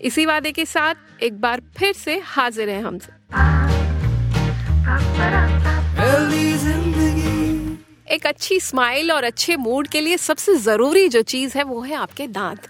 इसी 0.00 0.24
वादे 0.26 0.50
के 0.52 0.64
साथ 0.64 1.22
एक 1.22 1.40
बार 1.40 1.60
फिर 1.76 1.92
से 1.92 2.18
हाजिर 2.24 2.70
हैं 2.70 2.82
हमसे 2.82 3.12
एक 8.14 8.26
अच्छी 8.26 8.58
स्माइल 8.60 9.12
और 9.12 9.24
अच्छे 9.24 9.56
मूड 9.56 9.88
के 9.88 10.00
लिए 10.00 10.16
सबसे 10.16 10.54
ज़रूरी 10.54 11.08
जो 11.08 11.22
चीज़ 11.22 11.58
है 11.58 11.64
वो 11.64 11.80
है 11.80 11.94
आपके 11.94 12.26
दांत। 12.26 12.68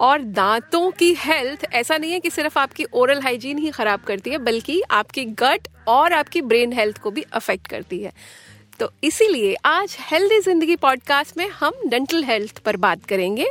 और 0.00 0.22
दांतों 0.22 0.90
की 0.90 1.12
हेल्थ 1.18 1.66
ऐसा 1.72 1.96
नहीं 1.96 2.12
है 2.12 2.20
कि 2.20 2.30
सिर्फ़ 2.30 2.58
आपकी 2.58 2.84
ओरल 2.94 3.20
हाइजीन 3.22 3.58
ही 3.58 3.70
खराब 3.70 4.00
करती 4.00 4.30
है, 4.30 4.38
बल्कि 4.38 4.80
आपकी 4.90 5.24
गट 5.24 5.68
और 5.88 6.12
आपकी 6.12 6.40
ब्रेन 6.42 6.72
हेल्थ 6.72 6.98
को 6.98 7.10
भी 7.10 7.24
अफेक्ट 7.32 7.66
करती 7.66 7.98
है। 7.98 8.12
तो 8.80 8.92
इसीलिए 9.04 9.54
आज 9.64 9.96
हेल्दी 10.00 10.40
ज़िंदगी 10.40 10.76
पॉडकास्ट 10.76 11.36
में 11.36 11.48
हम 11.50 11.72
डेंटल 11.86 12.24
हेल्थ 12.24 12.58
पर 12.58 12.76
बात 12.76 13.04
करेंगे 13.04 13.46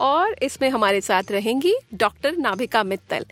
और 0.00 0.34
इसमें 0.42 0.68
हमारे 0.70 1.00
साथ 1.00 1.30
रहेंगी 1.30 1.74
डॉक्टर 1.94 2.36
नाभिका 2.36 2.82
मित्तल। 2.84 3.24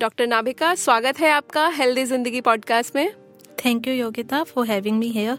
डॉक्टर 0.00 0.26
नाभिका 0.26 0.74
स्वागत 0.74 1.20
है 1.20 1.30
आपका 1.30 1.66
हेल्दी 1.68 2.04
ज़िंदगी 2.04 2.40
पॉडकास्ट 2.40 2.96
में। 2.96 3.10
Thank 3.64 3.86
you 3.88 3.94
Yogita 3.94 4.42
for 4.44 4.66
having 4.66 4.98
me 4.98 5.08
here 5.08 5.38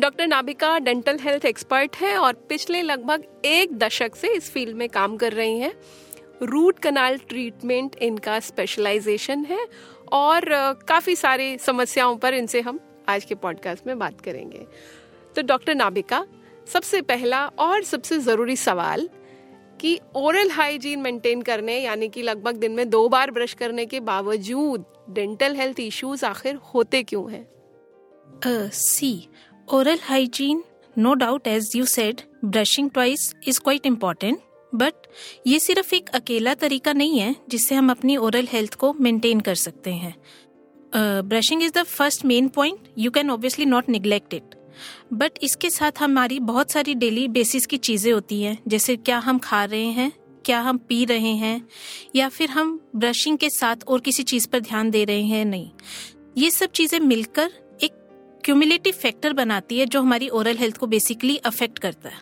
doctor 0.00 0.26
Nabhika 0.26 0.78
dental 0.78 1.18
health 1.18 1.44
expert 1.44 1.96
है 1.96 2.16
और 2.16 2.32
पिछले 2.48 2.82
लगभग 2.82 3.24
एक 3.44 3.78
दशक 3.78 4.16
से 4.16 4.28
इस 4.28 4.50
फ़ील्ड 4.52 4.76
में 4.76 4.88
काम 4.88 5.16
कर 5.16 5.32
रही 5.32 5.58
हैं। 5.58 5.72
रूट 6.42 6.78
कनाल 6.78 7.18
ट्रीटमेंट 7.28 7.96
इनका 8.02 8.38
स्पेशलाइजेशन 8.40 9.44
है 9.44 9.66
और 10.12 10.44
काफ़ी 10.88 11.16
सारी 11.16 11.56
समस्याओं 11.58 12.16
पर 12.16 12.34
इनसे 12.34 12.60
हम 12.60 12.78
आज 13.08 13.24
के 13.24 13.34
पॉडकास्ट 13.36 13.86
में 13.86 13.98
बात 13.98 14.20
करेंगे। 14.20 14.66
तो 15.36 15.42
डॉक्टर 15.42 15.74
नाभिका 15.74 16.24
सबसे 16.72 17.00
पहला 17.02 17.44
और 17.58 17.82
सबसे 17.84 18.18
ज़रूरी 18.18 18.56
सवाल 18.56 19.08
कि 19.80 19.98
ओरल 20.16 20.50
हाइजीन 20.50 21.00
मेंटेन 21.00 21.42
करने, 21.42 21.78
यानी 21.78 22.08
कि 22.08 22.22
लगभग 22.22 22.56
दिन 22.56 22.72
में 22.72 22.88
दो 22.90 23.08
बार 23.08 23.30
ब्रश 23.30 23.54
करने 23.54 23.86
के 23.86 24.00
बावजूद 24.02 24.84
डेंटल 25.10 25.56
हेल्थ 25.56 25.80
इश्यूज़ 25.80 26.24
आखिर 26.26 26.56
होते 26.74 27.02
क्यों 27.02 27.30
हैं? 27.32 27.46
See 28.72 29.28
oral 29.68 29.98
hygiene 30.02 30.62
no 30.96 31.14
doubt 31.14 31.46
as 31.46 31.72
you 31.76 31.84
said 31.86 32.20
brushing 32.44 32.90
twice 32.90 33.32
is 33.48 33.60
quite 33.60 33.86
important 33.86 34.38
but 34.72 35.06
ये 35.46 35.58
सिर्फ़ 35.58 35.94
एक 35.94 36.08
अकेला 36.14 36.54
तरीका 36.56 36.92
नहीं 36.92 37.18
है 37.20 37.34
जिससे 37.48 37.74
हम 37.74 37.90
अपनी 37.90 38.16
ओरल 38.18 38.48
हेल्थ 38.52 38.74
को 38.74 38.92
मेंटेन 39.00 39.40
कर 39.40 39.54
सकते 39.56 39.92
हैं। 39.94 40.14
Brushing 40.94 41.62
is 41.62 41.72
the 41.72 41.82
first 41.88 42.24
main 42.24 42.48
point 42.48 42.88
you 42.98 43.10
can 43.10 43.30
obviously 43.30 43.66
not 43.66 43.88
neglect 43.88 44.34
it 44.34 44.54
but 45.12 45.32
इसके 45.42 45.70
साथ 45.70 45.92
हमारी 45.98 46.38
बहुत 46.40 46.70
सारी 46.70 46.94
डेली 46.94 47.28
बेसिस 47.28 47.66
की 47.66 47.76
चीज़ें 47.76 48.12
होती 48.12 48.42
हैं। 48.42 48.58
जैसे 48.68 48.96
क्या 48.96 49.18
हम 49.18 49.38
खा 49.38 49.64
रहे 49.64 49.84
हैं 49.84 50.12
क्या 50.44 50.60
हम 50.60 50.78
पी 50.78 51.04
रहे 51.04 51.32
हैं 51.34 51.68
या 52.16 52.28
फिर 52.28 52.50
हम 52.50 52.80
ब्रशिंग 52.96 53.38
के 53.38 53.50
साथ 53.50 53.76
और 53.88 54.00
किसी 54.00 54.22
चीज़ 54.22 54.48
पर 54.48 54.60
ध्यान 54.60 54.90
दे 54.90 55.04
रहे 55.04 55.22
हैं 55.22 55.44
नहीं। 55.44 55.70
ये 56.38 56.50
सब 56.50 56.70
चीज़ें 56.70 57.00
मिलकर 57.00 57.50
एक 57.82 57.92
क्यूमुलेटिव 58.44 58.92
फैक्टर 58.92 59.32
बनाती 59.32 59.78
है 59.78 59.86
जो 59.86 60.00
हमारी 60.00 60.28
ओरल 60.28 60.56
हेल्थ 60.56 60.76
को 60.76 60.86
बेसिकली 60.86 61.36
अफेक्ट 61.36 61.78
करता 61.78 62.08
है। 62.08 62.18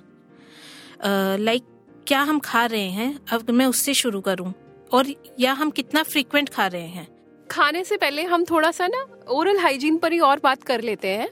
लाइक 1.38 1.62
uh, 1.62 1.68
like, 1.68 2.06
क्या 2.06 2.20
हम 2.20 2.38
खा 2.38 2.64
रहे 2.66 2.88
हैं? 2.90 3.18
अब 3.32 3.50
मैं 3.50 3.66
उससे 3.66 3.94
शुरू 3.94 4.20
करूँ। 4.20 4.52
और 4.92 5.06
या 5.40 5.52
हम 5.52 5.70
कितना 5.70 6.02
फ्रीक्वेंट 6.02 6.48
खा 6.48 6.66
रहे 6.66 6.86
हैं? 6.88 7.06
खाने 7.50 7.84
से 7.84 7.96
पहले 7.96 8.22
हम 8.22 8.44
थोड़ा 8.44 8.70
सा 8.70 8.86
ना 8.86 9.04
ओरल 9.28 9.58
हाइजीन 9.58 9.96
पर 9.96 10.12
ही 10.12 10.18
और 10.18 10.40
बात 10.44 10.62
कर 10.62 10.80
लेते 10.80 11.08
हैं। 11.08 11.28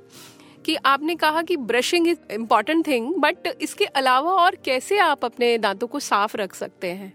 कि 0.67 0.75
आपने 0.87 1.15
कहा 1.15 1.43
कि 1.43 1.57
brushing 1.57 2.09
is 2.09 2.19
important 2.33 2.87
thing 2.87 3.15
but 3.15 3.49
इसके 3.61 3.85
अलावा 3.85 4.33
और 4.33 4.57
कैसे 4.65 4.99
आप 4.99 5.25
अपने 5.25 5.57
दांतों 5.59 5.87
को 5.87 6.01
साफ़ 6.01 6.37
रख 6.37 6.55
सकते 6.55 6.91
हैं? 6.91 7.13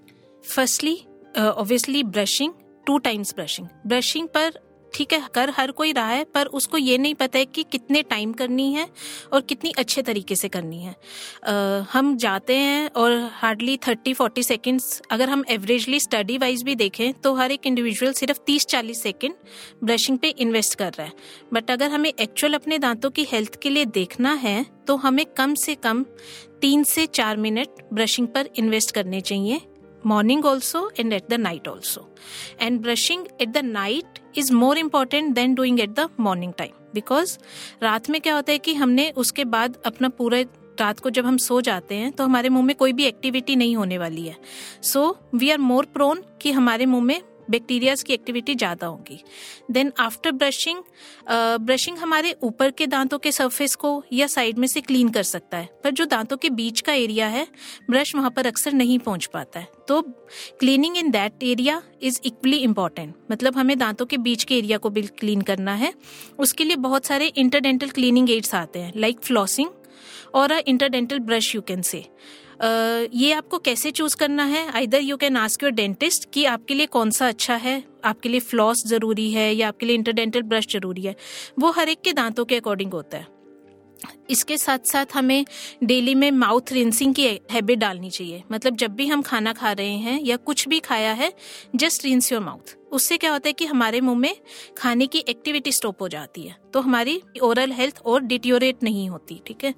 Firstly 0.55 0.95
obviously 1.37 2.03
brushing 2.03 2.53
two 2.87 2.97
times 2.97 3.33
brushing 3.35 3.67
brushing 3.87 4.27
पर 4.27 4.59
ठीक 4.93 5.13
है 5.13 5.21
कर 5.33 5.49
हर 5.49 5.71
कोई 5.71 5.91
रहा 5.91 6.09
है 6.09 6.23
पर 6.25 6.45
उसको 6.53 6.77
ये 6.77 6.97
नहीं 6.97 7.15
पता 7.15 7.39
है 7.39 7.45
कि 7.45 7.63
कितने 7.71 8.01
टाइम 8.03 8.33
करनी 8.33 8.71
है 8.73 8.87
और 9.33 9.41
कितनी 9.41 9.71
अच्छे 9.77 10.01
तरीके 10.01 10.35
से 10.35 10.47
करनी 10.49 10.81
है। 10.83 10.95
आ, 11.47 11.85
हम 11.91 12.15
जाते 12.17 12.55
हैं 12.55 12.89
और 12.91 13.17
हार्डली 13.33 13.77
थर्टी 13.77 14.13
फोर्टी 14.13 14.43
सेकेंड्स 14.43 15.01
अगर 15.11 15.29
हम 15.29 15.43
एवरेजली 15.49 15.99
स्टडी 15.99 16.37
वाइज 16.37 16.63
भी 16.63 16.75
देखें 16.75 17.13
तो 17.13 17.33
हर 17.35 17.51
एक 17.51 17.67
इंडिविजुअल 17.67 18.13
सिर्फ़ 18.13 18.39
तीस 18.45 18.65
चालीस 18.65 19.01
सेकेंड 19.03 19.33
ब्रशिंग 19.83 20.17
पे 20.17 20.29
इन्वेस्ट 20.29 20.75
कर 20.75 20.93
रहा 20.93 21.07
है। 21.07 21.13
बट 21.53 21.71
अगर 21.71 21.89
हमें 21.89 22.11
एक्चुअल 22.11 22.53
अपने 22.53 22.77
दांतों 22.79 23.09
की 23.09 23.27
हेल्थ 23.31 23.59
के 23.61 23.69
लिए 23.69 23.85
देखना 23.93 24.33
है 24.35 24.63
तो 24.87 24.95
हमें 24.97 25.25
कम 25.37 25.53
से 25.55 25.75
कम 25.75 26.03
तीन 26.61 26.83
से 26.83 27.05
चार 27.05 27.37
मिनट 27.37 27.83
ब्रशिंग 27.93 28.27
पर 28.27 28.49
इन्वेस्ट 28.55 28.91
करने 28.91 29.21
चाहिए। 29.21 29.61
Morning 30.03 30.43
also 30.45 30.79
and 30.99 31.13
at 31.13 31.29
the 31.29 31.37
night 31.37 31.67
also 31.67 32.07
and 32.59 32.81
brushing 32.81 33.27
at 33.39 33.53
the 33.53 33.61
night 33.63 34.21
is 34.33 34.51
more 34.51 34.75
important 34.77 35.35
than 35.35 35.55
doing 35.55 35.79
at 35.81 35.95
the 35.95 36.07
morning 36.27 36.53
time 36.53 36.73
because 36.93 37.37
रात 37.83 38.09
में 38.09 38.21
क्या 38.21 38.35
होता 38.35 38.51
है 38.51 38.57
कि 38.57 38.73
हमने 38.73 39.09
उसके 39.17 39.45
बाद 39.45 39.77
अपना 39.85 40.09
पूरा 40.09 40.41
रात 40.79 40.99
को 40.99 41.09
जब 41.09 41.25
हम 41.25 41.37
सो 41.37 41.59
जाते 41.61 41.95
हैं 41.95 42.11
तो 42.11 42.23
हमारे 42.23 42.49
मुँह 42.49 42.65
में 42.65 42.75
कोई 42.75 42.93
भी 42.93 43.05
एक्टिविटी 43.05 43.55
नहीं 43.55 43.75
होने 43.75 43.97
वाली 43.97 44.25
है 44.27 44.37
so 44.83 45.17
we 45.35 45.49
are 45.51 45.57
more 45.57 45.85
prone 45.85 46.23
कि 46.41 46.51
हमारे 46.51 46.85
मुँह 46.85 47.03
में 47.03 47.21
बैक्टीरियाज 47.51 48.03
की 48.03 48.13
एक्टिविटी 48.13 48.55
ज़्यादा 48.55 48.87
होगी। 48.87 49.19
देन 49.71 49.91
आफ्टर 49.99 50.31
ब्रशिंग 50.33 50.83
ब्रशिंग 51.61 51.97
हमारे 51.97 52.35
ऊपर 52.43 52.71
के 52.71 52.87
दांतों 52.87 53.17
के 53.19 53.31
सरफेस 53.31 53.75
को 53.75 53.91
या 54.13 54.27
साइड 54.29 54.57
में 54.57 54.67
से 54.67 54.81
क्लीन 54.81 55.09
कर 55.09 55.23
सकता 55.25 55.57
है। 55.57 55.69
पर 55.83 55.91
जो 55.91 56.05
दांतों 56.07 56.37
के 56.37 56.49
बीच 56.51 56.81
का 56.81 56.93
एरिया 56.93 57.27
है 57.27 57.47
ब्रश 57.89 58.15
वहाँ 58.15 58.31
पर 58.31 58.47
अक्सर 58.47 58.73
नहीं 58.73 58.97
पहुँच 58.99 59.25
पाता 59.33 59.59
है। 59.59 59.67
तो 59.87 60.01
cleaning 60.59 60.97
in 60.97 61.11
that 61.11 61.43
area 61.43 61.81
is 62.01 62.19
equally 62.25 62.57
important 62.59 63.15
मतलब 63.31 63.57
हमें 63.57 63.77
दांतों 63.79 64.05
के 64.05 64.17
बीच 64.19 64.43
के 64.43 64.57
एरिया 64.57 64.77
को 64.77 64.89
भी 64.89 65.01
क्लीन 65.19 65.41
करना 65.41 65.73
है। 65.75 65.93
उसके 66.39 66.63
लिए 66.63 66.75
बहुत 66.77 67.05
सारे 67.05 67.27
इंटरडेंटल 67.27 67.89
क्लीनिंग 67.89 68.29
एड्स 68.31 68.55
आते 68.55 68.79
हैं 68.79 68.93
लाइक 68.95 69.19
फ्लॉसिंग 69.21 69.69
और 70.35 70.51
a 70.51 70.59
interdental 70.67 71.19
brush 71.21 71.53
you 71.55 71.61
can 71.61 71.81
say 71.83 72.03
ये 72.61 73.31
आपको 73.33 73.57
कैसे 73.57 73.91
चूज़ 73.91 74.15
करना 74.15 74.43
है? 74.43 74.67
Either 74.69 75.01
you 75.01 75.17
can 75.17 75.37
ask 75.37 75.63
your 75.63 75.71
dentist 75.71 76.29
कि 76.33 76.45
आपके 76.45 76.73
लिए 76.73 76.85
कौन 76.87 77.11
सा 77.11 77.27
अच्छा 77.27 77.55
है, 77.55 77.83
आपके 78.05 78.29
लिए 78.29 78.39
फ्लॉस 78.39 78.85
ज़रूरी 78.87 79.31
है 79.31 79.53
या 79.55 79.67
आपके 79.67 79.85
लिए 79.85 79.95
इंटरडेंटल 79.95 80.41
ब्रश 80.43 80.67
ज़रूरी 80.71 81.01
है। 81.01 81.15
वो 81.59 81.71
हर 81.71 81.89
एक 81.89 82.01
के 82.01 82.13
दांतों 82.13 82.45
के 82.45 82.55
अकॉर्डिंग 82.55 82.93
होता 82.93 83.17
है। 83.17 83.40
इसके 84.29 84.57
साथ 84.57 84.79
साथ 84.85 85.05
हमें 85.13 85.45
डेली 85.83 86.15
में 86.15 86.29
माउथ 86.31 86.71
रिंसिंग 86.71 87.13
की 87.15 87.27
हैबिट 87.51 87.79
डालनी 87.79 88.09
चाहिए। 88.09 88.43
मतलब 88.51 88.75
जब 88.75 88.95
भी 88.95 89.07
हम 89.07 89.21
खाना 89.21 89.53
खा 89.53 89.71
रहे 89.71 89.97
हैं 89.97 90.19
या 90.21 90.35
कुछ 90.37 90.67
भी 90.67 90.79
खाया 90.79 91.13
है 91.13 91.31
जस्ट 91.75 92.05
रिंस 92.05 92.31
योर 92.31 92.41
माउथ 92.41 92.75
उससे 92.91 93.17
क्या 93.17 93.31
होता 93.31 93.49
है 93.49 93.53
कि 93.53 93.65
हमारे 93.65 94.01
मुँह 94.01 94.17
में 94.17 94.35
खाने 94.77 95.05
की 95.07 95.19
एक्टिविटी 95.19 95.71
स्टॉप 95.71 96.01
हो 96.01 96.07
जाती 96.07 96.41
है। 96.41 96.55
तो 96.73 96.79
हमारी 96.79 97.21
ओरल 97.43 97.71
हेल्थ 97.71 98.01
और 98.05 98.21
डिटियोरेट 98.21 98.83
नहीं 98.83 99.09
होती, 99.09 99.39
ठीक 99.45 99.63
है? 99.63 99.73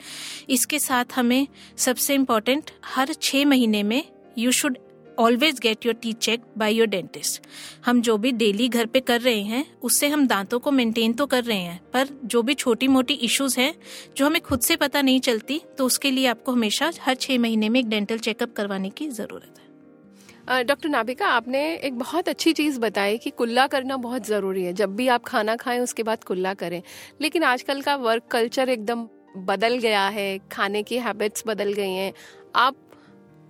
इसके 0.49 0.79
साथ 0.79 1.05
हमें 1.15 1.47
सबसे 1.77 2.15
इम्पोर्टेंट 2.15 2.71
हर 2.85 3.13
छः 3.13 3.45
महीने 3.45 3.83
में 3.83 4.03
you 4.37 4.51
should 4.51 4.77
always 5.19 5.59
get 5.59 5.85
your 5.85 5.95
teeth 5.95 6.13
check 6.15 6.41
by 6.57 6.73
your 6.73 6.87
dentist 6.87 7.41
हम 7.85 8.01
जो 8.01 8.17
भी 8.17 8.31
डेली 8.33 8.67
घर 8.69 8.85
पे 8.85 8.99
कर 8.99 9.21
रहे 9.21 9.41
हैं, 9.41 9.65
उससे 9.79 10.07
हम 10.07 10.27
दांतों 10.27 10.59
को 10.59 10.71
मेंटेन 10.71 11.13
तो 11.13 11.25
कर 11.25 11.43
रहे 11.43 11.57
हैं, 11.57 11.79
पर 11.93 12.07
जो 12.25 12.41
भी 12.41 12.53
छोटी 12.55 12.87
मोटी 12.87 13.13
इश्यूज़ 13.13 13.59
हैं, 13.59 13.73
जो 14.17 14.25
हमें 14.25 14.41
खुद 14.41 14.61
से 14.61 14.75
पता 14.75 15.01
नहीं 15.01 15.19
चलती 15.21 15.61
तो 15.77 15.85
उसके 15.85 16.11
लिए 16.11 16.27
आपको 16.27 16.51
हमेशा 16.51 16.91
हर 17.01 17.15
छह 17.15 17.39
महीने 17.39 17.69
में 17.69 17.79
एक 17.79 17.89
डेंटल 17.89 18.17
चेकअप 18.19 18.53
करवाने 18.53 18.89
की 18.89 19.07
ज़रूरत 19.09 19.47
है। 19.47 20.63
डॉक्टर 20.63 20.89
नाभिका, 20.89 21.27
आपने 21.27 21.59
एक 21.75 21.97
बहुत 21.99 22.29
अच्छी 22.29 22.53
चीज़ 22.53 22.79
बताई 22.79 23.17
कि 23.17 23.29
कुल्ला 23.29 23.65
करना 23.67 23.97
बहुत 23.99 24.25
ज़रूरी 24.27 24.63
है। 24.63 24.73
जब 24.73 24.95
भी 24.95 25.07
आप 25.07 25.23
खाना 25.23 25.55
खाएँ, 25.55 25.79
उसके 25.79 26.03
बाद 26.03 26.23
कुल्ला 26.23 26.53
करें। 26.53 26.81
लेकिन 27.21 27.43
आजकल 27.43 27.81
का 27.81 27.95
वर्क 27.97 28.23
कल्चर 28.31 28.69
एकदम 28.69 29.07
बदल 29.37 29.77
गया 29.77 30.07
है, 30.07 30.39
खाने 30.51 30.83
की 30.83 30.97
हैबिट्स 30.97 31.43
बदल 31.47 31.71
गई 31.73 31.91
हैं। 31.91 32.11
आप 32.55 32.75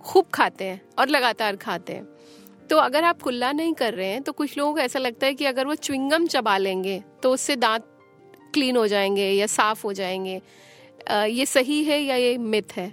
खूब 0.04 0.26
खाते 0.34 0.64
हैं 0.64 0.80
और 0.98 1.08
लगातार 1.08 1.56
खाते 1.56 1.92
हैं। 1.92 2.06
तो 2.70 2.76
अगर 2.76 3.04
आप 3.04 3.22
कुल्ला 3.22 3.52
नहीं 3.52 3.72
कर 3.74 3.94
रहे 3.94 4.08
हैं 4.08 4.22
तो 4.22 4.32
कुछ 4.32 4.56
लोगों 4.58 4.72
को 4.74 4.80
ऐसा 4.80 4.98
लगता 4.98 5.26
है 5.26 5.34
कि 5.34 5.44
अगर 5.44 5.66
वो 5.66 5.74
च्विंगम 5.76 6.26
चबा 6.26 6.56
लेंगे 6.58 7.02
तो 7.22 7.32
उससे 7.32 7.56
दांत 7.56 7.90
क्लीन 8.54 8.76
हो 8.76 8.86
जाएँगे 8.86 9.30
या 9.30 9.46
साफ़ 9.46 9.82
हो 9.84 9.92
जाएँगे। 9.92 10.40
ये 11.10 11.46
सही 11.46 11.82
है 11.84 12.02
या 12.02 12.16
ये 12.16 12.36
मिथ 12.38 12.76
है? 12.76 12.92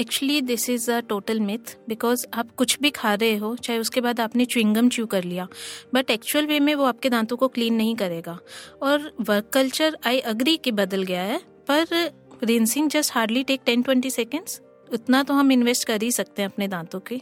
Actually 0.00 0.40
this 0.40 0.68
is 0.70 0.90
a 0.90 0.98
total 1.00 1.40
myth 1.40 1.76
because 1.88 2.26
आप 2.34 2.50
कुछ 2.56 2.78
भी 2.80 2.90
खा 2.90 3.14
रहे 3.14 3.36
हो, 3.36 3.54
चाहे 3.56 3.78
उसके 3.78 4.00
बाद 4.00 4.20
आपने 4.20 4.44
च्विंगम 4.44 4.88
च्यू 4.88 5.06
कर 5.06 5.24
लिया 5.24 5.46
बट 5.94 6.10
एक्चुअल 6.10 6.46
वे 6.46 6.60
में 6.60 6.74
वो 6.74 6.84
आपके 6.84 7.08
दांतों 7.10 7.36
को 7.36 7.48
क्लीन 7.48 7.74
नहीं 7.74 7.94
करेगा। 7.96 8.38
और 8.82 9.12
वर्क 9.20 9.50
कल्चर 9.54 9.98
आई 10.06 10.18
अग्री 10.20 10.56
कि 10.56 10.72
बदल 10.72 11.02
गया 11.02 11.22
है, 11.22 11.38
पर 11.70 12.10
rinsing 12.44 12.90
just 12.90 13.12
hardly 13.14 13.42
take 13.44 13.60
ten 13.66 13.82
twenty 13.82 14.10
seconds 14.10 14.60
उतना 14.92 15.22
तो 15.22 15.34
हम 15.34 15.52
इन्वेस्ट 15.52 15.86
कर 15.86 16.02
ही 16.02 16.10
सकते 16.12 16.42
हैं 16.42 16.48
अपने 16.48 16.68
दांतों 16.68 17.00
के। 17.00 17.20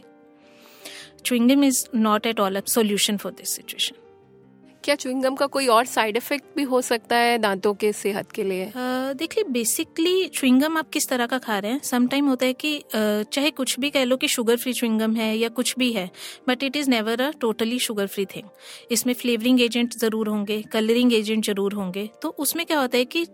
Chewing gum 1.25 1.63
is 1.63 1.85
not 1.95 2.25
at 2.25 2.39
all 2.39 2.55
a 2.55 2.65
solution 2.67 3.17
for 3.17 3.31
this 3.31 3.55
situation 3.55 3.95
क्या 4.83 4.93
च्विंगम 4.95 5.35
का 5.35 5.45
कोई 5.45 5.67
और 5.67 5.85
साइड 5.85 6.15
इफ़ेक्ट 6.17 6.55
भी 6.55 6.63
हो 6.63 6.79
सकता 6.81 7.15
है 7.15 7.37
दांतों 7.37 7.73
के 7.73 7.91
सेहत 7.93 8.31
के 8.31 8.43
लिए? 8.43 8.65
uh, 8.65 9.17
देखिए 9.17 9.43
बेसिकली 9.43 10.27
च्विंगम 10.27 10.77
आप 10.77 10.89
किस 10.89 11.07
तरह 11.09 11.25
का 11.25 11.37
खा 11.37 11.57
रहे 11.59 11.71
हैं? 11.71 11.79
समटाइम 11.83 12.27
होता 12.27 12.45
है 12.45 12.53
कि 12.53 12.77
uh, 12.79 13.29
चाहे 13.33 13.51
कुछ 13.51 13.79
भी 13.79 13.89
कह 13.89 14.03
लो 14.03 14.17
कि 14.17 14.27
शुगर 14.27 14.57
फ्री 14.57 14.73
च्विंगम 14.73 15.15
है 15.15 15.35
या 15.37 15.49
कुछ 15.49 15.75
भी 15.79 15.91
है 15.93 16.09
but 16.47 16.63
it 16.63 16.75
is 16.75 16.89
never 16.89 17.21
a 17.21 17.29
totally 17.41 17.79
sugar 17.79 18.07
free 18.07 18.25
thing 18.25 18.47
इसमें 18.91 19.13
फ्लेवरिंग 19.13 19.61
एजेंट 19.61 19.93
ज़रूर 19.93 20.27
होंगे 20.27 20.61
कलरिंग 20.71 21.13
एजेंट 21.13 21.45
ज़रूर 21.45 21.73
होंगे। 21.73 22.09
तो 22.21 22.35
उसमें 22.39 22.65
क्या 22.65 22.79
होता 22.79 22.97
है 22.97 23.05
कि 23.05 23.25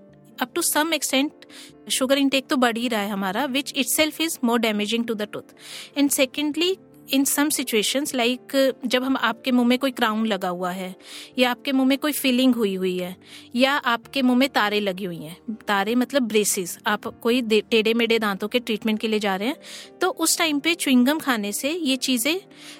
up 0.41 0.51
to 0.55 0.61
some 0.63 0.93
extent 0.93 1.45
sugar 1.91 2.17
intake 2.17 2.47
तो 2.47 2.55
बढ़ 2.57 2.77
ही 2.77 2.87
रहा 2.87 3.01
है 3.01 3.09
हमारा 3.09 3.45
which 3.47 3.73
itself 3.87 4.21
is 4.21 4.37
more 4.43 4.59
damaging 4.59 5.05
to 5.05 5.13
the 5.13 5.27
tooth 5.33 5.97
and 5.97 6.09
secondly 6.11 6.75
in 7.13 7.23
some 7.23 7.49
situations 7.49 8.13
like 8.15 8.53
जब 8.85 9.03
हम 9.03 9.15
आपके 9.17 9.51
मुँह 9.51 9.67
में 9.67 9.77
कोई 9.79 9.91
क्राउन 9.91 10.25
लगा 10.27 10.49
हुआ 10.49 10.71
है, 10.71 10.95
या 11.39 11.51
आपके 11.51 11.71
मुँह 11.71 11.87
में 11.87 11.97
कोई 11.97 12.11
फीलिंग 12.11 12.55
हुई 12.55 12.73
हुई 12.75 12.97
है, 12.97 13.15
या 13.55 13.73
आपके 13.73 14.21
मुँह 14.21 14.37
में 14.37 14.47
तारे 14.49 14.79
लगी 14.79 15.05
हुई 15.05 15.17
हैं, 15.17 15.37
तारे 15.67 15.93
मतलब 15.95 16.27
ब्रेसिस 16.27 16.77
आप 16.87 17.07
कोई 17.23 17.41
टेढ़े 17.43 17.93
मेढ़े 17.93 18.17
दांतों 18.19 18.47
के 18.47 18.59
ट्रीटमेंट 18.59 18.99
के 18.99 19.07
लिए 19.07 19.19
जा 19.19 19.35
रहे 19.35 19.47
हैं 19.47 19.99
तो 20.01 20.09
उस 20.09 20.37
टाइम 20.37 20.59
पे 20.59 20.73
च्विंगम 20.75 21.19
खाने 21.19 21.51
से 21.51 21.71
ये 21.71 21.95
चीज़ें 21.97 22.39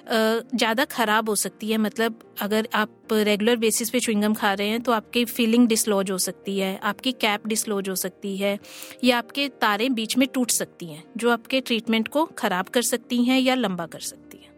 ज़्यादा 0.10 0.86
ख़राब 0.88 1.30
हो 1.30 1.36
सकती 1.38 1.72
है। 1.72 1.78
मतलब 1.78 2.20
अगर 2.42 2.68
आप 2.74 3.07
रेगुलर 3.14 3.56
बेसिस 3.58 3.90
पे 3.90 4.00
च्विंगम 4.00 4.34
खा 4.34 4.54
रहे 4.54 4.68
हैं 4.68 4.82
तो 4.82 4.92
आपकी 4.92 5.24
फीलिंग 5.26 5.68
डिसलॉज 5.68 6.12
हो 6.12 6.18
सकती 6.20 6.58
है, 6.60 6.78
आपकी 6.80 7.12
कैप 7.14 7.48
डिसलॉज 7.48 7.90
हो 7.90 7.96
सकती 7.98 8.36
है, 8.38 8.58
या 9.04 9.18
आपके 9.18 9.48
तारे 9.62 9.90
बीच 9.92 10.18
में 10.18 10.28
टूट 10.28 10.52
सकती 10.52 10.86
हैं, 10.86 11.04
जो 11.18 11.30
आपके 11.30 11.62
ट्रीटमेंट 11.62 12.08
को 12.08 12.26
ख़राब 12.38 12.68
कर 12.70 12.82
सकती 12.84 13.24
हैं 13.24 13.40
या 13.40 13.56
लंबा 13.56 13.86
कर 13.86 14.00
सकती 14.02 14.38
हैं। 14.38 14.56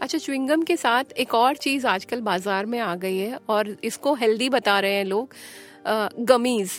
अच्छा 0.00 0.18
च्विंगम 0.18 0.62
के 0.62 0.76
साथ 0.76 1.12
एक 1.16 1.34
और 1.34 1.56
चीज़ 1.58 1.86
आजकल 1.86 2.20
बाज़ार 2.22 2.66
में 2.66 2.78
आ 2.80 2.94
गई 2.96 3.16
है 3.16 3.38
और 3.48 3.76
इसको 3.84 4.14
हेल्दी 4.14 4.48
बता 4.50 4.78
रहे 4.80 4.92
हैं 4.92 5.04
लोग 5.04 5.34
गमीज़ 6.26 6.72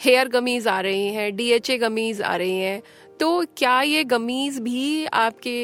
हेयर 0.00 0.28
गमीज़ 0.28 0.68
आ 0.68 0.80
रही 0.80 1.06
हैं 1.08 1.34
डीएचए 1.36 1.76
गमीज़ 1.78 2.22
आ 2.22 2.34
रही 2.36 2.58
हैं। 2.58 2.82
तो 3.20 3.44
क्या 3.56 3.80
ये 3.82 4.02
गमीज़ 4.06 4.60
भी 4.60 5.04
आपके 5.06 5.56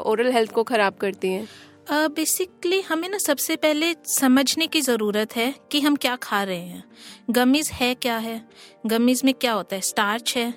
ओरल 0.00 0.30
हेल्थ 0.32 0.52
को 0.52 0.62
ख़राब 0.64 0.94
करती 0.94 1.28
हैं? 1.28 1.48
बेसिकली 1.92 2.80
uh, 2.80 2.86
हमें 2.86 3.08
ना 3.08 3.18
सबसे 3.18 3.56
पहले 3.56 3.94
समझने 4.04 4.66
की 4.66 4.80
ज़रूरत 4.80 5.36
है 5.36 5.54
कि 5.72 5.80
हम 5.80 5.96
क्या 5.96 6.16
खा 6.16 6.42
रहे 6.42 6.60
हैं। 6.60 6.84
गमीज़ 7.30 7.72
है 7.72 7.94
क्या 7.94 8.18
है? 8.18 8.48
गमीज़ 8.86 9.22
में 9.24 9.34
क्या 9.34 9.52
होता 9.52 9.74
है? 9.74 9.80
स्टार्च 9.80 10.36
है 10.36 10.54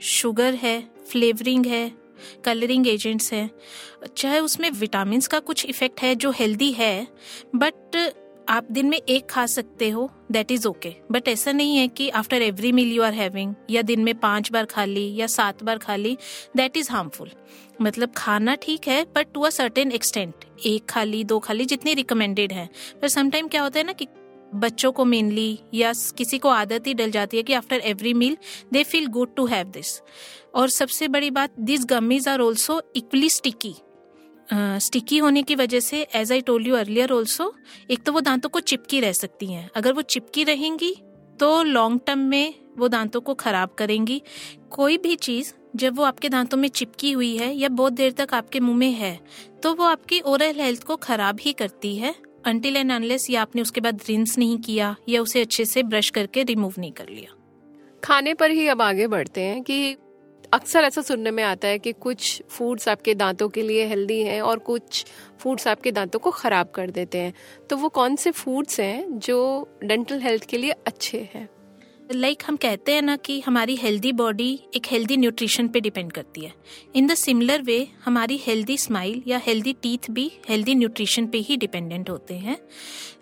शुगर 0.00 0.54
है 0.54 0.90
फ्लेवरिंग 1.10 1.66
है 1.66 1.92
कलरिंग 2.44 2.88
एजेंट्स 2.88 3.32
हैं। 3.32 3.50
चाहे 4.16 4.40
उसमें 4.40 4.70
विटामिन 4.70 5.20
का 5.20 5.38
कुछ 5.38 5.66
इफ़ेक्ट 5.66 6.00
है 6.00 6.14
जो 6.14 6.30
हेल्दी 6.30 6.72
है 6.72 7.08
बट 7.56 8.14
आप 8.48 8.66
दिन 8.72 8.86
में 8.88 8.96
एक 8.98 9.28
खा 9.30 9.44
सकते 9.46 9.88
हो 9.90 10.08
दैट 10.32 10.50
इज़ 10.50 10.66
ओके 10.68 10.94
बट 11.12 11.28
ऐसा 11.28 11.52
नहीं 11.52 11.76
है 11.76 11.88
कि 11.88 12.08
after 12.10 12.42
every 12.42 12.70
meal 12.72 12.92
you 12.92 13.02
are 13.02 13.14
having 13.14 13.54
या 13.70 13.82
दिन 13.82 14.04
में 14.04 14.14
पाँच 14.14 14.50
बार 14.52 14.64
खा 14.64 14.84
ली, 14.84 15.14
या 15.16 15.26
सात 15.26 15.62
बार 15.64 15.78
खा 15.78 15.96
ली 15.96 16.16
दैट 16.56 16.76
इज़ 16.76 16.90
हार्मफुल 16.92 17.30
मतलब 17.82 18.12
खाना 18.16 18.54
ठीक 18.54 18.88
है 18.88 19.02
but 19.16 19.32
to 19.34 19.40
a 19.40 19.50
certain 19.50 19.92
extent 19.92 20.44
एक 20.66 20.88
खा 20.88 21.02
ली, 21.04 21.24
दो 21.24 21.38
खा 21.38 21.52
ली, 21.52 21.64
जितनी 21.64 21.94
रिकमेंडेड 21.94 22.52
है. 22.52 22.68
पर 23.02 23.08
समटाइम 23.08 23.48
क्या 23.48 23.62
होता 23.62 23.78
है 23.78 23.86
ना 23.86 23.92
कि 23.92 24.06
बच्चों 24.54 24.92
को 24.92 25.04
मेनली 25.04 25.58
या 25.74 25.92
किसी 26.18 26.38
को 26.38 26.48
आदत 26.48 26.86
ही 26.86 26.94
डल 26.94 27.10
जाती 27.10 27.36
है 27.36 27.42
कि 27.42 27.52
after 27.52 27.80
every 27.84 28.14
meal 28.14 28.36
they 28.72 28.82
feel 28.84 29.06
good 29.06 29.34
to 29.36 29.46
have 29.46 29.66
this 29.66 30.00
और 30.54 30.68
सबसे 30.68 31.08
बड़ी 31.08 31.30
बात 31.30 31.58
this 31.60 31.84
gummies 31.84 32.28
are 32.28 32.40
also 32.40 32.80
equally 32.96 33.30
sticky 33.30 33.74
sticky 34.50 35.18
होने 35.18 35.42
की 35.42 35.54
वजह 35.54 35.80
से 35.80 36.00
as 36.14 36.32
I 36.32 36.40
told 36.40 36.66
you 36.66 36.74
earlier 36.74 37.12
also 37.12 37.52
एक 37.90 38.02
तो 38.02 38.12
वो 38.12 38.20
दांतों 38.20 38.50
को 38.50 38.60
चिपकी 38.62 39.00
रह 39.00 39.12
सकती 39.14 39.46
हैं। 39.46 39.68
अगर 39.76 39.92
वो 39.92 40.02
चिपकी 40.04 40.44
रहेंगी 40.44 40.94
तो 41.40 41.62
लॉन्ग 41.64 42.00
टर्म 42.06 42.18
में 42.20 42.54
वो 42.78 42.88
दांतों 42.88 43.20
को 43.20 43.34
खराब 43.34 43.74
करेंगी। 43.78 44.20
कोई 44.70 44.96
भी 44.98 45.14
चीज़, 45.16 45.52
जब 45.76 45.96
वो 45.96 46.04
आपके 46.04 46.28
दांतों 46.28 46.58
में 46.58 46.68
चिपकी 46.70 47.10
हुई 47.12 47.36
है 47.36 47.54
या 47.54 47.68
बहुत 47.70 47.92
देर 47.92 48.12
तक 48.12 48.34
आपके 48.34 48.60
मुँह 48.60 48.76
में 48.76 48.90
है 48.92 49.18
तो 49.62 49.74
वो 49.74 49.84
आपकी 49.84 50.20
ओरल 50.22 50.60
हेल्थ 50.60 50.84
को 50.84 50.96
खराब 50.98 51.38
ही 51.40 51.52
करती 51.52 51.94
है। 51.96 52.14
अनटिल 52.46 52.76
एंड 52.76 52.92
अनलेस 52.92 53.30
या 53.30 53.42
आपने 53.42 53.62
उसके 53.62 53.80
बाद 53.80 54.00
रिंस 54.08 54.36
नहीं 54.38 54.58
किया, 54.58 54.94
या 55.08 55.22
उसे 55.22 55.40
अच्छे 55.40 55.64
से 55.64 55.82
ब्रश 55.82 56.10
करके 56.10 56.42
रिमूव 56.44 56.74
नहीं 56.78 56.92
कर 56.92 57.08
लिया। 57.08 57.34
खाने 58.02 58.34
पर 58.34 58.50
ही 58.50 58.66
अब 58.68 58.82
आगे 58.82 59.06
बढ़ते 59.08 59.40
हैं 59.40 59.62
कि 59.62 59.96
अक्सर 60.52 60.84
ऐसा 60.84 61.02
सुनने 61.02 61.30
में 61.30 61.42
आता 61.44 61.68
है 61.68 61.78
कि 61.78 61.92
कुछ 61.92 62.42
फूड्स 62.48 62.88
आपके 62.88 63.14
दांतों 63.14 63.48
के 63.48 63.62
लिए 63.62 63.86
हेल्दी 63.86 64.20
हैं 64.20 64.40
और 64.42 64.58
कुछ 64.58 65.04
फूड्स 65.40 65.66
आपके 65.68 65.92
दांतों 65.92 66.18
को 66.18 66.30
ख़राब 66.30 66.70
कर 66.70 66.90
देते 66.90 67.18
हैं। 67.18 67.34
तो 67.70 67.76
वो 67.76 67.88
कौन 67.88 68.16
से 68.16 68.30
फूड्स 68.30 68.80
हैं 68.80 69.18
जो 69.18 69.68
डेंटल 69.84 70.20
हेल्थ 70.20 70.44
के 70.44 70.58
लिए 70.58 70.74
अच्छे 70.86 71.28
हैं? 71.34 71.48
लाइक 72.14 72.36
like 72.36 72.48
हम 72.48 72.56
कहते 72.56 72.92
हैं 72.92 73.02
ना 73.02 73.16
कि 73.16 73.40
हमारी 73.40 73.76
हेल्दी 73.76 74.12
बॉडी 74.12 74.52
एक 74.76 74.86
हेल्दी 74.86 75.16
न्यूट्रिशन 75.16 75.68
पे 75.68 75.80
डिपेंड 75.80 76.12
करती 76.12 76.40
है। 76.40 76.52
इन 76.96 77.06
द 77.06 77.14
सिमिलर 77.14 77.62
वे 77.62 77.86
हमारी 78.04 78.40
हेल्दी 78.46 78.78
स्माइल 78.78 79.22
या 79.26 79.38
हेल्दी 79.38 79.72
टीथ 79.72 80.10
भी 80.10 80.30
हेल्दी 80.48 80.74
न्यूट्रिशन 80.74 81.26
पे 81.26 81.38
ही 81.38 81.56
डिपेंडेंट 81.56 82.10
होते 82.10 82.34
हैं। 82.34 82.58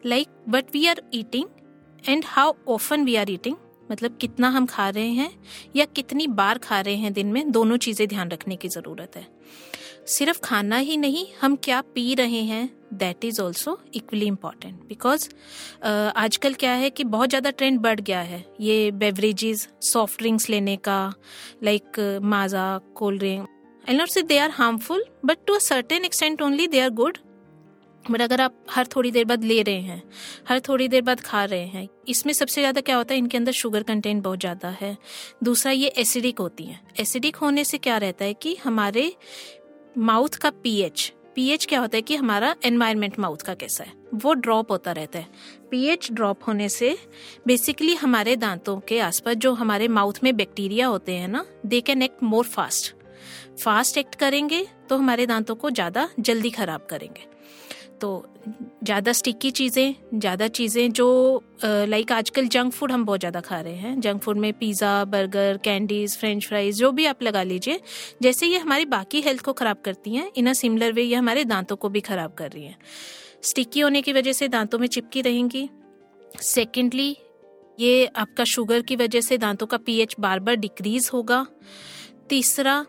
Like 0.07 0.29
but 0.49 0.65
we 0.75 0.87
are 0.87 1.03
eating 1.15 1.49
and 2.09 2.25
how 2.27 2.53
often 2.69 3.05
we 3.05 3.17
are 3.17 3.31
eating 3.31 3.57
मतलब 3.91 4.17
कितना 4.21 4.49
हम 4.49 4.67
खा 4.67 4.89
रहे 4.91 5.09
हैं 5.11 5.31
या 5.77 5.85
कितनी 5.87 6.27
बार 6.29 6.59
खा 6.59 6.81
रहे 6.81 6.97
हैं 6.97 7.13
दिन 7.13 7.27
में, 7.27 7.51
दोनों 7.51 7.77
चीज़ें 7.79 8.07
ध्यान 8.09 8.31
रखने 8.31 8.57
की 8.57 8.69
ज़रूरत 8.69 9.17
है। 9.17 9.27
सिर्फ़ 10.09 10.41
खाना 10.41 10.77
ही 10.79 10.97
नहीं, 10.97 11.27
हम 11.41 11.57
क्या 11.57 11.81
पी 11.95 12.15
रहे 12.15 12.43
हैं? 12.43 12.69
That 12.95 13.25
is 13.25 13.41
also 13.43 13.79
equally 13.95 14.27
important 14.27 14.75
because 14.89 15.29
आजकल 15.85 16.55
क्या 16.55 16.73
है 16.73 16.91
कि 16.91 17.05
बहुत 17.07 17.29
ज़्यादा 17.29 17.51
ट्रेंड 17.51 17.81
बढ़ 17.81 18.01
गया 18.01 18.21
है। 18.21 18.45
ये 18.61 18.91
बेवरेजेस 18.93 19.69
सॉफ्ट 19.85 20.19
ड्रिंक्स 20.19 20.49
लेने 20.51 20.77
का 20.89 21.13
like 21.65 22.01
Maaza 22.25 22.67
cold 22.97 23.19
drink 23.19 23.49
I 23.85 23.97
not 23.97 24.09
say 24.09 24.23
they 24.23 24.39
are 24.39 24.51
harmful 24.51 25.05
but 25.25 25.39
to 25.47 25.55
a 25.55 25.59
certain 25.61 26.05
extent 26.05 26.43
only 26.43 26.67
they 26.69 26.81
are 26.81 26.91
good 26.93 27.19
but 28.11 28.23
अगर 28.23 28.41
आप 28.41 28.55
हर 28.71 28.87
थोड़ी 28.87 29.11
देर 29.11 29.25
बाद 29.25 29.45
ले 29.45 29.61
रहे 29.63 29.81
हैं, 29.81 30.03
हर 30.49 30.61
थोड़ी 30.61 30.89
देर 30.89 31.03
बाद 31.03 31.21
खा 31.21 31.45
रहे 31.45 31.67
हैं, 31.67 31.89
इसमें 32.09 32.33
सबसे 32.35 32.61
ज़्यादा 32.61 32.81
क्या 32.81 32.97
होता 32.97 33.15
है? 33.15 33.19
इनके 33.19 33.37
अंदर 33.37 33.53
शुगर 33.55 33.83
कंटेंट 33.83 34.23
बहुत 34.25 34.41
ज़्यादा 34.41 34.69
है। 34.81 34.97
दूसरा, 35.45 35.73
ये 35.73 35.89
एसिडिक 35.99 36.39
होती 36.39 36.65
हैं। 36.65 36.81
एसिडिक 37.01 37.37
होने 37.37 37.65
से 37.65 37.79
क्या 37.79 37.97
रहता 37.99 38.25
है 38.25 38.35
कि 38.35 38.57
हमारे 38.65 39.13
माउथ 39.99 40.37
का 40.37 40.51
पीएच 40.53 41.13
पीएच 41.37 41.65
क्या 41.67 41.81
होता 41.81 41.97
है 41.97 42.03
कि 42.03 42.17
हमारा 42.17 42.55
एनवायरमेंट 42.65 43.19
माउथ 43.19 43.39
का 43.39 43.55
कैसा 43.55 43.85
है? 43.85 43.93
वो 44.15 44.33
ड्रॉप 44.35 44.71
होता 44.71 44.93
रहता 44.93 45.19
है। 45.19 45.27
पीएच 45.71 46.11
ड्रॉप 46.13 46.47
होने 46.47 46.69
से 46.69 46.97
बेसिकली 47.47 47.95
हमारे 47.95 48.37
दांतों 48.37 48.79
के 48.81 49.01
आसपास 49.01 49.37
जो 49.37 49.53
हमारे 49.55 49.89
माउथ 49.89 50.23
में 50.25 50.35
बैक्टीरिया 50.37 50.87
होते 50.87 51.17
हैं 51.17 51.29
ना 51.29 51.45
they 51.67 51.81
can 51.81 52.03
act 52.03 52.23
more 52.23 52.45
fast 52.47 52.95
fast 53.59 53.99
act 53.99 54.15
करेंगे 54.15 54.67
तो 54.89 54.97
हमारे 54.97 55.27
दांतों 55.27 55.55
को 55.55 55.71
ज़्यादा 55.71 56.09
जल्दी 56.21 56.51
खराब 56.51 56.87
करेंगे। 56.91 57.36
तो 58.01 58.09
ज़्यादा 58.85 59.13
स्टिकी 59.13 59.51
चीज़ें, 59.51 59.95
ज़्यादा 60.15 60.49
चीज़ें 60.49 60.93
जो 60.93 61.43
लाइक 61.65 62.13
आजकल 62.13 62.49
जंक 62.49 62.73
फ़ूड 62.73 62.93
हम 62.93 63.05
बहुत 63.05 63.21
ज़्यादा 63.21 63.41
खा 63.41 63.61
रहे 63.61 63.75
हैं। 63.75 64.01
जंक 64.01 64.23
फ़ूड 64.23 64.39
में 64.39 64.53
pizza 64.53 65.05
burger 65.07 65.59
candies 65.65 66.17
french 66.19 66.47
fries 66.47 66.79
जो 66.79 66.91
भी 66.93 67.07
आप 67.07 67.23
लगा 67.23 67.43
लीजिए, 67.43 67.81
जैसे 68.23 68.47
ये 68.47 68.59
हमारी 68.59 68.85
बाकी 68.87 69.21
हेल्थ 69.21 69.43
को 69.43 69.53
ख़राब 69.53 69.81
करती 69.85 70.15
हैं 70.15 70.31
इन 70.37 70.47
अ 70.47 70.53
सिमिलर 70.55 70.93
वे 70.93 71.03
ये 71.03 71.15
हमारे 71.15 71.45
दांतों 71.47 71.77
को 71.77 71.89
भी 71.89 72.01
ख़राब 72.03 72.35
कर 72.35 72.51
रही 72.51 72.65
हैं। 72.65 72.77
स्टिकी 73.43 73.81
होने 73.81 74.03
की 74.03 74.13
वजह 74.13 74.33
से 74.33 74.49
दांतों 74.49 74.79
में 74.79 74.87
चिपकी 74.89 75.21
रहेंगी। 75.23 75.69
सेकेंडली 76.35 77.17
ये 77.79 78.07
आपका 78.17 78.45
शुगर 78.47 78.83
की 78.83 78.97
वजह 78.97 79.21
से 79.21 79.39
दांतों 79.39 79.67
का 79.67 79.77
पीएच 79.79 80.15
बार 80.21 80.41
बार 80.41 80.57
डिक्रीज 80.57 81.11
होगा। 81.13 81.47
तीसरा 82.29 82.85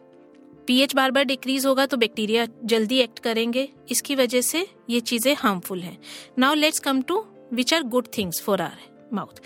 पीएच 0.67 0.95
बार 0.95 1.12
बार 1.12 1.24
डिक्रीज 1.24 1.65
होगा 1.65 1.86
तो 1.86 1.97
बैक्टीरिया 1.97 2.45
जल्दी 2.65 3.00
एक्ट 3.00 3.19
करेंगे। 3.19 3.67
इसकी 3.91 4.15
वजह 4.15 4.41
से 4.41 4.65
ये 4.89 5.00
चीज़ें 5.00 5.33
हार्मफुल 5.38 5.81
हैं। 5.81 5.97
Now 6.39 6.53
let's 6.53 6.79
come 6.79 7.01
to 7.01 7.25
which 7.53 7.74
are 7.74 7.83
good 7.95 8.07
things 8.17 8.41
for 8.41 8.62
our 8.62 8.77
mouth 9.13 9.41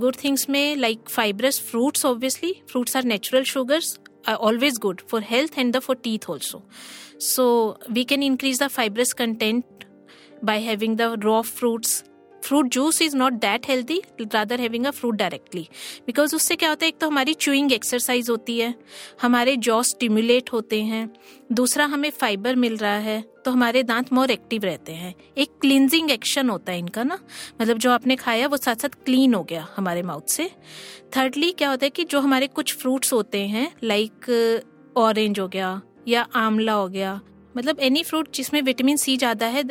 good 0.00 0.16
things 0.24 0.48
में 0.50 0.76
like 0.76 1.08
fibrous 1.08 1.60
fruits 1.70 2.06
obviously 2.06 2.54
fruits 2.70 2.96
are 2.96 3.04
natural 3.04 3.44
sugars 3.54 3.98
are 4.30 4.40
always 4.48 4.76
good 4.82 5.00
for 5.10 5.18
health 5.28 5.56
and 5.60 5.76
the, 5.76 5.80
for 5.84 5.94
teeth 5.96 6.26
also. 6.32 6.58
So, 7.18 7.44
we 7.96 8.04
can 8.04 8.22
increase 8.22 8.58
the 8.58 8.68
fibrous 8.68 9.12
content 9.20 9.86
by 10.50 10.54
having 10.66 10.94
the 11.00 11.08
raw 11.24 11.40
fruits 11.42 11.94
fruit 12.42 12.68
juice 12.68 13.00
is 13.02 13.16
not 13.16 13.32
that 13.40 13.66
healthy 13.68 14.00
rather 14.22 14.60
having 14.60 14.86
a 14.86 14.90
fruit 14.90 15.16
directly 15.16 15.66
because 16.06 16.34
उससे 16.36 16.56
क्या 16.56 16.68
होता 16.68 16.84
है 16.84 16.88
एक 16.88 16.98
तो 17.00 17.08
हमारी 17.08 17.34
chewing 17.36 17.72
exercise 17.72 18.30
होती 18.30 18.58
है 18.58 18.74
हमारे 19.22 19.56
जॉ 19.58 19.82
स्टिम्युलेट 19.84 20.52
होते 20.52 20.82
हैं 20.82 21.08
दूसरा 21.52 21.84
हमें 21.86 22.10
फाइबर 22.12 22.56
मिल 22.56 22.76
रहा 22.76 22.96
है 23.00 23.20
तो 23.44 23.50
हमारे 23.50 23.82
दांत 23.82 24.12
मोर 24.12 24.30
एक्टिव 24.30 24.64
रहते 24.64 24.92
हैं 24.92 25.14
एक 25.36 25.50
क्लिनजिंग 25.60 26.10
एक्शन 26.10 26.50
होता 26.50 26.72
है 26.72 26.78
इनका 26.78 27.02
ना 27.04 27.18
मतलब 27.60 27.78
जो 27.78 27.90
आपने 27.90 28.16
खाया 28.16 28.46
वो 28.46 28.56
साथ 28.58 28.82
साथ 28.82 29.02
क्लीन 29.04 29.34
हो 29.34 29.42
गया 29.44 29.66
हमारे 29.76 30.02
माउथ 30.02 30.28
से 30.28 30.50
थर्डली 31.16 31.50
क्या 31.52 31.70
होता 31.70 31.86
है 31.86 31.90
कि 31.90 32.04
जो 32.04 32.20
हमारे 32.20 32.46
कुछ 32.50 32.76
फ्रूट्स 32.76 33.12
होते 33.12 33.46
हैं 33.48 33.70
लाइक 33.84 34.30
ऑरेंज 34.98 35.40
हो 35.40 35.48
गया 35.48 35.80
या 36.08 36.26
आंवला 36.36 36.72
हो 36.72 36.88
गया 36.88 37.20
मतलब 37.56 37.80
एनी 37.80 38.02
फ्रूट 38.02 38.28
जिसमें 38.34 38.60
विटामिन 38.62 38.96
सी 38.96 39.16
ज़्यादा 39.16 39.46
है 39.46 39.62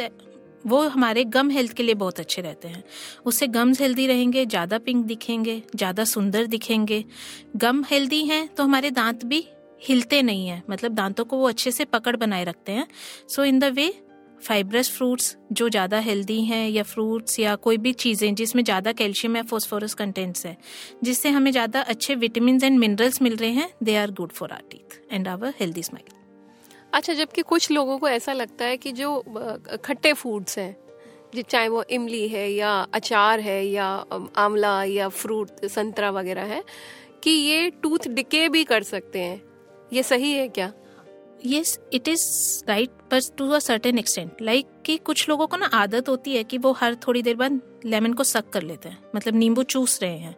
वो 0.64 0.82
हमारे 0.90 1.24
गम 1.26 1.50
हेल्थ 1.50 1.74
के 1.74 1.84
लिए 1.84 1.96
बहुत 1.96 2.20
अच्छे 2.20 2.42
रहते 2.42 2.68
हैं। 2.68 2.84
उससे 3.26 3.48
गम्स 3.50 3.82
हेल्दी 3.82 4.08
रहेंगे, 4.08 4.46
ज़्यादा 4.46 4.78
पिंक 4.80 5.06
दिखेंगे, 5.06 5.62
ज़्यादा 5.76 6.04
सुंदर 6.06 6.46
दिखेंगे। 6.48 7.04
गम 7.58 7.84
हेल्दी 7.92 8.24
हैं 8.26 8.48
तो 8.48 8.64
हमारे 8.64 8.92
दांत 8.92 9.26
भी 9.26 9.44
हिलते 9.82 10.22
नहीं 10.22 10.48
हैं। 10.48 10.62
मतलब 10.70 10.94
दांतों 10.94 11.26
को 11.26 11.38
वो 11.38 11.48
अच्छे 11.50 11.72
से 11.72 11.86
पकड़ 11.88 12.16
बनाए 12.18 12.44
रखते 12.44 12.72
हैं। 12.72 12.88
So 13.28 13.44
in 13.44 13.60
the 13.60 13.74
way 13.74 13.94
fibrous 14.42 14.90
fruits 14.90 15.36
जो 15.52 15.68
ज़्यादा 15.70 15.98
हेल्दी 16.00 16.40
हैं 16.44 16.68
या 16.70 16.84
फ्रूट्स 16.84 17.40
या 17.40 17.56
कोई 17.58 17.78
भी 17.78 17.92
चीज़ें 17.96 18.34
जिसमें 18.36 18.64
ज़्यादा 18.64 18.92
कैल्शियम 18.94 19.36
या 19.38 19.44
फोस्फोरस 19.44 19.94
कंटेंट्स 19.94 20.46
है, 20.46 20.56
जिससे 21.04 21.30
हमें 21.30 21.52
ज़्यादा 21.52 21.82
अच्छे 21.84 22.16
विटामिन 22.16 22.60
एंड 22.64 22.80
मिनरल्स 22.80 23.22
मिल 23.22 23.36
रहे 23.36 23.52
हैं 23.52 23.70
they 23.84 23.96
are 23.96 24.12
good 24.14 24.32
for 24.32 24.52
our 24.52 24.64
teeth 24.72 25.00
and 25.12 25.28
our 25.28 25.54
healthy 25.60 25.84
smile 25.84 26.21
अच्छा 26.94 27.14
जबकि 27.14 27.42
कुछ 27.42 27.72
लोगों 27.72 27.98
को 28.00 28.10
ऐसा 28.10 28.34
लगता 28.34 28.66
है 28.66 28.78
कि 28.78 28.92
जो 28.92 29.20
खट्टे 29.86 30.14
फूड्स 30.14 30.58
हैं 30.60 30.76
चाहे 31.50 31.68
वो 31.68 31.84
इमली 31.90 32.28
है 32.28 32.50
या 32.52 32.72
अचार 32.94 33.40
है 33.40 33.66
या 33.66 33.86
आंवला 34.38 34.84
या 34.84 35.08
फ्रूट 35.10 35.66
संतरा 35.66 36.10
वगैरह 36.12 36.44
है, 36.44 36.64
कि 37.24 37.32
ये 37.32 37.70
टूथ 37.70 38.08
डिके 38.08 38.48
भी 38.50 38.64
कर 38.64 38.84
सकते 38.84 39.20
हैं। 39.20 39.42
ये 39.94 40.04
सही 40.04 40.32
है 40.34 40.48
क्या? 40.48 40.72
यस 41.46 41.80
इट 41.94 42.08
इज़ 42.08 42.26
राइट 42.68 42.90
पर 43.12 43.20
to 43.38 43.50
a 43.50 43.60
certain 43.60 44.00
extent 44.00 44.42
like 44.42 44.68
कि 44.86 44.98
कुछ 44.98 45.28
लोगों 45.30 45.48
को 45.48 45.58
ना 45.58 45.66
आदत 45.74 46.10
होती 46.10 46.36
है 46.36 46.44
कि 46.44 46.58
वो 46.58 46.72
हर 46.72 46.96
थोड़ी 47.08 47.22
देर 47.22 47.36
बाद 47.36 47.60
लेमन 47.86 48.14
को 48.14 48.24
सक 48.24 48.50
कर 48.50 48.62
लेते 48.62 48.90
हैं। 48.90 48.98
मतलब 49.16 49.36
नींबू 49.36 49.64
चूस 49.64 50.00
रहे 50.04 50.18
हैं। 50.18 50.36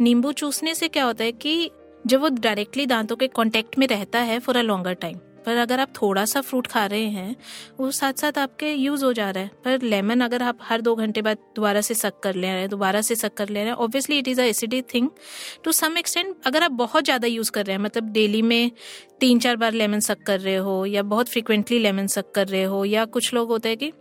नींबू 0.00 0.32
चूसने 0.32 0.74
से 0.74 0.88
क्या 0.88 1.04
होता 1.04 1.24
है 1.24 1.32
कि 1.32 1.70
जब 2.06 2.20
वो 2.20 2.28
डायरेक्टली 2.28 2.86
दांतों 2.86 3.16
के 3.16 3.28
कांटेक्ट 3.28 3.78
में 3.78 3.86
रहता 3.86 4.18
है 4.20 4.38
फॉर 4.38 4.56
अ 4.56 4.62
लॉन्गर 4.62 4.94
टाइम 4.94 5.18
पर 5.46 5.56
अगर 5.56 5.80
आप 5.80 5.92
थोड़ा 5.94 6.24
सा 6.24 6.40
फ्रूट 6.40 6.66
खा 6.66 6.84
रहे 6.86 7.06
हैं, 7.06 7.34
वो 7.80 7.90
साथ 7.92 8.12
साथ 8.14 8.38
आपके 8.38 8.72
यूज़ 8.72 9.04
हो 9.04 9.12
जा 9.12 9.30
रहा 9.30 9.42
है। 9.42 9.50
पर 9.64 9.82
लेमन 9.84 10.20
अगर 10.20 10.42
आप 10.42 10.58
हर 10.62 10.80
दो 10.80 10.94
घंटे 10.96 11.22
बाद 11.22 11.38
दोबारा 11.56 11.80
से 11.80 11.94
सक 11.94 12.20
कर 12.22 12.34
ले 12.34 12.46
रहे 12.46 12.60
हैं, 12.60 12.68
दोबारा 12.68 13.00
से 13.00 13.14
सक 13.16 13.34
कर 13.34 13.48
ले 13.48 13.60
रहे 13.60 13.68
हैं 13.68 13.76
obviously 13.76 14.18
it 14.18 14.28
is 14.28 14.40
acidic 14.40 14.86
thing 14.94 15.08
to 15.64 15.72
some 15.72 15.98
extent 15.98 16.34
अगर 16.46 16.62
आप 16.62 16.72
बहुत 16.74 17.04
ज़्यादा 17.04 17.28
यूज़ 17.28 17.50
कर 17.50 17.66
रहे 17.66 17.76
हैं 17.76 17.82
मतलब 17.82 18.12
डेली 18.12 18.42
में 18.42 18.70
तीन 19.20 19.38
चार 19.38 19.56
बार 19.56 19.72
लेमन 19.72 20.00
सक 20.00 20.22
कर 20.22 20.40
रहे 20.40 20.56
हो, 20.56 20.84
या 20.86 21.02
बहुत 21.04 21.28
फ्रिक्वेंटली 21.28 21.78
लेमन 21.78 22.06
सक 22.06 22.30
कर 22.34 22.48
रहे 22.48 22.62
हो, 22.64 22.84
या 22.84 23.04
कुछ 23.06 23.32
लोग 23.34 23.48
होते 23.48 23.68
हैं 23.68 23.78
कि 23.78 23.92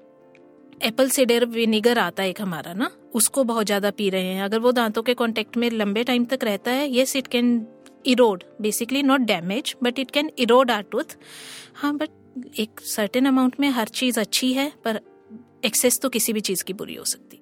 एप्पल 0.81 1.09
सीडर 1.09 1.45
विनेगर 1.45 1.99
आता 1.99 2.23
है 2.23 2.29
एक 2.29 2.41
हमारा, 2.41 2.73
ना? 2.73 2.89
उसको 3.15 3.43
बहुत 3.43 3.65
ज़्यादा 3.65 3.89
पी 3.91 4.09
रहे 4.09 4.25
हैं। 4.25 4.43
अगर 4.43 4.59
वो 4.59 4.71
दांतों 4.71 5.01
के 5.03 5.13
कांटेक्ट 5.13 5.57
में 5.57 5.69
लंबे 5.71 6.03
टाइम 6.03 6.25
तक 6.25 6.43
रहता 6.43 6.71
है 6.71 6.89
yes 6.89 7.15
it 7.15 7.27
can 7.27 7.59
erode 8.05 8.43
basically 8.61 9.03
not 9.03 9.21
damage 9.21 9.75
but 9.83 9.99
it 9.99 10.11
can 10.11 10.31
erode 10.39 10.71
our 10.71 10.81
tooth 10.81 11.17
हाँ 11.75 11.95
बट 11.97 12.09
एक 12.59 12.79
सर्टेन 12.81 13.25
अमाउंट 13.25 13.59
में 13.59 13.69
हर 13.69 13.87
चीज़ 13.89 14.19
अच्छी 14.19 14.51
है, 14.53 14.71
पर 14.83 14.99
एक्सेस 15.65 15.99
तो 15.99 16.09
किसी 16.09 16.33
भी 16.33 16.41
चीज़ 16.41 16.63
की 16.63 16.73
बुरी 16.73 16.95
हो 16.95 17.03
सकती। 17.05 17.39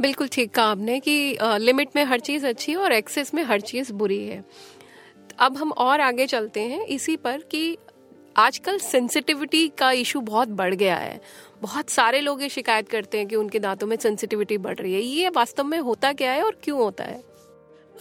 बिल्कुल 0.00 0.28
ठीक 0.28 0.50
कहा 0.50 0.64
आपने 0.64 0.98
कि 1.00 1.38
लिमिट 1.40 1.96
में 1.96 2.02
हर 2.04 2.20
चीज़ 2.20 2.46
अच्छी 2.46 2.72
है 2.72 2.78
और 2.78 2.92
एक्सेस 2.92 3.34
में 3.34 3.42
हर 3.42 3.60
चीज़ 3.62 3.92
बुरी 3.92 4.24
है। 4.26 4.44
अब 5.38 5.56
हम 5.56 5.72
और 5.72 6.00
आगे 6.00 6.26
चलते 6.26 6.60
हैं 6.62 6.84
इसी 6.86 7.16
पर 7.16 7.42
कि 7.50 7.76
आजकल 8.36 8.78
सेंसिटिविटी 8.78 9.66
का 9.68 9.90
इशू 9.92 10.20
बहुत 10.20 10.48
बढ़ 10.48 10.74
गया 10.74 10.96
है। 10.96 11.20
बहुत 11.62 11.90
सारे 11.90 12.20
लोग 12.20 12.42
ये 12.42 12.48
शिकायत 12.48 12.88
करते 12.88 13.18
हैं 13.18 13.26
कि 13.26 13.36
उनके 13.36 13.58
दांतों 13.58 13.86
में 13.86 13.96
सेंसिटिविटी 13.96 14.58
बढ़ 14.58 14.76
रही 14.76 14.94
है। 14.94 15.00
ये 15.00 15.28
वास्तव 15.28 15.64
में 15.64 15.78
होता 15.80 16.12
क्या 16.12 16.32
है 16.32 16.42
और 16.42 16.60
क्यों 16.64 16.78
होता 16.78 17.04
है? 17.04 17.22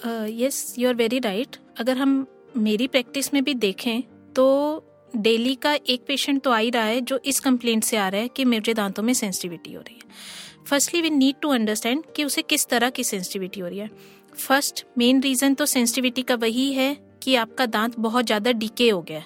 Yes 0.05 0.75
you 0.79 0.87
are 0.89 0.95
very 0.95 1.19
right 1.19 1.55
अगर 1.79 1.97
हम 1.97 2.25
मेरी 2.57 2.87
प्रैक्टिस 2.87 3.33
में 3.33 3.43
भी 3.43 3.53
देखें 3.55 4.01
तो 4.35 4.83
डेली 5.15 5.55
का 5.55 5.73
एक 5.73 6.03
पेशेंट 6.07 6.41
तो 6.43 6.51
आ 6.51 6.57
ही 6.57 6.69
रहा 6.69 6.83
है 6.83 7.01
जो 7.01 7.19
इस 7.25 7.39
कंप्लेंट 7.39 7.83
से 7.83 7.97
आ 7.97 8.07
रहा 8.09 8.21
है 8.21 8.27
कि 8.27 8.45
मेरे 8.45 8.73
दांतों 8.73 9.03
में 9.03 9.13
सेंसिटिविटी 9.13 9.73
हो 9.73 9.81
रही 9.81 9.95
है। 9.95 10.65
Firstly 10.65 11.01
we 11.01 11.09
need 11.09 11.35
to 11.41 11.49
understand 11.49 12.03
कि 12.15 12.23
उसे 12.23 12.41
किस 12.41 12.67
तरह 12.67 12.89
की 12.89 13.03
सेंसिटिविटी 13.03 13.59
हो 13.59 13.67
रही 13.67 13.79
है। 13.79 13.89
फ़र्स्ट 14.37 14.85
मेन 14.97 15.21
रीजन 15.21 15.53
तो 15.53 15.65
सेंसिटिविटी 15.65 16.21
का 16.21 16.35
वही 16.35 16.71
है 16.73 16.95
कि 17.23 17.35
आपका 17.35 17.65
दांत 17.65 17.97
बहुत 17.99 18.25
ज़्यादा 18.25 18.51
डिके 18.51 18.89
हो 18.89 19.01
गया 19.01 19.19
है। 19.19 19.25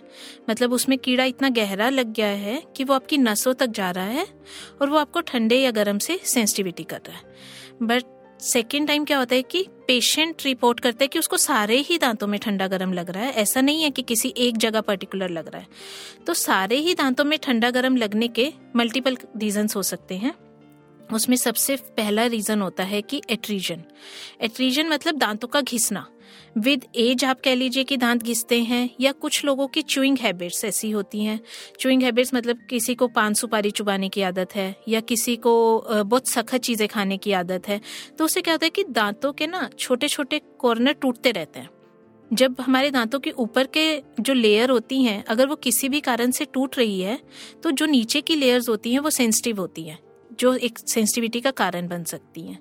मतलब 0.50 0.74
उसमें 0.74 0.98
कीड़ा 0.98 1.24
इतना 1.24 1.50
गहरा 1.50 1.90
लग 1.90 2.14
गया 2.14 2.28
है 2.28 2.62
कि 2.76 2.84
वो 2.84 2.94
आपकी 2.94 3.18
नसों 3.18 3.54
तक 3.54 3.68
जा 3.72 3.92
रहा 3.92 4.06
है 4.06 4.28
और 4.82 4.90
वो 4.90 4.98
आपको 4.98 5.22
ठंडे 5.22 5.56
या 5.56 5.72
गर्म 5.72 5.98
से 5.98 6.20
सेंसिटिविटी 6.24 6.84
कर 6.84 7.02
रहा 7.08 7.18
है। 7.18 7.88
बट 7.88 8.04
सेकेंड 8.44 8.88
टाइम 8.88 9.06
क्या 9.06 9.18
होता 9.18 9.36
है 9.36 9.42
कि 9.42 9.66
पेशेंट 9.92 10.36
रिपोर्ट 10.46 10.80
करता 10.80 11.04
है 11.04 11.08
कि 11.08 11.20
उसको 11.20 11.38
सारे 11.38 11.78
ही 11.78 11.98
दांतों 11.98 12.28
में 12.28 12.40
ठंडा 12.40 12.68
गर्म 12.68 12.94
लग 12.94 13.10
रहा 13.10 13.24
है। 13.24 13.32
ऐसा 13.32 13.62
नहीं 13.62 13.84
है 13.84 13.90
कि 13.90 14.02
किसी 14.02 14.34
एक 14.38 14.58
जगह 14.58 14.82
पर्टिकुलर 14.82 15.30
लग 15.30 15.48
रहा 15.48 15.62
है। 15.62 15.68
तो 16.28 16.34
सारे 16.34 16.76
ही 16.76 16.94
दांतों 16.94 17.24
में 17.24 17.40
ठंडा 17.40 17.70
गर्म 17.70 17.96
लगने 17.96 18.28
के 18.28 18.54
मल्टीपल 18.76 19.18
रीजन 19.38 19.68
हो 19.76 19.84
सकते 19.84 20.16
हैं। 20.16 20.34
उसमें 21.12 21.36
सबसे 21.38 21.76
पहला 21.98 22.26
रीजन 22.28 22.62
होता 22.62 22.84
है 22.84 23.02
कि 23.02 23.22
एट्रीजन 23.30 23.84
एट्रीजन 24.42 24.90
मतलब 24.90 25.18
दांतों 25.18 25.48
का 25.48 25.62
घिसना. 25.62 26.06
विद 26.58 26.86
एज 26.96 27.24
आप 27.26 27.42
कह 27.44 27.56
लीजिए 27.56 27.84
कि 27.84 27.98
दांत 27.98 28.24
घिसते 28.24 28.60
हैं 28.62 28.90
या 29.02 29.12
कुछ 29.14 29.44
लोगों 29.46 29.68
की 29.68 29.82
चुइंग 29.84 30.18
हैबिट्स 30.18 30.64
ऐसी 30.66 30.90
होती 30.92 31.24
हैं. 31.24 31.40
चुइंग 31.80 32.04
हैबिट्स 32.04 32.34
मतलब 32.34 32.60
किसी 32.70 32.96
को 32.96 33.08
पान 33.10 33.34
सुपारी 33.34 33.72
चुबाने 33.72 34.10
की 34.10 34.22
आदत 34.22 34.56
है 34.56 34.76
या 34.88 35.00
किसी 35.02 35.36
को 35.38 35.54
बहुत 35.88 36.28
सख्त 36.28 36.56
चीज़ें 36.58 36.88
खाने 36.88 37.18
की 37.18 37.32
आदत 37.34 37.68
है. 37.68 37.80
तो 38.18 38.26
उससे 38.26 38.42
क्या 38.42 38.54
होता 38.54 38.66
है 38.66 38.70
कि 38.70 38.84
दांतों 38.86 39.32
के 39.34 39.48
ना 39.48 39.70
छोटे 39.80 40.08
छोटे 40.08 40.42
कॉर्नर 40.60 40.94
टूटते 40.94 41.32
रहते 41.32 41.60
हैं. 41.60 41.70
जब 42.32 42.56
हमारे 42.62 42.92
दांतों 42.92 43.20
के 43.20 43.32
ऊपर 43.34 43.68
के 43.68 44.02
जो 44.20 44.34
लेयर 44.34 44.70
होती 44.70 45.02
हैं, 45.04 45.24
अगर 45.26 45.48
वो 45.48 45.56
किसी 45.58 45.90
भी 45.90 46.00
कारण 46.02 46.32
से 46.32 46.46
टूट 46.46 46.78
रही 46.78 47.02
है 47.02 47.20
तो 47.64 47.72
जो 47.72 47.86
नीचे 47.88 48.22
की 48.22 48.36
लेयर्स 48.36 48.70
होती 48.70 48.94
हैं, 48.94 49.00
वो 49.00 49.10
सेंसिटिव 49.12 49.60
होती 49.60 49.84
हैं. 49.84 50.00
जो 50.32 50.54
एक 50.56 50.80
सेंसिटिविटी 50.80 51.42
का 51.42 51.52
कारण 51.54 51.88
बन 51.88 52.04
सकती 52.04 52.42
हैं। 52.42 52.60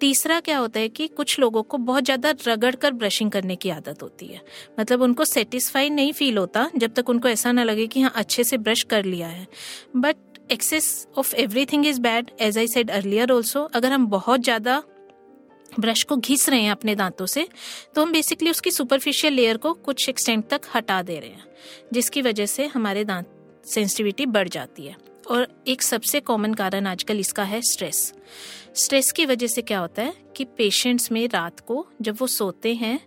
तीसरा 0.00 0.38
क्या 0.40 0.58
होता 0.58 0.80
है 0.80 0.88
कि 0.88 1.06
कुछ 1.08 1.38
लोगों 1.40 1.62
को 1.62 1.78
बहुत 1.80 2.04
ज़्यादा 2.04 2.34
रगड़ 2.46 2.74
कर 2.74 2.92
ब्रशिंग 2.94 3.30
करने 3.30 3.56
की 3.56 3.70
आदत 3.70 4.02
होती 4.02 4.26
है। 4.26 4.40
मतलब 4.80 5.02
उनको 5.02 5.24
सेटिस्फाई 5.24 5.90
नहीं 5.90 6.12
फील 6.12 6.38
होता 6.38 6.68
जब 6.76 6.94
तक 6.94 7.08
उनको 7.08 7.28
ऐसा 7.28 7.52
ना 7.52 7.64
लगे 7.64 7.86
कि 7.86 8.00
हाँ 8.00 8.12
अच्छे 8.16 8.44
से 8.44 8.58
ब्रश 8.58 8.82
कर 8.84 9.04
लिया 9.04 9.28
है। 9.28 9.46
But 9.96 10.16
excess 10.52 11.06
of 11.18 11.34
everything 11.36 11.86
is 11.86 12.00
bad 12.00 12.30
as 12.40 12.58
I 12.58 12.68
said 12.68 12.90
earlier 12.90 13.32
also 13.32 13.62
अगर 13.74 13.92
हम 13.92 14.06
बहुत 14.08 14.42
ज़्यादा 14.42 14.82
ब्रश 15.80 16.02
को 16.02 16.16
घिस 16.16 16.48
रहे 16.48 16.60
हैं 16.62 16.70
अपने 16.70 16.94
दांतों 16.94 17.26
से 17.26 17.46
तो 17.94 18.02
हम 18.02 18.12
बेसिकली 18.12 18.50
उसकी 18.50 18.70
सुपरफिशियल 18.70 19.32
लेयर 19.32 19.56
को 19.56 19.72
कुछ 19.74 20.08
एक्सटेंट 20.08 20.46
तक 20.48 20.60
हटा 20.74 21.00
दे 21.02 21.18
रहे 21.18 21.30
हैं, 21.30 21.44
जिसकी 21.92 22.22
वजह 22.22 22.46
से 22.46 22.66
हमारे 22.66 23.04
दांत 23.04 23.26
सेंसिटिविटी 23.64 24.26
बढ़ 24.28 24.48
जाती 24.48 24.86
है। 24.86 24.96
और 25.30 25.64
एक 25.68 25.82
सबसे 25.82 26.20
कॉमन 26.20 26.54
कारण 26.54 26.86
आजकल 26.86 27.20
इसका 27.20 27.44
है 27.44 27.60
स्ट्रेस 27.60 28.14
स्ट्रेस 28.74 29.12
की 29.12 29.26
वजह 29.26 29.46
से 29.46 29.62
क्या 29.62 29.78
होता 29.78 30.02
है 30.02 30.14
कि 30.36 30.44
पेशेंट्स 30.44 31.12
में 31.12 31.28
रात 31.28 31.60
को 31.60 31.88
जब 32.02 32.16
वो 32.20 32.26
सोते 32.26 32.74
हैं 32.74 33.00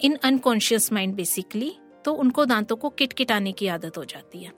इन 0.00 0.14
अनकॉन्शियस 0.14 0.92
माइंड 0.92 1.14
बेसिकली 1.14 1.76
तो 2.04 2.12
उनको 2.12 2.44
दांतों 2.44 2.76
को 2.76 2.88
किटकिटाने 2.88 3.52
की 3.52 3.66
आदत 3.66 3.98
हो 3.98 4.04
जाती 4.04 4.44
है। 4.44 4.52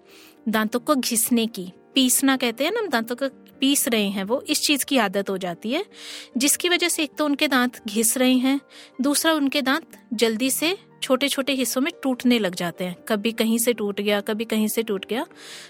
दांतों 0.49 0.81
को 0.81 0.95
घिसने 0.95 1.47
की, 1.47 1.73
पीसना 1.95 2.37
कहते 2.37 2.65
हैं 2.65 2.73
ना 2.73 2.81
हम, 2.81 2.89
दांतों 2.89 3.17
को 3.17 3.29
पीस 3.61 3.89
रहे 3.89 4.09
हैं 4.09 4.25
वो 4.25 4.41
इस 4.49 4.63
चीज़ 4.63 4.85
की 4.85 4.99
आदत 4.99 5.31
हो 5.31 5.39
जाती 5.39 5.73
है। 5.73 5.85
जिसकी 6.37 6.69
वजह 6.69 6.89
से 6.89 7.03
एक 7.03 7.15
तो 7.19 7.25
उनके 7.25 7.49
दांत 7.49 7.81
घिस 7.87 8.17
रहे 8.19 8.35
हैं 8.35 8.61
दूसरा 9.01 9.33
उनके 9.33 9.63
दांत 9.63 9.99
जल्दी 10.13 10.51
से 10.51 10.77
छोटे 11.03 11.29
छोटे 11.29 11.53
हिस्सों 11.53 11.81
में 11.81 11.93
टूटने 12.03 12.39
लग 12.39 12.55
जाते 12.55 12.85
हैं। 12.85 12.97
कभी 13.09 13.33
कहीं 13.33 13.59
से 13.59 13.73
टूट 13.73 14.01
गया 14.01 14.21
कभी 14.21 14.45
कहीं 14.45 14.69
से 14.69 14.83
टूट 14.83 15.07
गया। 15.07 15.27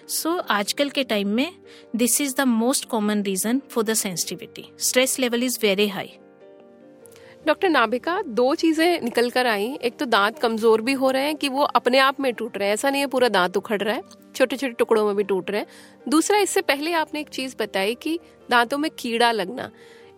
सो 0.08 0.30
so, 0.30 0.44
आजकल 0.50 0.90
के 0.90 1.04
टाइम 1.04 1.28
में 1.28 1.52
this 1.96 2.20
is 2.20 2.34
the 2.36 2.40
most 2.40 2.84
common 2.84 3.22
reason 3.22 3.60
for 3.70 3.84
the 3.84 3.94
sensitivity 3.94 4.64
stress 4.78 5.18
level 5.18 5.42
is 5.42 5.58
very 5.62 5.88
high 5.88 6.12
doctor 7.40 7.68
Nabhika, 7.68 8.20
दो 8.22 8.54
चीज़ें 8.54 9.00
निकल 9.00 9.30
कर 9.30 9.46
आई। 9.46 9.66
एक 9.82 9.96
तो 9.98 10.06
दांत 10.06 10.38
कमज़ोर 10.38 10.80
भी 10.80 10.92
हो 10.92 11.10
रहे 11.10 11.24
हैं 11.24 11.36
कि 11.36 11.48
वो 11.48 11.62
अपने 11.62 11.98
आप 11.98 12.20
में 12.20 12.32
टूट 12.34 12.56
रहे 12.56 12.68
हैं। 12.68 12.74
ऐसा 12.74 12.90
नहीं 12.90 13.00
है 13.00 13.06
पूरा 13.06 13.28
दांत 13.28 13.56
उखड़ 13.56 13.80
रहा 13.82 13.94
है 13.94 14.02
छोटे 14.34 14.56
छोटे 14.56 14.72
टुकड़ों 14.72 15.06
में 15.06 15.14
भी 15.16 15.22
टूट 15.24 15.50
रहे 15.50 15.60
हैं। 15.60 15.66
दूसरा, 16.08 16.38
इससे 16.38 16.60
पहले 16.62 16.92
आपने 16.94 17.20
एक 17.20 17.28
चीज़ 17.28 17.54
बताई 17.58 17.94
कि 17.94 18.18
दांतों 18.48 18.78
में 18.78 18.90
कीड़ा 18.98 19.30
लगना, 19.32 19.70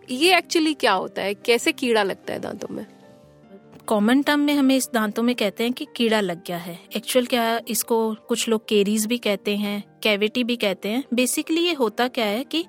ये 0.09 0.37
एक्चुअली 0.37 0.73
क्या 0.75 0.91
होता 0.93 1.21
है? 1.21 1.33
कैसे 1.35 1.71
कीड़ा 1.73 2.03
लगता 2.03 2.33
है 2.33 2.39
दांतों 2.39 2.75
में? 2.75 2.85
कॉमन 3.87 4.21
टर्म 4.21 4.39
में 4.39 4.53
हमें 4.53 4.75
इस 4.75 4.89
दांतों 4.93 5.23
में 5.23 5.33
कहते 5.35 5.63
हैं 5.63 5.73
कि 5.73 5.87
कीड़ा 5.95 6.19
लग 6.21 6.43
गया 6.47 6.57
है। 6.57 6.77
एक्चुअल 6.95 7.25
क्या 7.25 7.59
इसको 7.67 8.13
कुछ 8.27 8.47
लोग 8.49 8.67
केरीज 8.67 9.05
भी 9.05 9.17
कहते 9.19 9.55
हैं 9.57 9.83
कैविटी 10.03 10.43
भी 10.43 10.55
कहते 10.57 10.89
हैं। 10.89 11.03
बेसिकली 11.13 11.61
ये 11.61 11.73
होता 11.73 12.07
क्या 12.09 12.25
है 12.25 12.43
कि 12.45 12.65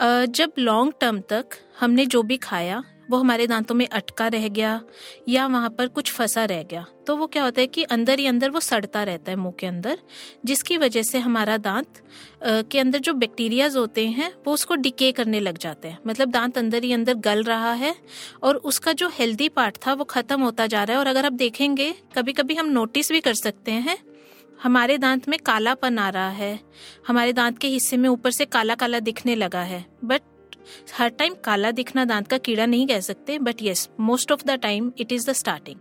जब 0.00 0.52
लॉन्ग 0.58 0.92
टर्म 1.00 1.20
तक 1.28 1.58
हमने 1.80 2.06
जो 2.06 2.22
भी 2.22 2.36
खाया 2.38 2.82
वो 3.10 3.16
हमारे 3.16 3.46
दांतों 3.46 3.74
में 3.74 3.86
अटका 3.88 4.26
रह 4.28 4.46
गया 4.48 4.80
या 5.28 5.46
वहाँ 5.46 5.70
पर 5.70 5.88
कुछ 5.88 6.12
फंसा 6.12 6.44
रह 6.44 6.62
गया। 6.62 6.84
तो 7.06 7.16
वो 7.16 7.26
क्या 7.26 7.44
होता 7.44 7.60
है 7.60 7.66
कि 7.66 7.82
अंदर 7.84 8.18
ही 8.18 8.26
अंदर 8.26 8.50
वो 8.50 8.60
सड़ता 8.60 9.02
रहता 9.02 9.30
है 9.30 9.36
मुँह 9.36 9.54
के 9.58 9.66
अंदर, 9.66 9.98
जिसकी 10.44 10.76
वजह 10.76 11.02
से 11.02 11.18
हमारा 11.18 11.56
दांत 11.58 12.02
के 12.44 12.78
अंदर 12.78 12.98
जो 12.98 13.12
बैक्टीरियाज 13.14 13.76
होते 13.76 14.06
हैं, 14.08 14.32
वो 14.46 14.52
उसको 14.54 14.74
डिके 14.76 15.10
करने 15.12 15.40
लग 15.40 15.58
जाते 15.58 15.88
हैं। 15.88 15.98
मतलब 16.06 16.30
दांत 16.30 16.58
अंदर 16.58 16.84
ही 16.84 16.92
अंदर 16.92 17.14
गल 17.20 17.42
रहा 17.42 17.72
है 17.74 17.94
और 18.42 18.56
उसका 18.56 18.92
जो 18.92 19.08
हेल्दी 19.14 19.48
पार्ट 19.50 19.76
था 19.86 19.94
वो 19.94 20.04
खत्म 20.06 20.40
होता 20.42 20.66
जा 20.66 20.84
रहा 20.84 20.94
है। 20.94 21.00
और 21.00 21.06
अगर 21.06 21.26
आप 21.26 21.32
देखेंगे 21.34 21.92
कभी 22.16 22.32
कभी 22.32 22.54
हम 22.54 22.70
नोटिस 22.70 23.12
भी 23.12 23.20
कर 23.20 23.34
सकते 23.36 23.72
हैं, 23.72 23.98
हमारे 24.58 24.96
दांत 24.98 25.28
में 25.28 25.38
कालापन 25.38 25.98
आ 25.98 26.08
रहा 26.10 26.28
है, 26.30 26.58
हमारे 27.08 27.32
दांत 27.32 27.58
के 27.58 27.68
हिस्से 27.68 27.96
में 27.96 28.08
ऊपर 28.08 28.30
से 28.30 28.44
काला 28.46 28.74
काला 28.74 29.00
दिखने 29.00 29.34
लगा 29.36 29.62
है। 29.62 29.84
बट 30.04 30.22
हर 30.98 31.08
टाइम 31.08 31.34
काला 31.44 31.70
दिखना 31.70 32.04
दांत 32.04 32.26
का 32.26 32.38
कीड़ा 32.38 32.66
नहीं 32.66 32.86
कह 32.86 33.00
सकते 33.00 33.38
but 33.38 33.62
yes 33.62 33.88
most 34.00 34.32
of 34.32 34.44
the 34.46 34.50
time 34.50 34.92
it 34.98 35.12
is 35.12 35.30
the 35.30 35.32
starting 35.32 35.76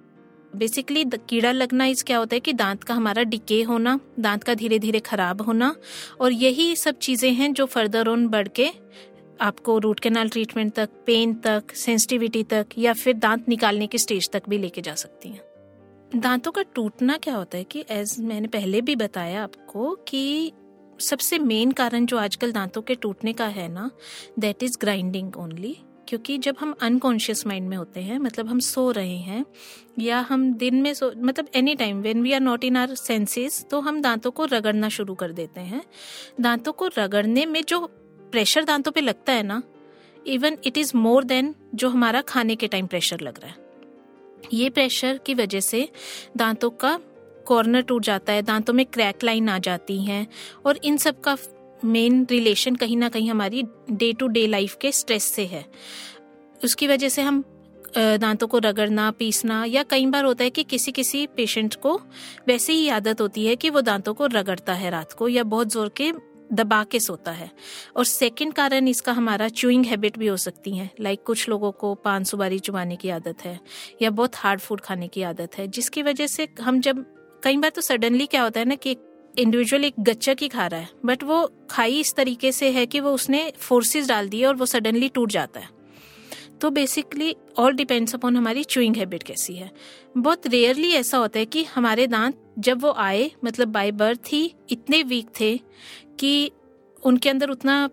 basically 0.55 1.03
कीड़ा 1.29 1.51
लगना 1.51 1.85
इस 1.85 2.03
क्या 2.03 2.17
होता 2.17 2.35
है 2.35 2.39
कि 2.39 2.53
दांत 2.53 2.83
का 2.83 2.93
हमारा 2.93 3.23
डिके 3.23 3.61
होना, 3.63 3.99
दांत 4.19 4.43
का 4.43 4.53
धीरे 4.53 4.79
धीरे 4.79 4.99
खराब 4.99 5.41
होना, 5.41 5.75
और 6.21 6.31
यही 6.31 6.75
सब 6.75 6.97
चीज़ें 6.97 7.31
हैं 7.31 7.53
जो 7.53 7.65
फर्दर 7.65 8.07
ऑन 8.07 8.27
बढ़ 8.27 8.47
के 8.47 8.69
आपको 9.41 9.77
रूट 9.77 9.99
कैनाल 9.99 10.29
ट्रीटमेंट 10.29 10.73
तक 10.73 10.89
पेन 11.05 11.33
तक 11.33 11.75
सेंसिटिविटी 11.75 12.43
तक, 12.43 12.67
या 12.77 12.93
फिर 12.93 13.13
दांत 13.13 13.49
निकालने 13.49 13.87
के 13.87 13.97
स्टेज 13.97 14.29
तक 14.29 14.49
भी 14.49 14.57
लेके 14.57 14.81
जा 14.81 14.95
सकती 14.95 15.29
हैं। 15.29 16.19
दांतों 16.19 16.51
का 16.51 16.61
टूटना 16.75 17.17
क्या 17.17 17.35
होता 17.35 17.57
है 17.57 17.63
कि 17.63 17.85
एज 17.89 18.15
मैंने 18.19 18.47
पहले 18.47 18.81
भी 18.81 18.95
बताया 18.95 19.43
आपको, 19.43 19.95
कि 20.07 20.51
सबसे 20.99 21.39
मेन 21.39 21.71
कारण 21.71 22.05
जो 22.05 22.17
आजकल 22.17 22.51
दांतों 22.51 22.81
के 22.81 22.95
टूटने 22.95 23.33
का 23.33 23.45
है 23.47 23.67
ना 23.67 23.89
दैट 24.39 24.63
इज़ 24.63 24.77
ग्राइंडिंग 24.81 25.37
ओनली 25.37 25.77
क्योंकि 26.07 26.37
जब 26.37 26.55
हम 26.59 26.73
अनकॉन्शियस 26.81 27.45
माइंड 27.47 27.67
में 27.69 27.75
होते 27.77 27.99
हैं 27.99 28.17
मतलब 28.19 28.47
हम 28.47 28.59
सो 28.59 28.89
रहे 28.91 29.17
हैं, 29.17 29.45
या 29.99 30.19
हम 30.19 30.53
दिन 30.53 30.75
में 30.75 30.93
सो 30.93 31.11
मतलब 31.17 31.47
any 31.55 31.75
time 31.75 32.01
when 32.01 32.21
we 32.21 32.31
are 32.33 32.39
not 32.39 32.63
in 32.63 32.77
our 32.77 32.95
senses 32.95 33.65
तो 33.71 33.79
हम 33.79 34.01
दांतों 34.01 34.31
को 34.31 34.45
रगड़ना 34.45 34.89
शुरू 34.89 35.15
कर 35.15 35.31
देते 35.31 35.61
हैं। 35.61 35.83
दांतों 36.41 36.73
को 36.73 36.87
रगड़ने 36.97 37.45
में 37.45 37.63
जो 37.63 37.79
प्रेशर 38.31 38.63
दांतों 38.63 38.91
पे 38.91 39.01
लगता 39.01 39.33
है 39.33 39.43
ना 39.43 39.61
even 40.27 40.57
it 40.65 40.77
is 40.77 40.91
more 40.97 41.23
than 41.23 41.53
जो 41.75 41.89
हमारा 41.89 42.21
खाने 42.21 42.55
के 42.55 42.67
टाइम 42.67 42.87
प्रेशर 42.87 43.21
लग 43.21 43.39
रहा 43.39 43.51
है। 43.51 43.67
ये 44.53 44.69
प्रेशर 44.69 45.17
की 45.17 45.33
वजह 45.33 45.59
से 45.59 45.87
दांतों 46.37 46.69
का 46.69 46.99
कॉर्नर 47.49 47.81
टूट 47.81 48.03
जाता 48.03 48.33
है, 48.33 48.41
दांतों 48.43 48.73
में 48.73 48.85
क्रैक 48.87 49.23
लाइन 49.23 49.49
आ 49.49 49.57
जाती 49.59 50.03
हैं 50.03 50.27
और 50.65 50.79
इन 50.83 50.97
सब 50.97 51.21
का 51.21 51.37
मेन 51.85 52.25
रिलेशन 52.31 52.75
कहीं 52.75 52.97
ना 52.97 53.09
कहीं 53.09 53.29
हमारी 53.29 53.63
डे 53.91 54.11
टू 54.13 54.27
डे 54.29 54.45
लाइफ 54.47 54.77
के 54.81 54.91
स्ट्रेस 54.93 55.23
से 55.25 55.45
है। 55.47 55.65
उसकी 56.61 56.87
वजह 56.87 57.09
से 57.09 57.21
हम 57.21 57.43
दांतों 57.97 58.47
को 58.47 58.57
रगड़ना, 58.59 59.09
पीसना 59.11 59.63
या 59.65 59.83
कई 59.83 60.05
बार 60.05 60.25
होता 60.25 60.43
है 60.43 60.49
कि 60.49 60.63
किसी 60.65 60.91
किसी 60.91 61.25
पेशेंट 61.27 61.75
को 61.75 61.95
वैसे 62.47 62.73
ही 62.73 62.89
आदत 62.91 63.21
होती 63.21 63.45
है 63.45 63.55
कि 63.55 63.69
वो 63.69 63.81
दांतों 63.81 64.13
को 64.13 64.25
रगड़ता 64.27 64.73
है 64.73 64.89
रात 64.89 65.13
को 65.13 65.27
या 65.27 65.43
बहुत 65.45 65.71
ज़ोर 65.71 65.89
के 65.97 66.11
दबा 66.53 66.83
के 66.83 66.99
सोता 66.99 67.31
है। 67.31 67.49
और 67.97 68.05
सेकंड 68.05 68.53
कारण 68.53 68.87
इसका 68.87 69.11
हमारा 69.11 69.47
च्यूइंग 69.49 69.85
हैबिट 69.85 70.17
भी 70.17 70.27
हो 70.27 70.37
सकती 70.37 70.75
है 70.77 70.89
लाइक 70.99 71.23
कुछ 71.23 71.47
लोगों 71.49 71.71
को 71.73 71.93
पान 71.95 72.23
सुपारी 72.23 72.59
चुबाने 72.59 72.95
की 72.95 73.09
आदत 73.11 73.45
है 73.45 73.59
या 74.01 74.09
बहुत 74.11 74.35
हार्ड 74.35 74.59
फ़ूड 74.59 74.81
खाने 74.81 75.07
की 75.07 75.23
आदत 75.23 75.57
है, 75.57 75.67
जिसकी 75.67 76.03
वजह 76.03 76.27
से 76.27 76.47
हम 76.61 76.79
जब 76.81 77.05
कई 77.43 77.57
बार 77.57 77.69
तो 77.69 77.81
सडनली 77.81 78.25
क्या 78.25 78.41
होता 78.43 78.59
है 78.59 78.65
ना 78.65 78.75
कि 78.75 78.95
इंडिविजुअल 79.37 79.83
एक 79.85 79.93
गच्चक 79.99 80.37
ही 80.41 80.47
खा 80.47 80.67
रहा 80.67 80.79
है 80.79 80.89
बट 81.05 81.23
वो 81.23 81.51
खाई 81.69 81.99
इस 81.99 82.13
तरीके 82.15 82.51
से 82.51 82.69
है 82.71 82.85
कि 82.85 82.99
वो 82.99 83.11
उसने 83.11 83.51
फोर्सेस 83.57 84.07
डाल 84.07 84.29
दिए 84.29 84.45
और 84.45 84.55
वो 84.55 84.65
सडनली 84.65 85.09
टूट 85.09 85.31
जाता 85.31 85.59
है। 85.59 85.69
तो 86.61 86.69
बेसिकली 86.69 87.35
ऑल 87.57 87.73
डिपेंड्स 87.73 88.15
अपॉन 88.15 88.37
हमारी 88.37 88.63
च्यूइंग 88.63 88.95
हैबिट 88.95 89.23
कैसी 89.23 89.53
है। 89.55 89.71
बहुत 90.17 90.47
रेयरली 90.47 90.91
ऐसा 90.91 91.17
होता 91.17 91.39
है 91.39 91.45
कि 91.45 91.63
हमारे 91.63 92.07
दांत 92.07 92.41
जब 92.59 92.81
वो 92.81 92.91
आए 92.91 93.29
मतलब 93.43 93.67
बाय 93.67 93.91
बर्थ 93.91 94.19
ही 94.27 94.53
इतने 94.69 95.01
वीक 95.03 95.29
थे 95.39 95.57
कि 96.19 96.51
उनके 97.03 97.29
अंदर 97.29 97.49
उतना, 97.49 97.89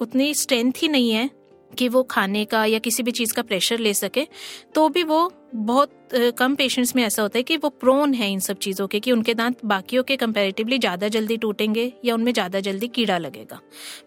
उतनी 0.00 0.34
स्ट्रेंथ 0.34 0.72
ही 0.76 0.88
नहीं 0.88 1.10
है 1.10 1.30
कि 1.78 1.88
वो 1.88 2.02
खाने 2.02 2.44
का 2.44 2.64
या 2.64 2.78
किसी 2.78 3.02
भी 3.02 3.10
चीज़ 3.10 3.34
का 3.34 3.42
प्रेशर 3.42 3.78
ले 3.78 3.94
सके 3.94 4.26
तो 4.74 4.88
भी 4.88 5.02
वो 5.02 5.32
बहुत 5.52 6.08
कम 6.38 6.54
पेशेंट्स 6.54 6.94
में 6.96 7.02
ऐसा 7.04 7.22
होता 7.22 7.38
है 7.38 7.42
कि 7.42 7.56
वो 7.56 7.68
प्रोन 7.70 8.14
है 8.14 8.30
इन 8.32 8.40
सब 8.40 8.58
चीज़ों 8.58 8.86
के, 8.86 9.00
कि 9.00 9.12
उनके 9.12 9.34
दांत 9.34 9.64
बाकियों 9.64 10.02
के 10.02 10.16
कंपैरेटिवली 10.16 10.78
ज़्यादा 10.78 11.08
जल्दी 11.08 11.36
टूटेंगे 11.36 11.92
या 12.04 12.14
उनमें 12.14 12.32
ज़्यादा 12.32 12.60
जल्दी 12.60 12.88
कीड़ा 12.88 13.18
लगेगा। 13.18 13.60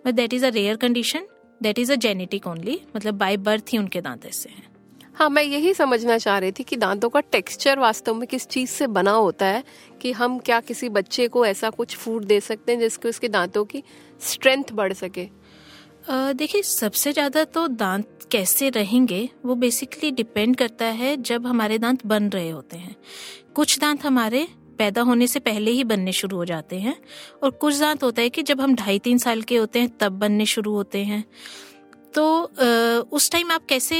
But 0.05 0.13
that 0.13 0.33
is 0.33 0.45
a 0.45 0.49
rare 0.49 0.75
condition 0.77 1.27
that 1.61 1.79
is 1.79 1.91
a 1.93 1.95
genetic 1.97 2.47
only 2.47 2.79
मतलब 2.95 3.17
बाय 3.17 3.37
बर्थ 3.39 3.73
ही 3.73 3.77
उनके 3.77 4.01
दांत 4.01 4.25
ऐसे 4.25 4.49
हैं। 4.49 4.73
हाँ 5.15 5.29
मैं 5.29 5.43
यही 5.43 5.73
समझना 5.73 6.17
चाह 6.17 6.37
रही 6.37 6.51
थी 6.51 6.63
कि 6.63 6.75
दांतों 6.77 7.09
का 7.09 7.19
टेक्सचर 7.21 7.79
वास्तव 7.79 8.15
में 8.15 8.27
किस 8.27 8.47
चीज़ 8.47 8.69
से 8.69 8.87
बना 8.89 9.11
होता 9.11 9.45
है, 9.45 9.63
कि 10.01 10.11
हम 10.11 10.37
क्या 10.39 10.59
किसी 10.61 10.89
बच्चे 10.89 11.27
को 11.27 11.45
ऐसा 11.45 11.69
कुछ 11.69 11.95
फ़ूड 11.97 12.25
दे 12.25 12.39
सकते 12.41 12.71
हैं 12.71 12.79
जिसके 12.79 13.09
उसके 13.09 13.27
दांतों 13.29 13.63
की 13.65 13.83
स्ट्रेंथ 14.21 14.71
बढ़ 14.73 14.93
सके। 14.93 15.27
देखिए, 16.07 16.61
सबसे 16.61 17.11
ज़्यादा 17.13 17.43
तो 17.45 17.67
दांत 17.67 18.27
कैसे 18.31 18.69
रहेंगे, 18.69 19.29
वो 19.45 19.55
बेसिकली 19.55 20.11
डिपेंड 20.11 20.55
करता 20.55 20.85
है 20.85 21.15
जब 21.19 21.47
हमारे 21.47 21.77
दांत 21.77 22.05
बन 22.05 22.29
रहे 22.29 22.49
होते 22.49 22.77
हैं। 22.77 22.95
कुछ 23.55 23.77
दांत 23.79 24.05
हमारे 24.05 24.47
पैदा 24.79 25.01
होने 25.01 25.27
से 25.27 25.39
पहले 25.39 25.71
ही 25.71 25.83
बनने 25.83 26.11
शुरू 26.11 26.37
हो 26.37 26.45
जाते 26.45 26.79
हैं 26.79 26.95
और 27.43 27.51
कुछ 27.51 27.79
दांत 27.79 28.03
होता 28.03 28.21
है 28.21 28.29
कि 28.29 28.43
जब 28.43 28.61
हम 28.61 28.75
ढाई 28.75 28.99
तीन 28.99 29.17
साल 29.17 29.41
के 29.41 29.57
होते 29.57 29.79
हैं, 29.79 29.89
तब 29.99 30.19
बनने 30.19 30.45
शुरू 30.45 30.73
होते 30.73 31.03
हैं। 31.03 31.23
तो 32.15 32.43
उस 33.11 33.31
टाइम 33.31 33.51
आप 33.51 33.65
कैसे 33.65 33.97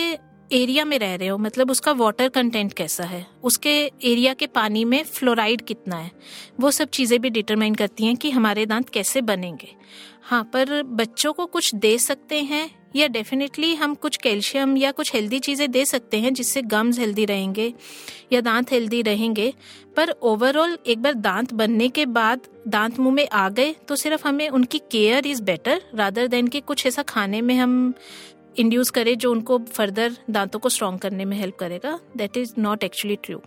एरिया 0.50 0.84
में 0.86 0.98
रह 1.00 1.15
रहे 1.15 1.28
हो? 1.28 1.38
मतलब 1.38 1.72
उसका 1.72 1.91
वाटर 1.94 2.28
कंटेंट 2.30 2.74
कैसा 2.74 3.04
है? 3.04 3.26
उसके 3.44 3.72
एरिया 4.04 4.34
के 4.34 4.48
पानी 4.48 4.84
में 4.86 5.04
फ्लोराइड 5.04 5.62
कितना 5.62 5.96
है? 5.96 6.12
वो 6.60 6.72
सब 6.72 6.89
चीज़ें 6.89 7.20
भी 7.22 7.30
डिटरमाइन 7.30 7.76
करती 7.76 8.06
हैं 8.06 8.15
कि 8.18 8.32
हमारे 8.32 8.65
दांत 8.65 8.89
कैसे 8.89 9.22
बनेंगे। 9.24 9.74
हाँ 10.26 10.44
पर 10.44 10.82
बच्चों 10.84 11.32
को 11.34 11.46
कुछ 11.46 11.74
दे 11.76 11.98
सकते 11.98 12.42
हैं, 12.42 12.70
या 12.96 13.08
डेफिनेटली 13.08 13.74
हम 13.76 13.94
कुछ 13.96 14.16
कैल्शियम 14.18 14.76
या 14.78 14.92
कुछ 14.92 15.14
हेल्दी 15.14 15.40
चीज़ें 15.40 15.70
दे 15.72 15.84
सकते 15.86 16.20
हैं 16.20 16.34
जिससे 16.34 16.62
गम्स 16.64 17.00
हेल्दी 17.00 17.26
रहेंगे, 17.26 17.74
या 18.34 18.42
दांत 18.42 18.72
हेल्दी 18.72 19.02
रहेंगे। 19.02 19.54
पर 19.98 20.10
ओवरऑल 20.10 20.78
एक 20.88 21.02
बार 21.02 21.14
दांत 21.16 21.54
बनने 21.54 21.90
के 21.90 22.06
बाद 22.08 22.48
दांत 22.68 23.00
मुँह 23.00 23.14
में 23.14 23.28
आ 23.30 23.48
गए 23.50 23.74
तो 23.88 23.96
सिर्फ़ 23.96 24.28
हमें 24.28 24.48
उनकी 24.50 24.80
care 24.92 25.28
is 25.28 25.42
better 25.44 25.82
rather 25.96 26.28
than 26.28 26.48
कि 26.48 26.60
कुछ 26.62 26.86
ऐसा 26.86 27.04
खाने 27.04 27.42
में 27.42 27.56
हम 27.56 27.94
इंड्यूस 28.58 28.90
करें 28.90 29.18
जो 29.18 29.32
उनको 29.32 29.60
फर्दर 29.68 30.18
दांतों 30.30 30.60
को 30.60 30.70
स्ट्रॉन्ग 30.70 31.00
करने 31.00 31.26
में 31.26 31.38
हेल्प 31.38 31.58
करेगा। 31.60 32.00
That 32.18 32.38
is 32.38 32.54
not 32.58 32.84
actually 32.84 33.16
true 33.24 33.42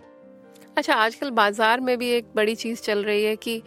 अच्छा 0.77 0.95
आजकल 0.95 1.29
बाज़ार 1.33 1.79
में 1.79 1.97
भी 1.97 2.09
एक 2.09 2.25
बड़ी 2.35 2.55
चीज़ 2.55 2.81
चल 2.81 3.03
रही 3.03 3.23
है 3.23 3.35
कि 3.35 3.61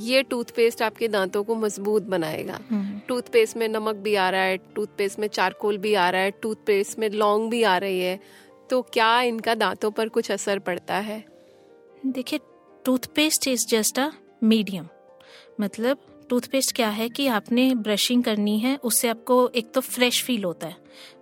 ये 0.00 0.22
टूथपेस्ट 0.22 0.82
आपके 0.82 1.08
दांतों 1.08 1.42
को 1.44 1.54
मज़बूत 1.54 2.02
बनाएगा। 2.02 2.58
टूथपेस्ट 3.08 3.56
में 3.56 3.68
नमक 3.68 3.96
भी 3.96 4.14
आ 4.14 4.28
रहा 4.30 4.42
है 4.42 4.56
टूथपेस्ट 4.74 5.18
में 5.18 5.28
चारकोल 5.28 5.78
भी 5.78 5.94
आ 5.94 6.08
रहा 6.10 6.20
है 6.20 6.30
टूथपेस्ट 6.30 6.98
में 6.98 7.08
लौंग 7.10 7.50
भी 7.50 7.62
आ 7.62 7.76
रही 7.78 8.00
है। 8.00 8.18
तो 8.70 8.80
क्या 8.82 9.20
इनका 9.22 9.54
दांतों 9.54 9.90
पर 9.90 10.08
कुछ 10.08 10.30
असर 10.30 10.58
पड़ता 10.58 10.94
है? 10.94 11.24
देखिए 12.06 12.40
toothpaste 12.84 13.48
is 13.48 13.66
just 13.68 13.98
a 13.98 14.10
medium 14.42 14.88
मतलब 15.60 15.98
टूथपेस्ट 16.28 16.74
क्या 16.76 16.88
है 16.88 17.08
कि 17.08 17.26
आपने 17.26 17.74
ब्रशिंग 17.74 18.24
करनी 18.24 18.58
है 18.58 18.76
उससे 18.84 19.08
आपको 19.08 19.48
एक 19.48 19.72
तो 19.72 19.80
फ्रेश 19.80 20.22
फील 20.24 20.44
होता 20.44 20.66
है 20.66 20.76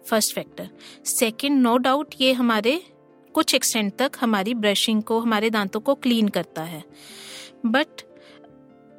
first 0.07 0.35
factor 0.35 0.69
second 1.07 1.61
no 1.63 1.77
doubt 1.79 2.15
ये 2.21 2.33
हमारे 2.33 2.81
कुछ 3.35 3.55
एक्सटेंट 3.55 3.93
तक 3.99 4.13
हमारी 4.21 4.55
ब्रशिंग 4.55 5.03
को 5.03 5.19
हमारे 5.19 5.51
दांतों 5.51 5.81
को 5.81 5.95
क्लीन 5.95 6.29
करता 6.29 6.63
है। 6.63 6.83
बट 7.67 8.03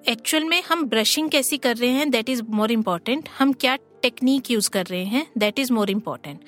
एक्चुअल 0.09 0.43
में 0.43 0.61
हम 0.63 0.83
ब्रशिंग 0.85 1.29
कैसी 1.29 1.57
कर 1.57 1.75
रहे 1.75 1.89
हैं 1.89 2.09
दैट 2.11 2.29
इज़ 2.29 2.41
मोर 2.49 2.71
इंपॉर्टेंट 2.71 3.29
हम 3.39 3.51
क्या 3.53 3.75
टेक्निक 4.01 4.49
यूज़ 4.51 4.69
कर 4.69 4.85
रहे 4.85 5.03
हैं 5.03 5.25
दैट 5.37 5.59
इज़ 5.59 5.71
मोर 5.73 5.89
इंपॉर्टेंट 5.89 6.39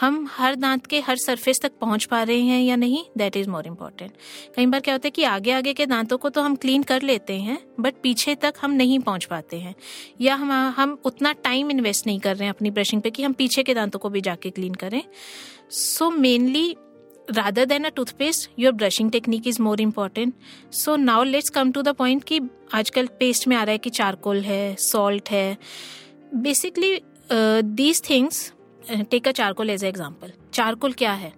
हम 0.00 0.26
हर 0.30 0.54
दांत 0.54 0.86
के 0.86 1.00
हर 1.00 1.16
सरफेस 1.16 1.60
तक 1.62 1.72
पहुँच 1.80 2.04
पा 2.04 2.22
रहे 2.22 2.40
हैं 2.40 2.60
या 2.62 2.76
नहीं 2.76 3.04
दैट 3.18 3.36
इज़ 3.36 3.48
मोर 3.50 3.66
इंपॉर्टेंट 3.66 4.12
कई 4.56 4.66
बार 4.66 4.80
क्या 4.80 4.94
होता 4.94 5.06
है 5.06 5.10
कि 5.10 5.24
आगे 5.24 5.52
आगे 5.52 5.72
के 5.74 5.86
दांतों 5.86 6.18
को 6.18 6.28
तो 6.28 6.42
हम 6.42 6.56
क्लीन 6.56 6.82
कर 6.82 7.02
लेते 7.02 7.38
हैं 7.40 7.58
बट 7.80 7.94
पीछे 8.02 8.34
तक 8.34 8.54
हम 8.60 8.72
नहीं 8.72 8.98
पहुँच 8.98 9.24
पाते 9.24 9.56
हैं. 9.56 9.74
या 10.20 10.34
हम 10.34 10.52
हम 10.52 10.96
उतना 11.04 11.32
टाइम 11.44 11.70
इन्वेस्ट 11.70 12.06
नहीं 12.06 12.20
कर 12.20 12.36
रहे 12.36 12.44
हैं 12.44 12.54
अपनी 12.54 12.70
ब्रशिंग 12.70 13.02
पे 13.02 13.10
कि 13.10 13.22
हम 13.22 13.32
पीछे 13.32 13.62
के 13.62 13.74
दांतों 13.74 13.98
को 13.98 14.08
भी 14.08 14.20
जाके 14.20 14.50
क्लीन 14.50 14.74
करें. 14.74 15.02
So 15.70 16.10
mainly 16.10 16.76
rather 17.28 17.66
than 17.66 17.84
a 17.84 17.90
toothpaste, 17.90 18.48
your 18.56 18.72
brushing 18.72 19.10
technique 19.10 19.46
is 19.46 19.58
more 19.58 19.76
important. 19.78 20.34
So 20.70 20.96
now 20.96 21.22
let's 21.24 21.50
come 21.50 21.72
to 21.72 21.82
the 21.82 21.94
point 21.94 22.24
कि 22.24 22.40
आजकल 22.74 23.06
पेस्ट 23.20 23.48
में 23.48 23.56
आ 23.56 23.62
रहा 23.62 23.72
है 23.72 23.78
कि 23.78 23.90
चारकोल 23.90 24.40
है 24.42 24.74
सॉल्ट 24.80 25.30
है। 25.30 25.56
Basically 26.36 27.00
these 27.30 28.02
things 28.08 28.52
take 29.10 29.28
a 29.28 29.32
charcoal 29.32 29.70
as 29.70 29.84
example 29.84 30.32
charcoal 30.54 30.92
क्या 30.92 31.12
है? 31.12 31.32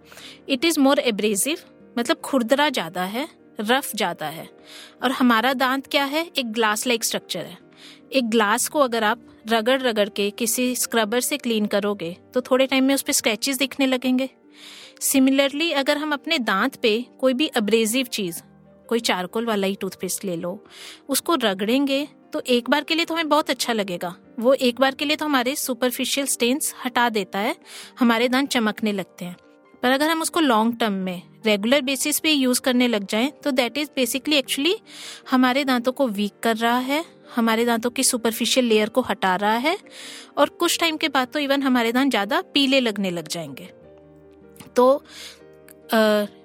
इट 0.48 0.64
इज़ 0.64 0.80
मोर 0.80 0.98
एब्रेसिव 0.98 1.58
मतलब 1.98 2.20
खुरदरा 2.24 2.68
ज़्यादा 2.68 3.04
है 3.04 3.28
रफ 3.60 3.90
ज़्यादा 3.96 4.26
है। 4.26 4.48
और 5.02 5.10
हमारा 5.12 5.52
दांत 5.54 5.86
क्या 5.86 6.04
है? 6.04 6.26
एक 6.38 6.52
ग्लास 6.52 6.86
लाइक 6.86 7.04
स्ट्रक्चर 7.04 7.40
है। 7.40 7.58
एक 8.12 8.28
ग्लास 8.30 8.68
को 8.68 8.78
अगर 8.80 9.04
आप 9.04 9.26
रगड़ 9.48 9.80
रगड़ 9.82 10.08
के 10.08 10.30
किसी 10.38 10.74
स्क्रबर 10.76 11.20
से 11.20 11.36
क्लीन 11.38 11.66
करोगे 11.66 12.16
तो 12.34 12.40
थोड़े 12.40 12.66
टाइम 12.66 12.84
में 12.84 12.94
उस 12.94 13.02
पर 13.02 13.12
स्क्रैचेस 13.12 13.58
दिखने 13.58 13.86
लगेंगे। 13.86 14.28
सिमिलरली 15.00 15.70
अगर 15.72 15.98
हम 15.98 16.12
अपने 16.12 16.38
दांत 16.40 16.76
पे 16.76 17.00
कोई 17.20 17.34
भी 17.34 17.46
अब्रेजिव 17.48 18.06
चीज़, 18.06 18.40
कोई 18.88 19.00
चारकोल 19.00 19.46
वाला 19.46 19.66
ही 19.66 19.76
टूथपेस्ट 19.80 20.24
ले 20.24 20.36
लो, 20.36 20.58
उसको 21.08 21.34
रगड़ेंगे 21.34 22.06
तो 22.32 22.40
एक 22.46 22.68
बार 22.70 22.84
के 22.84 22.94
लिए 22.94 23.04
तो 23.04 23.14
हमें 23.14 23.28
बहुत 23.28 23.50
अच्छा 23.50 23.72
लगेगा। 23.72 24.14
वो 24.38 24.52
एक 24.54 24.80
बार 24.80 24.94
के 24.94 25.04
लिए 25.04 25.16
तो 25.16 25.24
हमारे 25.24 25.54
सुपरफिशियल 25.56 26.26
स्टेन्स 26.26 26.74
हटा 26.84 27.08
देता 27.08 27.38
है, 27.38 27.54
हमारे 28.00 28.28
दांत 28.28 28.48
चमकने 28.48 28.92
लगते 28.92 29.24
हैं। 29.24 29.36
पर 29.82 29.90
अगर 29.90 30.10
हम 30.10 30.22
उसको 30.22 30.40
लॉन्ग 30.40 30.76
टर्म 30.80 30.92
में 30.94 31.22
रेगुलर 31.46 31.80
बेसिस 31.82 32.18
पे 32.20 32.32
यूज़ 32.32 32.60
करने 32.60 32.88
लग 32.88 33.06
जाएँ 33.06 33.30
तो 33.44 33.50
दैट 33.50 33.78
इज़ 33.78 33.88
बेसिकली 33.96 34.36
एक्चुअली 34.36 34.76
हमारे 35.30 35.64
दांतों 35.64 35.92
को 35.92 36.06
वीक 36.08 36.38
कर 36.42 36.56
रहा 36.56 36.78
है, 36.78 37.04
हमारे 37.36 37.64
दांतों 37.64 37.90
की 37.90 38.04
सुपरफिशियल 38.04 38.66
लेयर 38.66 38.88
को 38.88 39.00
हटा 39.00 39.34
रहा 39.36 39.56
है, 39.56 39.76
और 40.38 40.48
कुछ 40.50 40.78
टाइम 40.80 40.96
के 40.96 41.08
बाद 41.08 41.28
तो 41.28 41.38
इवन 41.38 41.62
हमारे 41.62 41.92
दांत 41.92 42.10
ज़्यादा 42.10 42.40
पीले 42.54 42.80
लगने 42.80 43.10
लग 43.10 43.28
जाएँगे। 43.28 43.68
तो 44.76 44.92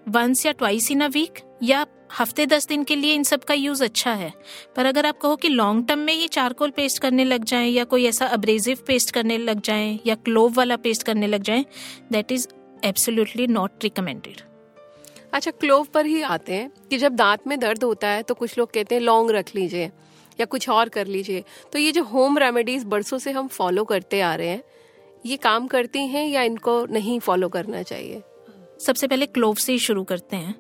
वंस 0.10 0.46
या 0.46 0.52
ट्वाइस 0.52 0.92
इन 0.92 1.02
अ 1.02 1.08
वीक 1.08 1.40
या 1.64 1.86
हफ़्ते 2.20 2.46
दस 2.46 2.68
दिन 2.68 2.84
के 2.84 2.96
लिए 2.96 3.14
इन 3.14 3.24
सब 3.24 3.44
का 3.44 3.54
यूज़ 3.54 3.84
अच्छा 3.84 4.12
है। 4.14 4.32
पर 4.76 4.86
अगर 4.86 5.06
आप 5.06 5.18
कहो 5.18 5.36
कि 5.36 5.50
लॉन्ग 5.50 5.88
टर्म 5.88 6.00
में 6.00 6.14
ही 6.14 6.28
चारकोल 6.28 6.70
पेस्ट 6.70 7.02
करने 7.02 7.24
लग 7.26 7.44
जाएँ 7.44 7.70
या 7.70 7.84
कोई 7.84 8.06
ऐसा 8.06 8.26
अब्रेजिव 8.28 8.84
पेस्ट 8.88 9.12
करने 9.12 9.38
लग 9.38 9.62
जाएँ 9.62 10.00
या 10.06 10.16
क्लोव 10.16 10.54
वाला 10.54 10.76
पेस्ट 10.78 11.04
करने 11.04 11.28
लग 11.28 11.44
जाएँ 11.44 11.66
that 12.12 12.32
is 12.32 12.48
absolutely 12.86 13.48
not 13.48 13.84
recommended 13.84 14.42
अच्छा 15.34 15.52
क्लोव 15.52 15.88
पर 15.94 16.06
ही 16.06 16.22
आते 16.22 16.54
हैं 16.54 16.70
कि 16.90 16.98
जब 16.98 17.16
दांत 17.16 17.48
में 17.48 17.60
दर्द 17.60 17.84
होता 17.84 18.08
है 18.08 18.22
तो 18.24 18.34
कुछ 18.34 18.58
लोग 18.58 18.72
कहते 18.74 18.96
हैं 18.96 19.02
लौंग 19.02 19.32
रख 19.32 19.56
लीजिए 19.56 19.92
या 20.40 20.46
कुछ 20.46 20.70
और 20.70 20.90
कर 20.90 21.08
लीजिए। 21.08 21.44
तो 21.74 21.80
ये 21.80 21.92
जो 21.92 22.04
होम 22.04 22.38
रेमेडीज 22.38 22.84
बरसों 22.84 23.18
से 23.18 23.32
हम 23.32 23.48
फॉलो 23.48 23.84
करते 23.84 24.22
आ 24.22 24.34
रहे 24.36 24.48
हैं 24.48 24.64
ये 25.26 25.38
काम 25.38 25.68
करती 25.68 26.00
हैं 26.00 26.28
या 26.28 26.42
इनको 26.42 26.86
नहीं 26.86 27.20
फॉलो 27.20 27.50
करना 27.50 27.82
चाहिए? 27.84 28.22
सबसे 28.80 29.08
पहले 29.08 29.26
क्लोव 29.26 29.56
से 29.56 29.72
ही 29.72 29.80
शुरू 29.80 30.04
करते 30.04 30.36
हैं। 30.36 30.56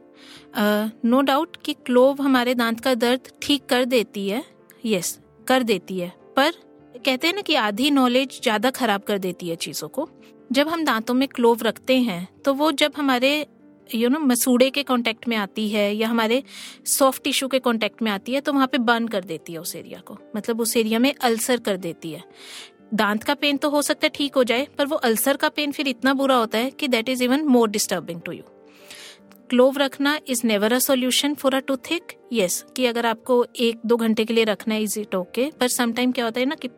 नो 1.06 1.20
uh, 1.20 1.26
डाउट 1.26 1.52
no 1.52 1.64
कि 1.64 1.74
क्लोव 1.76 2.22
हमारे 2.22 2.54
दांत 2.56 2.80
का 2.80 2.94
दर्द 2.96 3.32
ठीक 3.42 3.66
कर 3.66 3.86
देती 3.86 4.28
है। 4.30 4.44
यस 4.86 5.14
yes, 5.14 5.48
कर 5.48 5.64
देती 5.64 6.00
है। 6.00 6.12
पर 6.36 6.52
कहते 7.06 7.28
हैं 7.28 7.34
ना 7.36 7.42
कि 7.42 7.56
आधी 7.56 7.90
नॉलेज 7.92 8.40
ज़्यादा 8.44 8.70
खराब 8.70 9.02
कर 9.02 9.18
देती 9.18 9.50
है 9.50 9.56
चीज़ों 9.56 9.88
को। 9.88 10.10
जब 10.52 10.68
हम 10.68 10.86
दांतों 10.86 11.14
में 11.14 11.28
क्लोव 11.28 11.62
रखते 11.64 11.98
हैं 12.00 12.28
तो 12.46 12.54
वो 12.54 12.72
जब 12.72 12.94
हमारे 12.98 13.46
यू 13.90 14.10
नो 14.10 14.20
मसूड़े 14.20 14.70
के 14.70 14.84
कांटेक्ट 14.84 15.28
में 15.28 15.36
आती 15.38 15.68
है 15.70 15.96
या 15.96 16.08
हमारे 16.08 16.42
सॉफ्ट 16.88 17.24
टिश्यू 17.24 17.48
के 17.50 17.60
कांटेक्ट 17.60 18.02
में 18.02 18.12
आती 18.12 18.34
है 18.34 18.42
तो 18.42 18.54
वहाँ 18.54 18.68
पे 18.68 18.78
बर्न 18.78 19.08
कर 19.08 19.24
देती 19.24 19.54
है 19.54 19.60
उस 19.60 19.76
एरिया 19.76 20.00
को। 20.00 20.18
मतलब 20.36 20.62
उस 20.62 20.76
एरिया 20.78 21.00
में 21.00 21.14
अल्सर 21.14 21.58
कर 21.58 21.78
देती 21.78 22.12
है। 22.12 22.24
दांत 22.94 23.24
का 23.24 23.34
पेन 23.34 23.58
तो 23.58 23.70
हो 23.70 23.82
सकता 23.82 24.06
है 24.06 24.12
ठीक 24.16 24.36
हो 24.36 24.44
जाए, 24.44 24.68
पर 24.78 24.86
वो 24.86 24.96
अल्सर 24.98 25.38
का 25.38 25.50
पेन 25.50 25.72
फिर 25.72 25.88
इतना 25.88 26.14
बुरा 26.14 26.36
होता 26.36 26.58
है 26.58 26.70
कि 26.72 26.88
that 26.88 27.10
is 27.10 27.24
even 27.24 27.46
more 27.48 27.70
disturbing 27.70 28.22
to 28.22 28.32
you 28.32 28.44
clove 29.50 29.78
रखना 29.78 30.18
is 30.28 30.42
never 30.48 30.74
a 30.74 30.78
solution 30.80 31.34
for 31.34 31.56
a 31.56 31.60
toothache 31.60 32.14
yes 32.34 32.64
कि 32.76 32.86
अगर 32.86 33.06
आपको 33.06 33.46
एक 33.58 33.80
दो 33.86 33.98
घंटे 33.98 34.26
के 34.26 34.34
लिए 34.34 34.44
रखना 34.44 34.74
है 34.74 34.84
इज़ 34.84 35.00
इट 35.00 35.16
ओके 35.16 35.50
पर 35.60 35.68
समटाइम 35.68 36.12
क्या 36.12 36.26
होता 36.26 36.40
है 36.40 36.46
ना 36.46 36.56
कि 36.56 36.70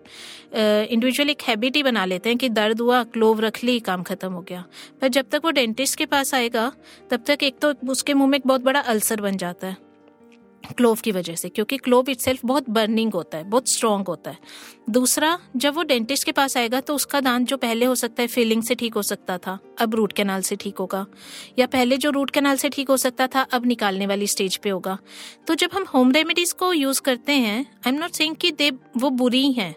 इंडिविजुअल 0.94 1.30
एक 1.30 1.42
हैबिट 1.48 1.76
ही 1.76 1.84
बना 1.84 2.06
लेते 2.06 2.30
हैं 2.30 2.38
कि 2.38 2.50
दर्द 2.50 2.82
हुआ 2.82 3.04
क्लोव 3.06 3.40
रख 3.40 3.64
ली, 3.64 3.80
काम 3.80 4.04
खत्म 4.04 4.32
हो 4.32 4.42
गया। 4.42 4.64
पर 5.02 5.08
जब 5.08 5.30
तक 5.32 5.42
वो 5.44 5.52
डेंटिस्ट 5.52 5.98
के 5.98 6.06
पास 6.06 6.34
आएगा, 6.36 6.72
तब 7.12 7.24
तक 7.28 7.44
एक 7.44 7.60
तो 7.62 7.74
उसके 7.92 8.14
मुँह 8.14 8.30
में 8.30 8.38
एक 8.38 8.48
बहुत 8.48 8.62
बड़ा 8.62 8.80
अल्सर 8.82 9.22
बन 9.22 9.38
जाता 9.38 9.68
है। 9.68 9.78
क्लोव 10.68 10.98
की 11.04 11.12
वजह 11.12 11.36
से, 11.36 11.50
क्योंकि 11.50 11.78
क्लोव 11.78 12.10
इट 12.10 12.40
बहुत 12.46 12.70
बर्निंग 12.70 13.14
होता 13.14 13.38
है, 13.38 13.44
बहुत 13.44 13.70
स्ट्रॉन्ग 13.70 14.08
होता 14.08 14.32
है। 14.32 14.38
दूसरा, 14.90 15.38
जब 15.56 15.76
वो 15.76 15.84
डेंटिस्ट 15.84 16.24
के 16.24 16.32
पास 16.32 16.56
आएगा 16.58 16.80
तो 16.82 16.96
उसका 16.96 17.20
दांत 17.20 17.48
जो 17.48 17.58
पहले 17.58 17.86
हो 17.86 17.96
सकता 17.96 18.22
है 18.22 18.28
फीलिंग 18.28 18.64
से 18.64 18.76
ठीक 18.76 18.94
हो 18.94 19.02
सकता 19.02 19.38
था, 19.38 19.58
अब 19.80 19.96
रूट 19.96 20.14
कैनाल 20.14 20.42
से 20.42 20.56
ठीक 20.56 20.78
होगा। 20.78 21.06
या 21.60 21.68
पहले 21.68 21.98
जो 21.98 22.10
रूट 22.10 22.30
कैनाल 22.30 22.58
से 22.58 22.70
ठीक 22.70 22.90
हो 22.90 22.98
सकता 22.98 23.28
था, 23.28 23.42
अब 23.44 23.66
निकालने 23.66 24.08
वाली 24.08 24.28
स्टेज 24.28 24.58
पे 24.58 24.70
होगा। 24.70 24.98
तो 25.48 25.56
जब 25.56 25.70
हम 25.74 25.86
होम 25.94 26.12
रेमेडीज 26.12 26.52
को 26.52 26.72
यूज़ 26.74 27.02
करते 27.02 27.32
हैं 27.32 27.60
आई 27.60 27.92
एम 27.92 28.00
नॉट 28.00 28.12
सेइंग 28.12 28.36
कि 28.36 28.52
दे 28.52 28.72
वो 28.98 29.10
बुरी 29.12 29.52
हैं 29.52 29.76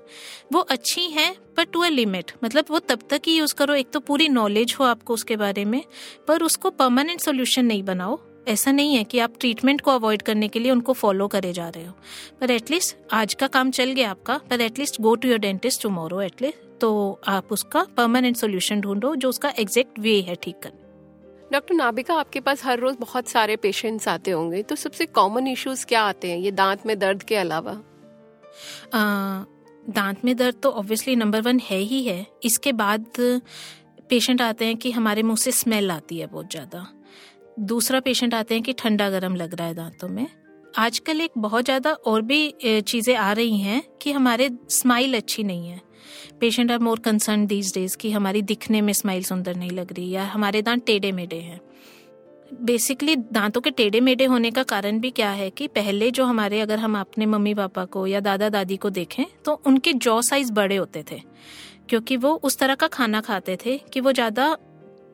वो 0.53 0.61
अच्छी 0.61 1.07
हैं 1.11 1.35
पर 1.57 1.65
टू 1.65 1.81
अ 1.81 1.89
लिमिट 1.89 2.33
मतलब 2.45 2.65
वो 2.71 2.79
तब 2.79 3.01
तक 3.11 3.23
ही 3.27 3.37
यूज़ 3.37 3.55
करो, 3.55 3.75
एक 3.75 3.91
तो 3.91 4.01
पूरी 4.01 4.29
नॉलेज 4.29 4.75
हो 4.81 4.85
आपको 4.85 5.15
उसके 5.15 5.37
बारे 5.37 5.65
में, 5.65 5.83
पर 6.29 6.43
उसको 6.43 6.71
परमानेंट 6.73 7.21
सोल्यूशन 7.21 7.65
नहीं 7.65 7.83
बनाओ। 7.83 8.19
ऐसा 8.47 8.73
नहीं 8.73 8.97
है 8.97 9.05
कि 9.05 9.19
आप 9.19 9.33
ट्रीटमेंट 9.41 9.81
को 9.81 9.91
अवॉइड 9.91 10.23
करने 10.23 10.49
के 10.49 10.59
लिए 10.59 10.73
उनको 10.73 10.93
फॉलो 10.93 11.29
करे 11.29 11.53
जा 11.53 11.69
रहे 11.69 11.85
हो। 11.87 11.93
पर 12.41 12.51
एटलीस्ट 12.51 12.97
आज 13.13 13.35
का 13.35 13.47
काम 13.49 13.71
चल 13.71 13.93
गया 13.93 14.11
आपका 14.11 14.39
पर 14.51 14.61
at least 14.61 15.01
go 15.01 15.15
to 15.15 15.29
your 15.29 15.39
dentist 15.39 15.83
tomorrow 15.83 16.21
at least 16.23 16.69
तो 16.81 17.21
आप 17.29 17.53
उसका 17.53 17.87
परमानेंट 17.97 18.37
सोल्यूशन 18.37 18.81
ढूंढो 18.81 19.15
जो 19.17 19.29
उसका 19.29 19.53
एग्जैक्ट 19.59 19.99
वे 19.99 20.21
है 20.21 20.35
ठीक 20.35 20.59
करने। 20.63 20.89
डॉक्टर 21.53 21.75
नाबिका 21.75 22.15
आपके 22.15 22.41
पास 22.41 22.65
हर 22.65 22.79
रोज 22.79 22.97
बहुत 23.01 23.29
सारे 23.29 23.57
पेशेंट्स 23.57 24.09
आते 24.09 24.31
होंगे 24.31 24.63
तो 24.63 24.77
सबसे 24.77 25.07
कॉमन 25.09 25.47
इश्यूज़ 25.49 25.85
क्या 25.87 26.03
आते 26.03 26.31
हैं 26.31 26.39
ये 26.39 26.51
दांत 26.53 26.87
में 26.87 26.99
दर्द 26.99 27.23
के 27.23 27.37
अलावा? 27.37 27.73
दांत 28.93 30.25
में 30.25 30.37
दर्द 30.37 30.57
तो 30.63 30.71
ऑब्वियसली 30.71 31.17
नंबर 31.17 31.41
वन 31.41 31.59
है 31.61 31.79
ही 31.79 32.03
है। 32.05 32.27
इसके 32.45 32.73
बाद 32.75 33.05
पेशेंट 34.11 34.43
आते 34.43 34.65
हैं 34.65 34.77
कि 34.77 34.91
हमारे 34.91 35.23
मुँह 35.23 35.37
से 35.37 35.53
स्मेल 35.53 35.91
आती 35.91 36.19
है 36.19 36.27
बहुत 36.27 36.51
ज़्यादा। 36.51 36.87
दूसरा 37.61 38.01
पेशेंट 38.01 38.35
आते 38.35 38.55
हैं 38.55 38.63
कि 38.63 38.73
ठंडा 38.73 39.09
गर्म 39.11 39.35
लग 39.37 39.55
रहा 39.55 39.67
है 39.67 39.75
दांतों 39.75 40.09
में। 40.09 40.27
आजकल 40.75 41.21
एक 41.21 41.31
बहुत 41.39 41.65
ज़्यादा 41.65 41.93
और 41.93 42.23
भी 42.23 42.53
चीज़ें 42.63 43.15
आ 43.17 43.33
रही 43.33 43.59
हैं 43.59 43.83
कि 44.03 44.13
हमारे 44.13 44.51
स्माइल 44.71 45.17
अच्छी 45.17 45.43
नहीं 45.45 45.69
है। 45.69 45.81
Patient 46.41 46.71
are 46.73 46.79
more 46.79 46.99
concern 46.99 47.47
these 47.47 47.73
days 47.75 47.97
कि 47.97 48.11
हमारी 48.11 48.43
दिखने 48.45 48.81
में 48.81 48.93
स्माइल 48.93 49.23
सुंदर 49.23 49.57
नहीं 49.57 49.71
लग 49.71 49.93
रही 49.93 50.11
या 50.11 50.25
हमारे 50.27 50.63
दांत 50.63 50.85
टेढ़े 50.87 51.11
मेढ़े 51.13 51.41
हैं। 51.41 51.61
बेसिकली 52.61 53.17
दांतों 53.17 53.61
के 53.61 53.71
टेढ़े 53.71 54.01
मेढ़े 54.01 54.25
होने 54.25 54.51
का 54.51 54.63
कारण 54.65 54.99
भी 55.01 55.11
क्या 55.11 55.31
है 55.31 55.51
कि 55.51 55.67
पहले 55.69 56.11
जो 56.11 56.25
हमारे, 56.25 56.61
अगर 56.61 56.79
हम 56.79 56.99
अपने 57.01 57.27
मम्मी 57.27 57.55
पापा 57.55 57.85
को 57.87 58.07
या 58.07 58.21
दादा 58.21 58.49
दादी 58.49 58.77
को 58.77 58.91
देखें 58.91 59.25
तो 59.45 59.61
उनके 59.67 59.93
जॉ 59.95 60.21
साइज़ 60.23 60.53
बड़े 60.53 60.77
होते 60.77 61.05
थे। 61.11 61.21
क्योंकि 61.89 62.17
वो 62.17 62.35
उस 62.35 62.59
तरह 62.59 62.75
का 62.75 62.87
खाना 62.89 63.21
खाते 63.21 63.57
थे 63.57 63.77
कि 63.93 64.01
वो 64.01 64.13
ज़्यादा 64.13 64.57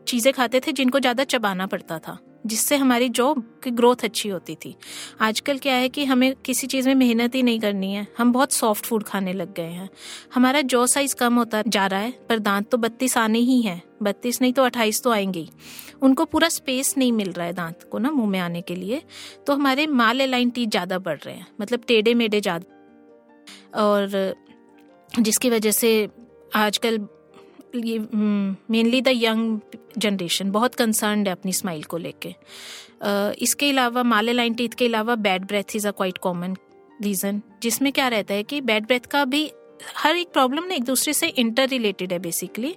चीज़ें 0.07 0.33
खाते 0.35 0.61
थे 0.61 0.73
जिनको 0.73 1.01
ज़्यादा 1.01 1.25
चबाना 1.25 1.67
पड़ता 1.67 1.99
था। 1.99 2.19
जिससे 2.47 2.77
हमारी 2.77 3.09
जॉब 3.09 3.43
की 3.65 3.71
ग्रोथ 3.71 4.05
अच्छी 4.05 4.29
होती 4.29 4.55
थी। 4.55 4.75
आजकल 5.21 5.59
क्या 5.59 5.75
है 5.75 5.89
कि 5.89 6.05
हमें 6.05 6.35
किसी 6.37 6.67
चीज़ 6.67 6.89
में 6.89 6.95
मेहनत 6.95 7.35
ही 7.35 7.43
नहीं 7.43 7.61
करनी 7.61 7.93
है। 7.93 8.07
हम 8.19 8.33
बहुत 8.33 8.53
सॉफ्ट 8.53 8.87
फ़ूड 8.87 9.05
खाने 9.05 9.33
लग 9.33 9.55
गए 9.55 9.71
हैं। 9.71 9.89
हमारा 10.35 10.61
जॉ 10.63 10.85
साइज़ 10.87 11.15
कम 11.15 11.35
होता 11.35 11.63
जा 11.69 11.87
रहा 11.87 12.01
है, 12.01 12.11
पर 12.29 12.39
दांत 12.39 12.71
तो 12.71 12.79
बत्तीस 12.79 13.17
आने 13.19 13.39
ही 13.39 13.61
हैं। 13.63 13.83
बत्तीस 14.03 14.41
नहीं 14.43 14.53
तो 14.53 14.63
अट्ठाईस 14.63 15.03
तो 15.03 15.11
आएँगे 15.11 15.41
ही। 15.41 15.49
उनको 16.03 16.25
पूरा 16.25 16.49
स्पेस 16.49 16.95
नहीं 16.99 17.13
मिल 17.13 17.33
रहा 17.33 17.47
है 17.47 17.53
दांत 17.53 17.89
को 17.93 17.99
ना 17.99 18.11
मुँह 18.11 18.29
में 18.29 18.39
आने 18.39 18.61
के 18.61 18.75
लिए। 18.75 19.03
तो 19.47 19.55
हमारे 19.55 19.87
माल 19.87 20.21
एलाइन 20.21 20.51
टीथ 20.51 20.67
ज़्यादा 20.67 20.99
बढ़ 20.99 21.19
रहे 21.19 21.35
हैं 21.35 21.47
मतलब 21.61 21.85
टेढ़े 21.89 22.15
मेढ़े 22.15 22.41
ज़्यादा। 22.41 23.83
और 23.83 24.35
जिसकी 25.13 25.51
वजह 25.51 25.71
से 25.71 26.09
आजकल 26.57 26.99
मेनली 27.75 29.01
द 29.01 29.09
यंग 29.09 29.59
जनरेशन 29.99 30.51
बहुत 30.51 30.75
कंसर्न 30.75 31.27
है 31.27 31.33
अपनी 31.33 31.53
स्माइल 31.53 31.83
को 31.83 31.97
लेके। 31.97 32.29
uh, 32.29 33.33
इसके 33.39 33.71
अलावा 33.71 34.03
माले 34.03 34.33
लाइन 34.33 34.55
टीथ 34.55 34.69
के 34.69 34.87
अलावा 34.87 35.15
bad 35.17 35.47
breath 35.47 35.77
is 35.77 35.89
a 35.89 35.91
quite 35.91 36.19
common 36.19 36.57
reason 37.03 37.43
जिसमें 37.63 37.93
क्या 37.93 38.09
रहता 38.09 38.35
है 38.35 38.43
कि 38.43 38.61
बैड 38.61 38.87
ब्रेथ 38.87 39.07
का 39.11 39.25
भी 39.25 39.51
हर 39.97 40.17
एक 40.17 40.29
प्रॉब्लम 40.33 40.65
ना 40.65 40.75
एक 40.75 40.85
दूसरे 40.85 41.13
से 41.13 41.27
इंटर 41.29 41.69
रिलेटेड 41.69 42.13
है 42.13 42.19
basically 42.19 42.75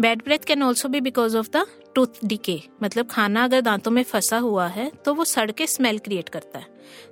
bad 0.00 0.22
breath 0.24 0.44
can 0.46 0.62
also 0.62 0.88
भी 0.88 1.00
because 1.00 1.36
of 1.36 1.48
the 1.50 1.64
tooth 1.94 2.24
decay 2.24 2.60
मतलब 2.82 3.08
खाना 3.10 3.44
अगर 3.44 3.60
दांतों 3.60 3.90
में 3.90 4.02
फंसा 4.02 4.38
हुआ 4.38 4.66
है 4.68 4.90
तो 5.04 5.14
वो 5.14 5.24
सड़ 5.24 5.50
के 5.50 5.66
स्मेल 5.66 5.98
क्रिएट 5.98 6.28
करता 6.28 6.58
है। 6.58 6.66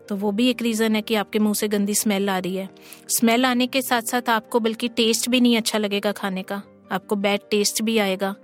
तो 0.08 0.16
वो 0.16 0.32
भी 0.32 0.48
एक 0.50 0.62
रीज़न 0.62 0.96
है 0.96 1.02
कि 1.02 1.14
आपके 1.14 1.38
मुँह 1.38 1.54
से 1.54 1.68
गंदी 1.68 1.94
स्मेल 1.94 2.28
आ 2.30 2.38
रही 2.38 2.56
है। 2.56 2.68
स्मेल 3.08 3.44
आने 3.46 3.66
के 3.66 3.82
साथ 3.82 4.02
साथ 4.02 4.28
आपको 4.28 4.60
बल्कि 4.60 4.88
टेस्ट 4.88 5.28
भी 5.28 5.40
नहीं 5.40 5.56
अच्छा 5.56 5.78
लगेगा 5.78 6.12
खाने 6.12 6.42
का। 6.42 6.62
आपको 6.90 7.16
बैड 7.16 7.40
टेस्ट 7.50 7.82
भी 7.82 7.98
आएगा। 7.98 8.34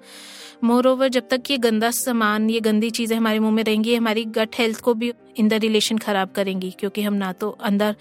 मोर 0.65 0.87
ओवर 0.87 1.09
जब 1.09 1.29
तक 1.29 1.51
ये 1.51 1.57
गंदा 1.59 1.91
सामान, 1.91 2.51
ये 2.51 2.61
गंदी 2.61 2.91
चीज़ें 2.91 3.17
हमारे 3.17 3.39
मुँह 3.39 3.53
में 3.53 3.63
रहेंगी 3.65 3.95
हमारी 3.95 4.25
गट 4.27 4.57
हेल्थ 4.59 4.81
को 4.81 4.95
भी 4.95 5.13
इन 5.39 5.49
द 5.49 5.55
रिलेशन 5.55 5.99
ख़राब 5.99 6.33
करेंगी, 6.33 6.71
क्योंकि 6.71 7.03
हम 7.03 7.15
ना 7.15 7.33
तो 7.33 7.51
अंदर 7.51 7.97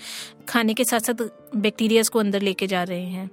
खाने 0.49 0.73
के 0.73 0.83
साथ 0.83 0.99
साथ 1.01 1.27
बैक्टीरियाज 1.57 2.09
को 2.09 2.19
अंदर 2.19 2.41
लेके 2.41 2.67
जा 2.67 2.83
रहे 2.83 3.05
हैं। 3.05 3.29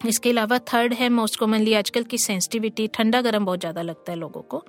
इसके 0.00 0.30
अलावा 0.30 0.58
थर्ड 0.68 0.92
है 0.94 1.08
मोस्ट 1.08 1.38
कॉमनली 1.38 1.74
आजकल 1.74 2.02
की 2.02 2.18
सेंसिटिविटी 2.18 2.86
ठंडा 2.94 3.20
गर्म 3.22 3.44
बहुत 3.44 3.60
ज़्यादा 3.60 3.82
लगता 3.82 4.12
है 4.12 4.18
लोगों 4.18 4.40
को। 4.42 4.62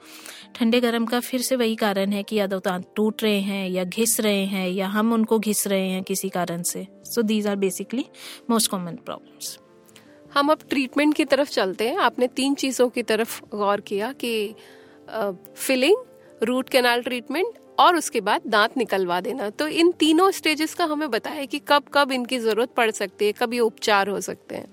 ठंडे 0.55 0.79
गर्म 0.81 1.05
का 1.05 1.19
फिर 1.19 1.41
से 1.41 1.55
वही 1.55 1.75
कारण 1.75 2.11
है 2.13 2.21
कि 2.23 2.35
या 2.35 2.47
तो 2.47 2.59
दांत 2.59 2.85
टूट 2.95 3.23
रहे 3.23 3.39
हैं 3.41 3.67
या 3.69 3.83
घिस 3.83 4.19
रहे 4.19 4.45
हैं 4.45 4.67
या 4.69 4.87
हम 4.87 5.13
उनको 5.13 5.39
घिस 5.39 5.65
रहे 5.67 5.89
हैं 5.89 6.03
किसी 6.03 6.29
कारण 6.29 6.61
से। 6.63 6.87
So 7.05 7.21
these 7.23 7.47
are 7.47 7.55
basically 7.57 8.05
most 8.49 8.71
common 8.71 8.95
problems 8.95 9.57
हम 10.33 10.51
अब 10.51 10.59
ट्रीटमेंट 10.69 11.13
की 11.15 11.25
तरफ़ 11.25 11.49
चलते 11.51 11.87
हैं। 11.87 11.97
आपने 11.99 12.27
तीन 12.29 12.55
चीज़ों 12.55 12.89
की 12.89 13.03
तरफ़ 13.03 13.41
गौर 13.51 13.81
किया 13.81 14.11
कि 14.15 14.55
फिलिंग 15.57 15.97
रूट 16.43 16.69
कैनाल 16.69 17.01
ट्रीटमेंट 17.01 17.59
और 17.79 17.95
उसके 17.95 18.21
बाद 18.21 18.41
दांत 18.47 18.77
निकलवा 18.77 19.19
देना। 19.21 19.49
तो 19.51 19.67
इन 19.67 19.91
तीनों 19.99 20.29
स्टेजेस 20.31 20.73
का 20.73 20.85
हमें 20.85 21.09
बताया 21.11 21.45
कि 21.45 21.59
कब 21.67 21.83
कब 21.93 22.11
इनकी 22.11 22.39
ज़रूरत 22.39 22.73
पड़ 22.77 22.89
सकती 22.91 23.25
है 23.25 23.31
कब 23.31 23.53
ये 23.53 23.59
उपचार 23.61 24.09
हो 24.09 24.19
सकते 24.21 24.55
हैं। 24.55 24.67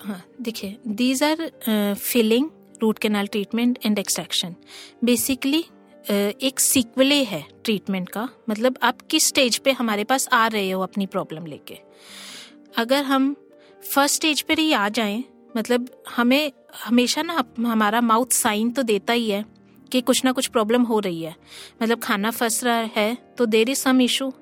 हाँ 0.00 0.22
देखिए 0.40 0.76
these 0.88 1.22
are 1.22 1.94
filling 1.94 2.50
root 2.82 2.98
canal 2.98 3.26
treatment 3.26 3.78
and 3.86 3.98
extraction 3.98 4.54
basically 5.04 5.64
एक 6.08 6.60
सीक्वले 6.60 7.22
है 7.24 7.44
ट्रीटमेंट 7.64 8.08
का। 8.08 8.28
मतलब 8.50 8.78
आप 8.82 9.00
किस 9.10 9.26
स्टेज 9.28 9.56
पे 9.58 9.72
हमारे 9.72 10.04
पास 10.04 10.28
आ 10.32 10.46
रहे 10.48 10.70
हो 10.70 10.82
अपनी 10.82 11.06
प्रॉब्लम 11.06 11.46
लेके। 11.46 11.78
अगर 12.78 13.02
हम 13.04 13.34
फ़र्स्ट 13.86 14.16
स्टेज 14.16 14.40
पर 14.42 14.58
ही 14.58 14.72
आ 14.72 14.88
जाएँ 14.88 15.22
मतलब 15.56 15.88
हमें 16.16 16.52
हमेशा 16.84 17.22
ना 17.22 17.44
हमारा 17.60 18.00
माउथ 18.00 18.32
साइन 18.32 18.70
तो 18.70 18.82
देता 18.82 19.12
ही 19.12 19.28
है 19.30 19.44
कि 19.92 20.00
कुछ 20.00 20.24
ना 20.24 20.32
कुछ 20.32 20.46
प्रॉब्लम 20.46 20.82
हो 20.82 20.98
रही 21.00 21.22
है। 21.22 21.34
मतलब 21.82 22.00
खाना 22.00 22.30
फंस 22.30 22.62
रहा 22.64 22.88
है 22.96 23.14
तो 23.38 23.46
there 23.46 23.70
is 23.70 23.78
some 23.78 24.00
issue 24.00 24.32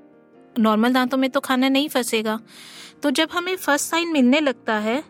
normal 0.59 0.93
दांतों 0.93 1.19
में 1.19 1.29
तो 1.31 1.41
खाना 1.41 1.69
नहीं 1.69 1.89
फंसेगा। 1.89 2.39
तो 3.03 3.11
जब 3.11 3.29
हमें 3.33 3.55
फ़र्स्ट 3.57 3.91
साइन 3.91 4.13
मिलने 4.13 4.41
लगता 4.41 4.75
है, 4.79 5.03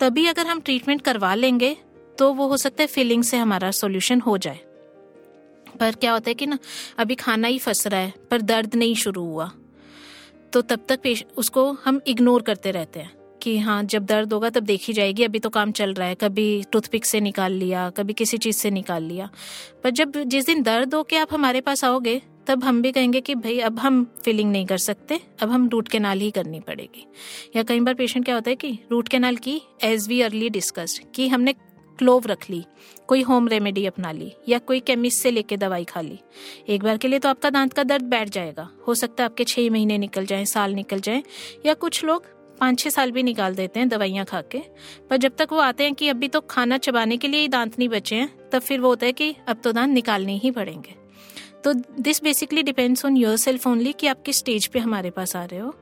तभी 0.00 0.26
अगर 0.26 0.46
हम 0.46 0.60
ट्रीटमेंट 0.60 1.02
करवा 1.02 1.34
लेंगे 1.34 1.76
तो 2.18 2.32
वो 2.32 2.46
हो 2.48 2.56
सकता 2.56 2.82
है 2.82 2.86
फीलिंग 2.86 3.22
से 3.24 3.36
हमारा 3.36 3.70
सोल्यूशन 3.70 4.20
हो 4.20 4.36
जाए। 4.38 4.60
पर 5.80 5.94
क्या 5.94 6.12
होता 6.12 6.30
है 6.30 6.34
कि 6.34 6.46
ना, 6.46 6.58
अभी 6.98 7.14
खाना 7.14 7.48
ही 7.48 7.58
फंस 7.58 7.86
रहा 7.86 8.00
है, 8.00 8.12
पर 8.30 8.42
दर्द 8.42 8.74
नहीं 8.74 8.94
शुरू 8.94 9.24
हुआ। 9.24 9.50
तो 10.52 10.62
तब 10.62 10.86
तक 10.88 11.14
उसको 11.36 11.70
हम 11.84 12.00
इग्नोर 12.06 12.42
करते 12.42 12.70
रहते 12.70 13.00
हैं। 13.00 13.14
कि 13.46 13.58
हाँ 13.58 13.82
जब 13.84 14.04
दर्द 14.04 14.32
होगा 14.32 14.48
तब 14.50 14.62
देखी 14.62 14.92
जाएगी, 14.92 15.24
अभी 15.24 15.38
तो 15.38 15.48
काम 15.48 15.72
चल 15.72 15.92
रहा 15.94 16.08
है। 16.08 16.14
कभी 16.14 16.64
टूथपिक 16.72 17.04
से 17.04 17.20
निकाल 17.20 17.52
लिया, 17.52 17.88
कभी 17.90 18.12
किसी 18.12 18.38
चीज़ 18.38 18.56
से 18.56 18.70
निकाल 18.70 19.02
लिया। 19.02 19.28
पर 19.84 19.90
जब 19.90 20.16
जिस 20.16 20.46
दिन 20.46 20.62
दर्द 20.62 20.94
हो 20.94 21.02
के 21.02 21.16
आप 21.16 21.34
हमारे 21.34 21.60
पास 21.60 21.84
आओगे, 21.84 22.20
तब 22.46 22.64
हम 22.64 22.82
भी 22.82 22.92
कहेंगे 22.92 23.20
कि 23.20 23.34
भाई, 23.34 23.58
अब 23.58 23.78
हम 23.78 24.04
फीलिंग 24.24 24.50
नहीं 24.52 24.66
कर 24.66 24.78
सकते, 24.78 25.20
अब 25.42 25.50
हम 25.50 25.68
रूट 25.68 25.88
कैनाल 25.88 26.20
ही 26.20 26.30
करनी 26.30 26.60
पड़ेगी। 26.60 27.06
या 27.56 27.62
कई 27.62 27.80
बार 27.80 27.94
पेशेंट 27.94 28.24
क्या 28.24 28.34
होता 28.34 28.50
है 28.50 28.56
कि 28.56 28.78
रूट 28.92 29.08
कैनाल 29.08 29.36
की 29.36 29.60
एज 29.84 30.08
वी 30.08 30.20
अर्ली 30.22 30.50
डिस्कस्ड 30.50 31.02
कि 31.14 31.28
हमने 31.28 31.52
क्लोव 31.98 32.26
रख 32.26 32.50
ली, 32.50 32.64
कोई 33.08 33.22
होम 33.22 33.48
रेमेडी 33.48 33.86
अपना 33.86 34.12
ली, 34.12 34.32
या 34.48 34.58
कोई 34.58 34.80
केमिस्ट 34.80 35.22
से 35.22 35.30
लेके 35.30 35.56
दवाई 35.56 35.84
खा 35.84 36.00
ली। 36.00 36.18
एक 36.68 36.82
बार 36.82 36.96
के 36.96 37.08
लिए 37.08 37.18
तो 37.18 37.28
आपका 37.28 37.50
दांत 37.50 37.72
का 37.72 37.82
दर्द 37.82 38.04
बैठ 38.04 38.28
जाएगा। 38.28 38.68
हो 38.86 38.94
सकता 38.94 39.22
है 39.22 39.28
आपके 39.28 39.44
छह 39.44 39.70
महीने 39.70 39.98
निकल 39.98 40.26
जाए, 40.26 40.44
साल 40.44 40.72
निकल 40.72 41.00
जाए, 41.00 41.22
या 41.66 41.74
कुछ 41.74 42.04
लोग 42.04 42.35
पाँच 42.56 42.78
छः 42.78 42.90
साल 42.90 43.10
भी 43.12 43.22
निकाल 43.22 43.54
देते 43.54 43.80
हैं 43.80 43.88
दवाइयाँ 43.88 44.24
खा 44.24 44.40
के 44.42 44.62
पर 45.10 45.16
जब 45.16 45.36
तक 45.38 45.48
वो 45.52 45.58
आते 45.58 45.84
हैं 45.84 45.94
कि 45.94 46.08
अभी 46.08 46.28
तो 46.28 46.40
खाना 46.40 46.78
चबाने 46.78 47.16
के 47.16 47.28
लिए 47.28 47.40
ही 47.40 47.48
दांत 47.48 47.78
नहीं 47.78 47.88
बचे 47.88 48.16
हैं, 48.16 48.28
तब 48.50 48.58
फिर 48.58 48.80
वो 48.80 48.88
होता 48.88 49.06
है 49.06 49.12
कि 49.12 49.34
अब 49.48 49.60
तो 49.64 49.72
दांत 49.72 49.92
निकालने 49.94 50.36
ही 50.36 50.50
पड़ेंगे। 50.50 50.94
तो 51.64 51.72
this 52.00 52.22
basically 52.22 52.62
depends 52.62 53.04
on 53.04 53.16
yourself 53.36 53.66
only 53.66 53.92
कि 53.92 54.06
आप 54.06 54.22
किस 54.22 54.38
स्टेज 54.38 54.66
पे 54.66 54.78
हमारे 54.78 55.10
पास 55.10 55.36
आ 55.36 55.44
रहे 55.44 55.60
हो। 55.60 55.74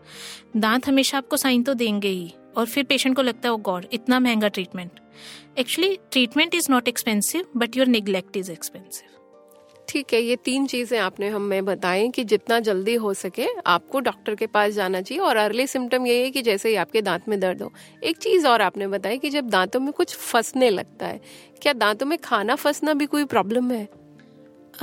दांत 0.56 0.88
हमेशा 0.88 1.18
आपको 1.18 1.37
साइन 1.37 1.62
तो 1.62 1.74
देंगे 1.74 2.08
ही, 2.08 2.32
और 2.56 2.66
फिर 2.66 2.84
पेशेंट 2.84 3.16
को 3.16 3.22
लगता 3.22 3.48
है 3.48 3.56
गॉड, 3.58 3.87
इतना 3.92 4.20
महँगा 4.20 4.48
treatment 4.48 5.00
actually 5.58 5.98
treatment 6.10 6.54
is 6.54 6.70
not 6.70 6.88
expensive 6.88 7.46
but 7.56 7.76
your 7.76 7.87
neglect 7.87 8.37
is 8.37 8.50
expensive 8.52 9.13
ठीक 9.88 10.12
है 10.12 10.20
ये 10.20 10.37
तीन 10.37 10.66
चीज़ें 10.66 10.99
आपने 10.99 11.29
हमें 11.29 11.64
बताएँ 11.64 12.11
कि 12.11 12.25
जितना 12.25 12.59
जल्दी 12.61 12.94
हो 12.94 13.12
सके 13.14 13.47
आपको 13.66 14.01
डॉक्टर 14.01 14.35
के 14.35 14.47
पास 14.47 14.73
जाना 14.73 15.01
चाहिए 15.03 15.23
और 15.25 15.37
अर्ली 15.37 15.66
सिम्टम 15.66 16.07
ये 16.07 16.23
है 16.25 16.31
कि 16.31 16.42
जैसे 16.42 16.68
ही 16.68 16.75
आपके 16.75 17.03
दांत 17.03 17.29
में 17.29 17.38
दर्द 17.40 17.62
हो। 17.62 17.73
एक 18.03 18.16
चीज़ 18.16 18.47
और 18.47 18.62
आपने 18.62 18.87
बताई 18.87 19.18
कि 19.18 19.31
जब 19.31 19.49
दांतों 19.49 19.81
में 19.81 19.92
कुछ 19.92 20.14
फंसने 20.16 20.70
लगता 20.70 21.07
है 21.07 21.20
क्या 21.62 21.73
दांतों 21.73 22.07
में 22.07 22.18
खाना 22.18 22.55
फंसना 22.55 22.94
भी 22.94 23.07
कोई 23.07 23.25
प्रॉब्लम 23.25 23.70
है? 23.70 23.88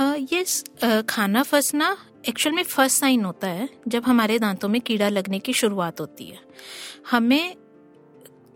uh, 0.00 0.32
yes, 0.32 0.84
uh, 0.84 1.02
खाना 1.08 1.42
फंसना 1.42 1.96
एक्चुअल 2.28 2.54
में 2.56 2.62
फ़र्स्ट 2.62 3.00
साइन 3.00 3.24
होता 3.24 3.48
है 3.48 3.68
जब 3.88 4.04
हमारे 4.04 4.38
दांतों 4.38 4.68
में 4.68 4.80
कीड़ा 4.80 5.08
लगने 5.08 5.38
की 5.38 5.52
शुरुआत 5.52 6.00
होती 6.00 6.24
है। 6.24 6.38
हमें 7.10 7.54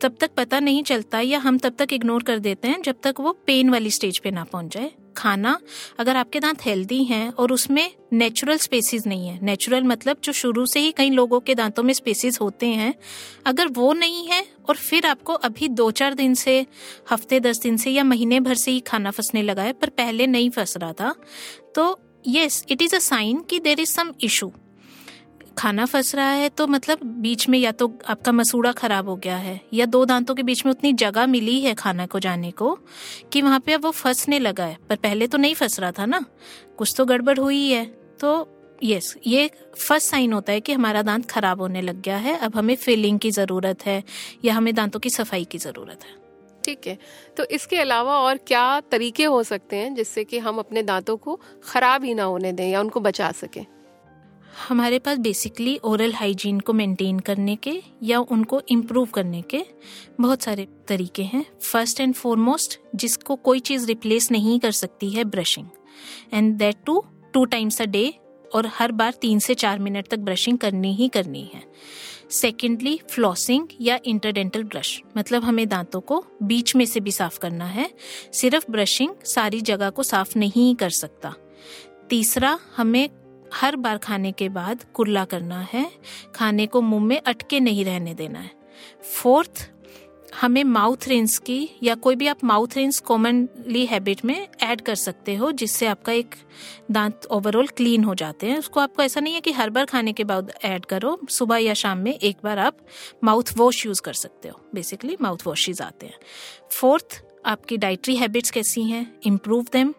तब 0.00 0.16
तक 0.20 0.30
पता 0.30 0.60
नहीं 0.60 0.82
चलता 0.82 1.20
या 1.20 1.38
हम 1.38 1.58
तब 1.58 1.74
तक 1.78 1.92
इग्नोर 1.92 2.22
कर 2.22 2.38
देते 2.38 2.68
हैं 2.68 2.82
जब 2.82 2.96
तक 3.02 3.14
वो 3.20 3.32
पेन 3.46 3.70
वाली 3.70 3.90
स्टेज 3.90 4.18
पे 4.18 4.30
ना 4.30 4.44
पहुँच 4.44 4.74
जाए। 4.74 4.90
खाना 5.16 5.58
अगर 5.98 6.16
आपके 6.16 6.40
दांत 6.40 6.64
हेल्दी 6.64 7.02
हैं 7.04 7.28
और 7.30 7.52
उसमें 7.52 7.90
नेचुरल 8.12 8.56
स्पेसिस 8.58 9.06
नहीं 9.06 9.28
है। 9.28 9.38
नेचुरल 9.42 9.84
मतलब 9.84 10.16
जो 10.24 10.32
शुरू 10.32 10.66
से 10.66 10.80
ही 10.80 10.92
कई 10.92 11.10
लोगों 11.10 11.40
के 11.40 11.54
दांतों 11.54 11.82
में 11.82 11.92
स्पेसिस 11.94 12.40
होते 12.40 12.66
हैं। 12.68 12.92
अगर 13.46 13.68
वो 13.68 13.92
नहीं 13.94 14.26
है 14.26 14.44
और 14.68 14.76
फिर 14.76 15.06
आपको 15.06 15.32
अभी 15.32 15.68
दो 15.70 15.90
चार 15.92 16.14
दिन 16.14 16.34
से, 16.34 16.66
हफ़्ते 17.10 17.40
दस 17.40 17.60
दिन 17.62 17.76
से 17.76 17.90
या 17.90 18.04
महीने 18.04 18.40
भर 18.40 18.54
से 18.56 18.70
ही 18.70 18.80
खाना 18.82 19.10
फंसने 19.10 19.42
लगा 19.42 19.62
है, 19.62 19.72
पर 19.72 19.88
पहले 19.90 20.26
नहीं 20.26 20.50
फंस 20.50 20.76
रहा 20.76 20.92
था 20.92 21.14
तो 21.74 21.98
yes 22.26 22.64
it 22.70 22.82
is 22.82 22.94
a 22.96 22.98
sign 23.00 23.40
कि 23.40 23.58
देर 23.60 23.80
इज़ 23.80 23.92
सम 23.92 24.12
इशू 24.20 24.52
खाना 25.58 25.84
फंस 25.86 26.14
रहा 26.14 26.30
है 26.30 26.48
तो 26.48 26.66
मतलब 26.66 26.98
बीच 27.20 27.48
में 27.48 27.58
या 27.58 27.72
तो 27.72 27.86
आपका 28.08 28.32
मसूड़ा 28.32 28.72
खराब 28.72 29.08
हो 29.08 29.16
गया 29.16 29.36
है, 29.36 29.60
या 29.74 29.86
दो 29.86 30.04
दांतों 30.04 30.34
के 30.34 30.42
बीच 30.42 30.64
में 30.66 30.70
उतनी 30.72 30.92
जगह 30.92 31.26
मिली 31.26 31.60
है 31.60 31.74
खाना 31.74 32.06
को 32.06 32.18
जाने 32.18 32.50
को, 32.50 32.74
कि 33.32 33.42
वहाँ 33.42 33.60
पे 33.60 33.72
अब 33.72 33.84
वो 33.84 33.90
फंसने 33.90 34.38
लगा 34.38 34.64
है। 34.64 34.76
पर 34.88 34.96
पहले 34.96 35.26
तो 35.26 35.38
नहीं 35.38 35.54
फंस 35.54 35.80
रहा 35.80 35.92
था 35.92 36.06
ना? 36.06 36.24
कुछ 36.78 36.94
तो 36.96 37.04
गड़बड़ 37.04 37.38
हुई 37.38 37.68
है। 37.70 37.84
तो 38.20 38.48
यस 38.84 39.14
ये 39.26 39.50
फ़र्स्ट 39.78 40.10
साइन 40.10 40.32
होता 40.32 40.52
है 40.52 40.60
कि 40.60 40.72
हमारा 40.72 41.02
दांत 41.02 41.30
खराब 41.30 41.60
होने 41.60 41.80
लग 41.80 42.00
गया 42.02 42.16
है। 42.16 42.36
अब 42.38 42.56
हमें 42.56 42.74
फिलिंग 42.76 43.18
की 43.18 43.30
ज़रूरत 43.30 43.86
है, 43.86 44.02
या 44.44 44.54
हमें 44.54 44.74
दांतों 44.74 45.00
की 45.00 45.10
सफ़ाई 45.10 45.44
की 45.44 45.58
ज़रूरत 45.58 46.04
है। 46.04 46.14
ठीक 46.64 46.86
है। 46.86 46.98
तो 47.36 47.44
इसके 47.44 47.76
अलावा 47.76 48.18
और 48.18 48.36
क्या 48.36 48.80
तरीके 48.80 49.24
हो 49.24 49.42
सकते 49.42 49.76
हैं 49.76 49.94
जिससे 49.94 50.24
कि 50.24 50.38
हम 50.38 50.58
अपने 50.58 50.82
दांतों 50.82 51.16
को 51.16 51.40
खराब 51.64 52.04
ही 52.04 52.14
ना 52.14 52.24
होने 52.24 52.52
दें 52.52 52.68
या 52.68 52.80
उनको 52.80 53.00
बचा 53.00 53.30
सकें? 53.32 53.64
हमारे 54.56 54.98
पास 54.98 55.18
बेसिकली 55.18 55.76
ओरल 55.84 56.12
हाइजीन 56.12 56.60
को 56.60 56.72
मेंटेन 56.72 57.18
करने 57.18 57.56
के 57.56 57.72
या 58.02 58.18
उनको 58.20 58.60
इम्प्रूव 58.68 59.06
करने 59.06 59.42
के 59.42 59.62
बहुत 60.20 60.42
सारे 60.42 60.66
तरीके 60.88 61.22
हैं। 61.22 61.44
फ़र्स्ट 61.62 62.00
एंड 62.00 62.14
फॉरमोस्ट 62.14 62.78
जिसको 62.94 63.36
कोई 63.36 63.60
चीज़ 63.60 63.86
रिप्लेस 63.86 64.30
नहीं 64.30 64.58
कर 64.60 64.70
सकती 64.70 65.10
है 65.10 65.24
brushing 65.24 65.66
and 66.32 66.54
that 66.54 66.76
too 66.86 67.04
two 67.34 67.44
times 67.44 67.82
a 67.82 67.84
day 67.84 68.12
और 68.54 68.66
हर 68.74 68.92
बार 68.92 69.14
तीन 69.20 69.38
से 69.38 69.54
चार 69.54 69.78
मिनट 69.78 70.08
तक 70.08 70.18
ब्रशिंग 70.18 70.58
करनी 70.58 70.94
ही 70.94 71.08
करनी 71.08 71.50
है। 71.54 71.62
सेकेंडली 72.30 72.98
फ्लॉसिंग 73.10 73.66
या 73.80 73.98
इंटरडेंटल 74.04 74.62
ब्रश 74.62 75.00
मतलब 75.16 75.44
हमें 75.44 75.66
दांतों 75.68 76.00
को 76.00 76.24
बीच 76.42 76.74
में 76.76 76.84
से 76.84 77.00
भी 77.00 77.12
साफ़ 77.12 77.38
करना 77.38 77.66
है। 77.66 77.90
सिर्फ़ 78.32 78.70
ब्रशिंग 78.70 79.14
सारी 79.24 79.60
जगह 79.60 79.90
को 79.90 80.02
साफ़ 80.02 80.38
नहीं 80.38 80.74
कर 80.74 80.90
सकता। 80.90 81.34
तीसरा, 82.10 82.58
हमें 82.76 83.08
हर 83.54 83.76
बार 83.76 83.98
खाने 83.98 84.32
के 84.32 84.48
बाद 84.48 84.84
कुल्ला 84.94 85.24
करना 85.24 85.60
है। 85.72 85.90
खाने 86.34 86.66
को 86.66 86.80
मुँह 86.80 87.04
में 87.04 87.20
अटके 87.26 87.60
नहीं 87.60 87.84
रहने 87.84 88.14
देना 88.14 88.38
है। 88.38 88.50
फोर्थ, 89.22 89.70
हमें 90.40 90.64
माउथ 90.64 90.96
रिंस 91.08 91.38
की 91.38 91.70
या 91.82 91.94
कोई 91.94 92.16
भी 92.16 92.26
आप 92.26 92.44
माउथ 92.44 92.68
रिंस 92.76 92.98
कॉमनली 92.98 93.86
हैबिट 93.86 94.24
में 94.24 94.48
ऐड 94.62 94.80
कर 94.80 94.94
सकते 94.94 95.34
हो, 95.34 95.52
जिससे 95.52 95.86
आपका 95.86 96.12
एक 96.12 96.34
दांत 96.90 97.26
ओवरऑल 97.26 97.66
क्लीन 97.66 98.04
हो 98.04 98.14
जाते 98.14 98.46
हैं। 98.46 98.58
उसको 98.58 98.80
आपको 98.80 99.02
ऐसा 99.02 99.20
नहीं 99.20 99.34
है 99.34 99.40
कि 99.40 99.52
हर 99.52 99.70
बार 99.70 99.84
खाने 99.84 100.12
के 100.12 100.24
बाद 100.24 100.52
ऐड 100.64 100.84
करो, 100.84 101.20
सुबह 101.30 101.56
या 101.56 101.74
शाम 101.74 101.98
में 101.98 102.14
एक 102.14 102.36
बार 102.44 102.58
आप 102.58 102.76
माउथ 103.24 103.52
वॉश 103.56 103.86
यूज़ 103.86 104.02
कर 104.02 104.12
सकते 104.12 104.48
हो। 104.48 104.60
बेसिकली 104.74 105.16
माउथ 105.20 105.38
वॉशेज 105.46 105.80
आते 105.80 106.06
हैं। 106.06 106.18
फोर्थ 106.70 107.22
आपकी 107.46 107.76
डाइटरी 107.76 108.16
हैबिट्स 108.16 108.50
कैसी 108.50 108.82
हैं? 108.82 109.18
इम्प्रूव 109.22 109.66
देम 109.72 109.94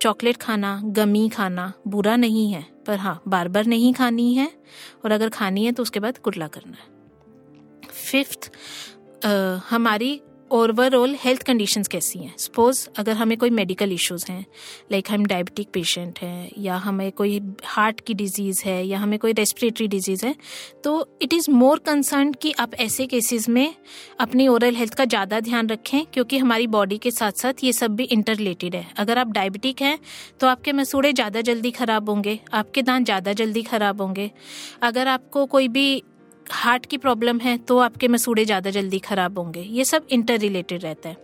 चॉकलेट 0.00 0.36
खाना, 0.36 0.80
गमी 0.86 1.28
खाना 1.28 1.72
बुरा 1.86 2.16
नहीं 2.16 2.50
है, 2.52 2.64
पर 2.86 2.98
हाँ 2.98 3.20
बार 3.28 3.48
बार 3.48 3.66
नहीं 3.66 3.92
खानी 3.94 4.32
है, 4.34 4.50
और 5.04 5.12
अगर 5.12 5.28
खानी 5.30 5.64
है 5.64 5.72
तो 5.72 5.82
उसके 5.82 6.00
बाद 6.00 6.18
कुटला 6.18 6.46
करना 6.48 6.76
है। 6.76 6.86
फिफ्थ 7.90 8.50
हमारी 9.70 10.20
ओवरऑल 10.50 11.14
हेल्थ 11.20 11.42
कंडीशंस 11.42 11.88
कैसी 11.88 12.18
हैं? 12.18 12.34
सपोज़ 12.38 12.86
अगर 12.98 13.12
हमें 13.12 13.36
कोई 13.38 13.50
मेडिकल 13.50 13.92
इश्यूज़ 13.92 14.24
हैं 14.28 14.44
लाइक 14.92 15.10
हम 15.10 15.24
डायबिटिक 15.26 15.68
पेशेंट 15.72 16.18
हैं, 16.18 16.50
या 16.58 16.76
हमें 16.76 17.10
कोई 17.12 17.40
हार्ट 17.66 18.00
की 18.00 18.14
डिज़ीज़ 18.14 18.62
है, 18.64 18.86
या 18.86 18.98
हमें 18.98 19.18
कोई 19.18 19.32
रेस्पिरेटरी 19.32 19.88
डिज़ीज़ 19.88 20.24
है 20.26 20.34
तो 20.84 21.08
इट 21.22 21.32
इज़ 21.32 21.50
मोर 21.50 21.78
कंसर्न 21.86 22.32
कि 22.32 22.52
आप 22.58 22.74
ऐसे 22.76 23.06
केसेस 23.06 23.48
में 23.48 23.74
अपनी 24.20 24.48
ओरल 24.48 24.74
हेल्थ 24.76 24.94
का 24.94 25.04
ज़्यादा 25.06 25.40
ध्यान 25.40 25.68
रखें, 25.68 26.04
क्योंकि 26.04 26.38
हमारी 26.38 26.66
बॉडी 26.68 26.98
के 26.98 27.10
साथ 27.10 27.42
साथ 27.42 27.64
ये 27.64 27.72
सब 27.72 27.96
भी 27.96 28.04
इंटर 28.06 28.36
रिलेटेड 28.36 28.74
है। 28.74 28.86
अगर 28.98 29.18
आप 29.18 29.32
डायबिटिक 29.32 29.82
हैं 29.82 29.98
तो 30.40 30.46
आपके 30.46 30.72
मसूड़े 30.74 31.12
ज़्यादा 31.12 31.40
जल्दी 31.42 31.70
ख़राब 31.72 32.10
होंगे, 32.10 32.38
आपके 32.52 32.82
दांत 32.82 33.04
ज़्यादा 33.04 33.32
जल्दी 33.34 33.62
ख़राब 33.64 34.00
होंगे। 34.00 34.30
अगर 34.82 35.08
आपको 35.08 35.46
कोई 35.46 35.68
भी 35.68 36.02
हार्ट 36.52 36.86
की 36.86 36.98
प्रॉब्लम 36.98 37.38
है 37.40 37.56
तो 37.58 37.78
आपके 37.80 38.08
मसूड़े 38.08 38.44
ज़्यादा 38.44 38.70
जल्दी 38.70 38.98
खराब 39.00 39.38
होंगे। 39.38 39.60
ये 39.62 39.84
सब 39.84 40.06
इंटर 40.10 40.38
रिलेटेड 40.38 40.84
रहता 40.84 41.08
है। 41.08 41.16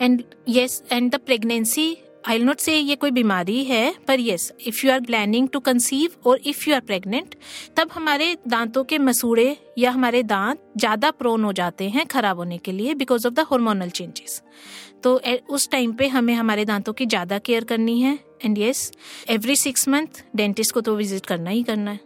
And 0.00 0.22
yes 0.48 0.82
and 0.92 1.10
the 1.10 1.20
pregnancy 1.20 1.96
I 2.28 2.38
not 2.38 2.58
say 2.58 2.76
ये 2.76 2.94
कोई 2.96 3.10
बीमारी 3.10 3.62
है, 3.64 3.94
पर 4.08 4.20
yes 4.20 4.52
if 4.60 4.86
you 4.86 4.92
are 4.92 5.00
planning 5.00 5.48
to 5.48 5.60
conceive 5.60 6.10
or 6.26 6.40
if 6.46 6.68
you 6.68 6.74
are 6.74 6.80
pregnant 6.82 7.34
तब 7.76 7.90
हमारे 7.92 8.36
दांतों 8.48 8.84
के 8.84 8.98
मसूड़े 9.00 9.56
या 9.78 9.90
हमारे 9.90 10.22
दांत 10.24 10.60
ज़्यादा 10.76 11.10
प्रोन 11.12 11.44
हो 11.44 11.52
जाते 11.52 11.88
हैं 11.88 12.06
खराब 12.06 12.38
होने 12.38 12.58
के 12.58 12.72
लिए 12.72 12.94
because 12.94 13.26
of 13.26 13.34
the 13.34 13.46
hormonal 13.50 13.90
changes 13.90 14.42
तो 15.02 15.20
उस 15.50 15.68
टाइम 15.70 15.92
पे 15.92 16.06
हमें 16.08 16.34
हमारे 16.34 16.64
दांतों 16.64 16.92
की 16.92 17.06
ज़्यादा 17.06 17.38
केयर 17.40 17.64
करनी 17.64 18.00
है। 18.00 18.18
And 18.44 18.58
yes 18.58 18.90
every 19.30 19.56
six 19.56 19.88
month 19.88 20.24
dentist 20.36 20.74
को 20.74 20.80
तो 20.80 20.94
विज़िट 20.96 21.26
करना 21.26 21.50
ही 21.50 21.62
करना 21.62 21.90
है। 21.90 22.00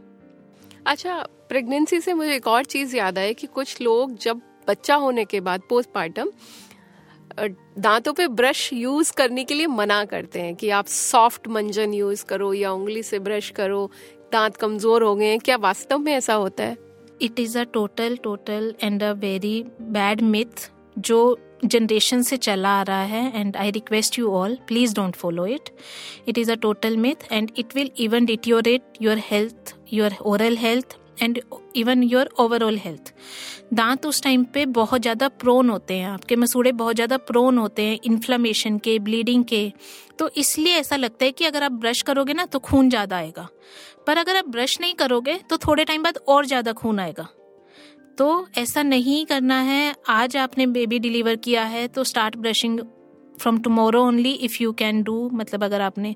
अच्छा 0.86 1.26
प्रेगनेंसी 1.48 2.00
से 2.00 2.14
मुझे 2.14 2.34
एक 2.36 2.46
और 2.46 2.64
चीज़ 2.64 2.96
याद 2.96 3.18
आई 3.18 3.34
कि 3.34 3.46
कुछ 3.46 3.80
लोग 3.80 4.16
जब 4.18 4.40
बच्चा 4.68 4.94
होने 4.94 5.24
के 5.24 5.40
बाद 5.40 5.62
पोस्टमार्टम 5.68 6.30
दांतों 7.78 8.12
पे 8.12 8.26
ब्रश 8.28 8.72
यूज़ 8.72 9.12
करने 9.12 9.44
के 9.44 9.54
लिए 9.54 9.66
मना 9.66 10.04
करते 10.04 10.40
हैं 10.40 10.54
कि 10.54 10.70
आप 10.70 10.86
सॉफ्ट 10.86 11.48
मंजन 11.48 11.94
यूज़ 11.94 12.24
करो 12.24 12.52
या 12.54 12.72
उंगली 12.72 13.02
से 13.02 13.18
ब्रश 13.18 13.50
करो, 13.50 13.90
दांत 14.32 14.56
कमज़ोर 14.56 15.02
हो 15.02 15.14
गए 15.16 15.26
हैं। 15.26 15.38
क्या 15.38 15.56
वास्तव 15.56 15.98
में 15.98 16.12
ऐसा 16.12 16.34
होता 16.34 16.64
है? 16.64 16.76
It 17.22 17.40
is 17.40 17.58
a 17.58 17.64
total 17.64 18.16
total 18.16 18.74
and 18.82 19.02
a 19.02 19.12
very 19.12 19.62
bad 19.80 20.20
myth 20.20 20.70
जो 20.98 21.38
जनरेशन 21.64 22.22
से 22.22 22.36
चला 22.36 22.70
आ 22.70 22.82
रहा 22.82 23.02
है 23.02 23.40
and 23.40 23.56
I 23.56 23.70
request 23.70 24.18
you 24.18 24.30
all 24.30 24.58
please 24.68 24.94
don't 24.94 25.16
follow 25.16 25.46
it 25.46 25.70
it 26.28 26.38
is 26.38 26.52
a 26.52 26.54
total 26.54 26.96
myth 26.96 27.32
and 27.32 27.50
it 27.58 27.74
will 27.74 27.90
even 27.98 28.24
deteriorate 28.24 29.02
your 29.02 29.22
health 29.24 29.74
your 29.92 30.16
oral 30.22 30.56
health 30.56 30.97
and 31.22 31.40
even 31.76 32.02
your 32.02 32.30
overall 32.40 32.78
health 32.78 33.12
दांत 33.74 34.06
उस 34.06 34.22
time 34.22 34.44
पे 34.44 34.64
बहुत 34.74 35.02
ज़्यादा 35.02 35.28
प्रोन 35.30 35.70
होते 35.70 35.94
हैं। 35.94 36.06
आपके 36.08 36.36
मसूड़े 36.36 36.72
बहुत 36.74 36.94
ज़्यादा 36.94 37.16
प्रोन 37.24 37.58
होते 37.58 37.82
हैं 37.82 37.98
इन्फ्लामेशन 38.04 38.78
के 38.78 38.98
ब्लीडिंग 39.00 39.44
के। 39.44 39.72
तो 40.18 40.28
इसलिए 40.36 40.74
ऐसा 40.74 40.96
लगता 40.96 41.24
है 41.24 41.32
कि 41.32 41.44
अगर 41.44 41.62
आप 41.62 41.72
ब्रश 41.74 42.02
करोगे 42.02 42.32
ना 42.34 42.44
तो 42.46 42.58
खून 42.60 42.90
ज़्यादा 42.90 43.16
आएगा। 43.16 43.48
पर 44.06 44.16
अगर 44.16 44.36
आप 44.36 44.48
ब्रश 44.48 44.80
नहीं 44.80 44.94
करोगे 44.96 45.38
तो 45.50 45.56
थोड़े 45.58 45.84
टाइम 45.84 46.02
बाद 46.02 46.18
और 46.28 46.46
ज़्यादा 46.46 46.72
खून 46.74 47.00
आएगा। 47.00 47.28
तो 48.18 48.46
ऐसा 48.58 48.82
नहीं 48.82 49.24
करना 49.26 49.60
है। 49.62 49.94
आज 50.08 50.36
आपने 50.36 50.66
बेबी 50.68 50.98
डिलीवर 50.98 51.36
किया 51.38 51.64
है 51.64 51.86
तो 51.88 52.04
start 52.04 52.36
brushing 52.36 52.80
from 53.38 53.58
tomorrow 53.58 54.02
only 54.06 54.32
if 54.48 54.56
you 54.62 54.72
can 54.72 55.02
do 55.02 55.28
मतलब 55.32 55.64
अगर 55.64 55.80
आपने 55.80 56.14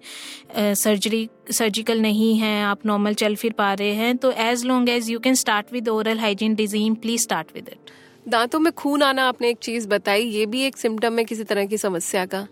सर्जरी 0.59 1.29
सर्जिकल 1.51 2.01
नहीं 2.01 2.35
है 2.39 2.63
आप 2.65 2.87
नॉर्मल 2.87 3.15
चल 3.15 3.35
फिर 3.37 3.53
पा 3.53 3.73
रहे 3.75 3.93
हैं 3.95 4.17
तो 4.17 4.31
as 4.41 4.65
long 4.65 4.89
as 4.89 5.11
you 5.11 5.19
can 5.19 5.35
start 5.35 5.73
with 5.73 5.89
oral 5.89 6.19
hygiene 6.19 6.55
regime 6.55 6.95
please 6.95 7.23
start 7.23 7.55
with 7.55 7.69
it 7.69 7.91
दांतों 8.29 8.59
में 8.61 8.73
खून 8.73 9.03
आना 9.03 9.29
आपने 9.29 9.49
एक 9.51 9.59
चीज़ 9.63 9.89
बताई 9.89 10.25
ये 10.25 10.47
भी 10.47 10.63
एक 10.63 10.77
सिम्टम 10.77 11.19
है 11.19 11.25
किसी 11.25 11.45
तरह 11.45 11.67
की 11.67 11.79
समस्या 11.79 12.25
का? 12.27 12.47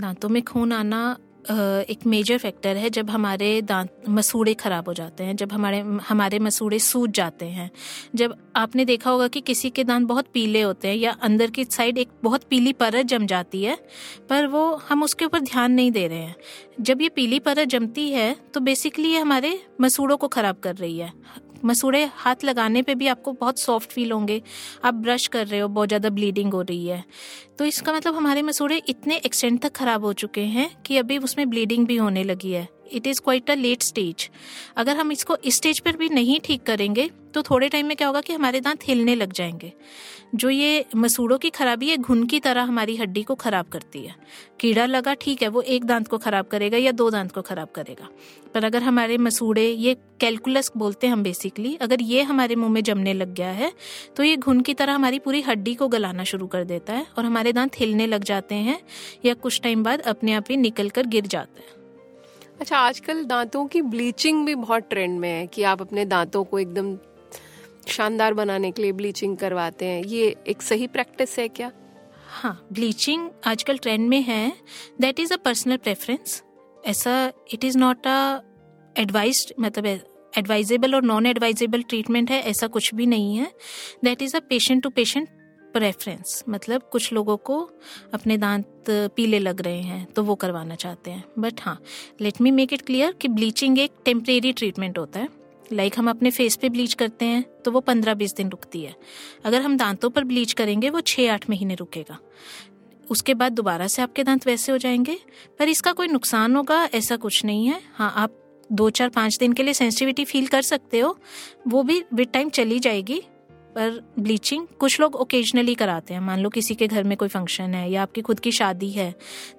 दांतों 0.00 0.28
में 0.28 0.42
खून 0.42 0.72
आना 0.72 1.16
एक 1.50 2.06
मेजर 2.06 2.38
फैक्टर 2.38 2.76
है 2.76 2.90
जब 2.90 3.10
हमारे 3.10 3.50
दांत, 3.62 3.90
मसूड़े 4.08 4.54
खराब 4.54 4.88
हो 4.88 4.94
जाते 4.94 5.24
हैं, 5.24 5.36
जब 5.36 5.52
हमारे 5.52 5.78
हमारे 6.08 6.38
मसूड़े 6.38 6.78
सूज 6.78 7.10
जाते 7.10 7.46
हैं। 7.46 7.70
जब 8.14 8.34
आपने 8.56 8.84
देखा 8.84 9.10
होगा 9.10 9.28
कि 9.28 9.40
किसी 9.40 9.70
के 9.70 9.84
दांत 9.84 10.06
बहुत 10.06 10.26
पीले 10.34 10.62
होते 10.62 10.88
हैं 10.88 10.96
या 10.96 11.16
अंदर 11.22 11.50
की 11.50 11.64
साइड 11.66 11.98
एक 11.98 12.08
बहुत 12.24 12.44
पीली 12.44 12.72
परत 12.74 13.06
जम 13.06 13.26
जाती 13.26 13.62
है, 13.64 13.76
पर 14.28 14.46
वो 14.46 14.74
हम 14.88 15.02
उसके 15.02 15.24
ऊपर 15.24 15.40
ध्यान 15.40 15.72
नहीं 15.72 15.90
दे 15.90 16.06
रहे 16.06 16.18
हैं। 16.18 16.34
जब 16.80 17.02
ये 17.02 17.08
पीली 17.08 17.38
परत 17.40 17.68
जमती 17.68 18.10
है 18.10 18.34
तो 18.54 18.60
बेसिकली 18.60 19.08
ये 19.08 19.18
हमारे 19.18 19.58
मसूड़ों 19.80 20.16
को 20.16 20.28
खराब 20.28 20.56
कर 20.56 20.74
रही 20.76 20.98
है। 20.98 21.12
मसूड़े 21.64 22.04
हाथ 22.16 22.44
लगाने 22.44 22.82
पे 22.82 22.94
भी 22.94 23.06
आपको 23.06 23.32
बहुत 23.32 23.58
सॉफ्ट 23.58 23.90
फील 23.90 24.12
होंगे। 24.12 24.40
आप 24.84 24.94
ब्रश 24.94 25.26
कर 25.26 25.46
रहे 25.46 25.60
हो, 25.60 25.68
बहुत 25.68 25.88
ज़्यादा 25.88 26.10
ब्लीडिंग 26.10 26.52
हो 26.52 26.62
रही 26.62 26.86
है। 26.86 27.04
तो 27.58 27.64
इसका 27.64 27.92
मतलब 27.92 28.14
हमारे 28.14 28.42
मसूड़े 28.42 28.82
इतने 28.88 29.16
एक्सटेंट 29.16 29.60
तक 29.62 29.72
खराब 29.72 30.04
हो 30.04 30.12
चुके 30.14 30.44
हैं 30.46 30.70
कि 30.82 30.96
अभी 30.96 31.18
उसमें 31.18 31.48
ब्लीडिंग 31.50 31.86
भी 31.86 31.96
होने 31.96 32.24
लगी 32.24 32.52
है। 32.52 32.68
It 32.92 33.06
is 33.06 33.20
quite 33.20 33.50
a 33.50 33.54
late 33.54 33.82
stage 33.82 34.28
अगर 34.76 34.96
हम 34.96 35.12
इसको 35.12 35.36
इस 35.36 35.56
स्टेज 35.56 35.78
पर 35.78 35.96
भी 35.96 36.08
नहीं 36.08 36.40
ठीक 36.40 36.62
करेंगे 36.62 37.10
तो 37.34 37.42
थोड़े 37.42 37.68
टाइम 37.68 37.86
में 37.86 37.96
क्या 37.96 38.06
होगा 38.06 38.20
कि 38.20 38.32
हमारे 38.32 38.60
दांत 38.60 38.86
हिलने 38.88 39.14
लग 39.14 39.32
जाएँगे। 39.32 39.72
जो 40.34 40.50
ये 40.50 40.84
मसूड़ों 40.96 41.36
की 41.38 41.50
खराबी 41.50 41.88
है, 41.88 41.96
घुन 41.96 42.24
की 42.26 42.40
तरह 42.40 42.62
हमारी 42.62 42.96
हड्डी 42.96 43.22
को 43.22 43.34
खराब 43.34 43.66
करती 43.66 44.04
है। 44.04 44.14
कीड़ा 44.60 44.86
लगा, 44.86 45.14
ठीक 45.14 45.42
है, 45.42 45.48
वो 45.48 45.60
एक 45.62 45.84
दांत 45.84 46.08
को 46.08 46.18
खराब 46.18 46.46
करेगा 46.46 46.78
या 46.78 46.92
दो 46.92 47.10
दांत 47.10 47.32
को 47.32 47.42
खराब 47.42 47.68
करेगा। 47.68 48.08
पर 48.54 48.64
अगर 48.64 48.82
हमारे 48.82 49.18
मसूड़े, 49.18 49.68
ये 49.68 49.96
कैलकुलस 50.20 50.72
बोलते 50.76 51.06
हैं 51.06 51.12
हम 51.12 51.22
बेसिकली 51.22 51.74
अगर 51.76 52.02
ये 52.02 52.22
हमारे 52.22 52.54
मुँह 52.54 52.72
में 52.72 52.82
जमने 52.82 53.12
लग 53.14 53.34
गया 53.34 53.50
है 53.50 53.72
तो 54.16 54.22
ये 54.22 54.36
घुन 54.36 54.60
की 54.60 54.74
तरह 54.74 54.92
हमारी 54.92 55.18
पूरी 55.18 55.40
हड्डी 55.40 55.74
को 55.74 55.88
गलाना 55.88 56.24
शुरू 56.24 56.46
कर 56.46 56.64
देता 56.64 56.92
है 56.92 57.06
और 57.18 57.24
हमारे 57.24 57.52
दांत 57.52 57.80
हिलने 57.80 58.06
लग 58.06 58.24
जाते 58.24 58.54
हैं 58.54 58.80
या 59.24 59.34
कुछ 59.34 59.60
टाइम 59.60 59.82
बाद 59.82 60.00
अपने 60.00 60.32
आप 60.32 60.50
ही 60.50 60.56
निकल 60.56 60.88
कर 60.88 61.06
गिर 61.06 61.26
जाते 61.26 61.60
हैं। 61.60 61.77
अच्छा 62.60 62.78
आजकल 62.78 63.22
दांतों 63.24 63.66
की 63.66 63.80
ब्लीचिंग 63.82 64.44
भी 64.46 64.54
बहुत 64.54 64.88
ट्रेंड 64.90 65.18
में 65.20 65.28
है 65.28 65.46
कि 65.46 65.62
आप 65.62 65.80
अपने 65.80 66.04
दांतों 66.04 66.42
को 66.44 66.58
एकदम 66.58 66.96
शानदार 67.88 68.34
बनाने 68.34 68.70
के 68.70 68.82
लिए 68.82 68.92
ब्लीचिंग 68.92 69.36
करवाते 69.36 69.86
हैं। 69.86 70.02
ये 70.04 70.34
एक 70.48 70.62
सही 70.62 70.86
प्रैक्टिस 70.86 71.38
है 71.38 71.48
क्या? 71.48 71.70
हाँ 72.30 72.68
ब्लीचिंग 72.72 73.28
आजकल 73.46 73.78
ट्रेंड 73.78 74.08
में 74.08 74.20
है। 74.22 74.52
That 75.00 75.20
is 75.20 75.32
a 75.32 75.36
personal 75.36 75.76
preference 75.76 76.42
ऐसा 76.86 77.32
it 77.52 77.64
is 77.64 77.78
not 77.78 78.06
a 78.06 78.40
advice 78.96 79.52
मतलब 79.60 79.86
एडवाइजेबल 80.32 80.94
और 80.94 81.02
नॉन 81.04 81.26
एडवाइजेबल 81.26 81.82
ट्रीटमेंट 81.82 82.30
है, 82.30 82.40
ऐसा 82.40 82.66
कुछ 82.66 82.94
भी 82.94 83.06
नहीं 83.06 83.36
है। 83.36 83.50
That 84.04 84.22
is 84.22 84.36
a 84.36 84.40
patient 84.40 84.82
to 84.82 84.90
patient 84.90 85.28
preference 85.78 86.44
मतलब 86.48 86.88
कुछ 86.92 87.12
लोगों 87.12 87.36
को 87.36 87.58
अपने 88.14 88.36
दांत 88.36 88.84
पीले 88.90 89.38
लग 89.38 89.60
रहे 89.60 89.80
हैं 89.82 90.04
तो 90.12 90.22
वो 90.22 90.34
करवाना 90.34 90.74
चाहते 90.74 91.10
हैं। 91.10 91.24
बट 91.38 91.60
हाँ 91.60 91.80
let 92.20 92.40
me 92.40 92.50
make 92.50 92.72
it 92.72 92.82
clear 92.82 93.12
कि 93.12 93.28
ब्लीचिंग 93.28 93.78
एक 93.78 93.92
टेम्परेरी 94.04 94.52
ट्रीटमेंट 94.52 94.98
होता 94.98 95.20
है। 95.20 95.28
लाइक 95.72 95.92
like 95.92 95.98
हम 95.98 96.10
अपने 96.10 96.30
फेस 96.30 96.56
पे 96.56 96.68
ब्लीच 96.68 96.94
करते 96.94 97.24
हैं 97.24 97.44
तो 97.64 97.70
वो 97.70 97.80
पंद्रह 97.80 98.14
बीस 98.14 98.34
दिन 98.34 98.48
रुकती 98.48 98.82
है। 98.82 98.94
अगर 99.44 99.62
हम 99.62 99.76
दांतों 99.76 100.10
पर 100.10 100.24
ब्लीच 100.24 100.52
करेंगे, 100.52 100.90
वो 100.90 101.00
छः 101.00 101.32
आठ 101.32 101.50
महीने 101.50 101.74
रुकेगा। 101.74 102.18
उसके 103.10 103.34
बाद 103.34 103.52
दोबारा 103.52 103.86
से 103.86 104.02
आपके 104.02 104.24
दांत 104.24 104.46
वैसे 104.46 104.72
हो 104.72 104.78
जाएँगे। 104.78 105.18
पर 105.58 105.68
इसका 105.68 105.92
कोई 105.92 106.08
नुकसान 106.08 106.56
होगा, 106.56 106.84
ऐसा 106.94 107.16
कुछ 107.16 107.44
नहीं 107.44 107.66
है। 107.66 107.80
हाँ 107.94 108.12
आप 108.16 108.34
दो 108.72 108.90
चार 108.90 109.08
पाँच 109.08 109.38
दिन 109.38 109.52
के 109.52 109.62
लिए 109.62 109.74
सेंसिटिविटी 109.74 110.24
फील 110.24 110.46
कर 110.46 110.62
सकते 110.62 111.00
हो। 111.00 111.18
वो 111.68 111.82
भी 111.82 112.04
विद 112.14 112.28
टाइम 112.28 112.50
चली 112.50 112.78
जाएगी। 112.78 113.22
पर 113.78 114.00
ब्लीचिंग 114.18 114.66
कुछ 114.80 115.00
लोग 115.00 115.16
ओकेजनली 115.16 115.74
कराते 115.74 116.14
हैं। 116.14 116.20
मान 116.20 116.40
लो 116.40 116.48
किसी 116.50 116.74
के 116.74 116.86
घर 116.86 117.04
में 117.04 117.16
कोई 117.16 117.28
फ़ंक्शन 117.28 117.74
है 117.74 117.90
या 117.90 118.02
आपकी 118.02 118.20
खुद 118.22 118.40
की 118.40 118.52
शादी 118.52 118.90
है, 118.90 119.14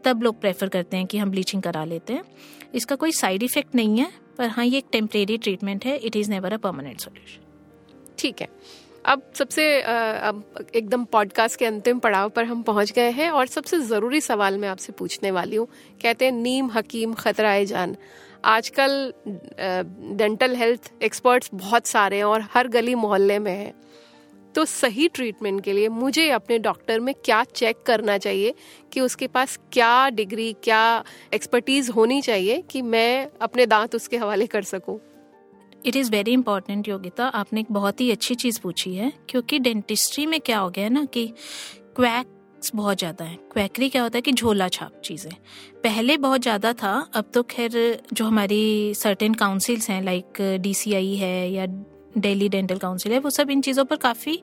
तब 0.06 0.24
लोग 0.24 0.40
प्रेफर 0.42 0.70
करते 0.70 0.98
हैं 0.98 1.06
कि 1.06 1.18
हम 1.18 1.32
ब्लीचिंग 1.32 1.62
करा 1.64 1.84
लेते 1.86 2.14
हैं। 2.14 2.24
इसका 2.76 2.96
कोई 2.96 3.12
साइड 3.14 3.44
इफ़ेक्ट 3.44 3.76
नहीं 3.76 3.98
है, 4.00 4.12
पर 4.38 4.48
हाँ 4.50 4.66
ये 4.66 4.78
एक 4.78 4.86
टेम्परेरी 4.92 5.38
ट्रीटमेंट 5.38 5.86
है 5.86 5.96
it 5.98 6.16
is 6.16 6.32
never 6.32 6.54
a 6.54 6.58
permanent 6.60 7.00
solution 7.00 7.48
ठीक 8.20 8.42
है। 8.42 8.48
अब 9.06 9.22
सबसे 9.36 9.82
अब 9.82 10.44
एकदम 10.76 11.04
पॉडकास्ट 11.06 11.60
के 11.60 11.66
अंतिम 11.66 12.00
पड़ाव 12.00 12.30
पर 12.30 12.46
हम 12.46 12.62
पहुँच 12.64 12.92
गए 12.92 13.10
हैं 13.12 13.30
और 13.32 13.48
सबसे 13.48 13.80
ज़रूरी 13.84 14.22
सवाल 14.22 14.58
मैं 14.58 14.70
आपसे 14.70 14.94
पूछने 14.94 15.32
वाली 15.32 15.56
हूँ। 15.56 15.68
कहते 16.02 16.26
हैं, 16.26 16.32
नीम, 16.34 16.70
हकीम, 16.72 17.14
खतराए 17.16 17.66
जान। 17.66 17.96
आजकल 18.46 19.14
डेंटल 20.18 20.56
हेल्थ 20.56 20.92
एक्सपर्ट्स 21.04 21.50
बहुत 21.54 21.88
सारे 21.88 22.18
हैं 22.18 22.24
और 22.26 22.48
हर 22.54 22.68
गली 22.70 22.96
मोहल्ले 22.98 23.40
में 23.40 23.52
हैं। 23.52 23.74
तो 24.60 24.66
सही 24.66 25.08
ट्रीटमेंट 25.08 25.62
के 25.64 25.74
लिए 25.74 25.90
मुझे 25.90 26.30
अपने 26.30 26.58
डॉक्टर 26.60 27.00
में 27.00 27.14
क्या 27.26 27.44
चेक 27.44 27.84
करना 27.86 28.18
चाहिए 28.18 28.54
कि 28.94 29.02
उसके 29.02 29.28
पास 29.28 29.58
क्या 29.74 30.10
डिग्री 30.10 30.52
क्या 30.64 30.82
एक्सपर्टीज 31.34 31.90
होनी 31.90 32.22
चाहिए 32.22 32.62
कि 32.62 32.82
मैं 32.82 33.28
अपने 33.42 33.66
दांत 33.66 33.96
उसके 33.96 34.18
हवाले 34.18 34.48
कर 34.48 34.64
सकूँ? 34.64 35.00
It 35.86 35.96
is 35.96 36.12
very 36.12 36.32
important 36.32 36.88
Yogita 36.88 37.26
आपने 37.26 37.60
एक 37.60 37.72
बहुत 37.72 38.02
ही 38.02 38.12
अच्छी 38.12 38.36
चीज़ 38.36 38.60
पूछी 38.62 38.94
है, 38.96 39.12
क्योंकि 39.30 39.60
डेंटिस्ट्री 39.60 40.26
में 40.26 40.40
क्या 40.42 40.60
हो 40.60 40.70
गया 40.70 40.84
है 40.84 40.90
ना 40.90 41.06
कि 41.06 41.26
क्वैक 41.96 42.38
बहुत 42.76 42.98
ज़्यादा 42.98 43.26
है। 43.26 43.36
क्वैकरी 43.52 43.90
क्या 43.90 44.02
होता 44.04 44.18
है 44.18 44.22
कि 44.22 44.32
झोला 44.32 44.68
छाप 44.70 45.02
चीज़ें। 45.06 45.32
पहले 45.84 46.18
बहुत 46.18 46.42
ज़्यादा 46.42 46.74
था, 46.74 46.94
अब 47.14 47.32
तो 47.34 47.44
खैर 47.44 48.02
जो 48.14 48.26
हमारी 48.26 48.94
सर्टेन 48.96 49.34
काउंसिल्स 49.34 49.90
हैं 49.90 50.02
लाइक 50.04 50.42
डीसीआई 50.62 51.16
है 51.16 51.52
या 51.52 51.66
दिल्ली 52.18 52.50
डेंटल 52.50 52.78
काउंसिल 52.78 53.12
है, 53.14 53.20
वो 53.20 53.30
सब 53.30 53.50
इन 53.52 53.62
चीज़ों 53.62 53.86
पर 53.86 53.96
काफ़ी 53.98 54.42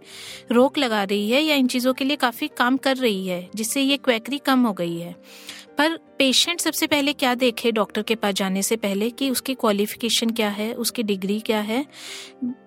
रोक 0.52 0.78
लगा 0.78 1.02
रही 1.04 1.30
है 1.30 1.42
या 1.42 1.54
इन 1.54 1.66
चीज़ों 1.66 1.92
के 1.94 2.04
लिए 2.04 2.16
काफ़ी 2.16 2.48
काम 2.48 2.76
कर 2.78 2.96
रही 2.96 3.26
है, 3.26 3.48
जिससे 3.54 3.80
ये 3.80 3.96
क्वैकरी 3.98 4.38
कम 4.38 4.66
हो 4.66 4.72
गई 4.72 4.98
है। 4.98 5.14
पर 5.78 5.96
पेशेंट 6.18 6.60
सबसे 6.60 6.86
पहले 6.86 7.12
क्या 7.12 7.34
देखे 7.34 7.70
डॉक्टर 7.72 8.02
के 8.02 8.14
पास 8.14 8.34
जाने 8.34 8.62
से 8.62 8.76
पहले 8.76 9.08
कि 9.10 9.28
उसकी 9.30 9.54
क्वालिफिकेशन 9.54 10.30
क्या 10.30 10.48
है, 10.50 10.72
उसकी 10.74 11.02
डिग्री 11.02 11.38
क्या 11.40 11.60
है? 11.60 11.84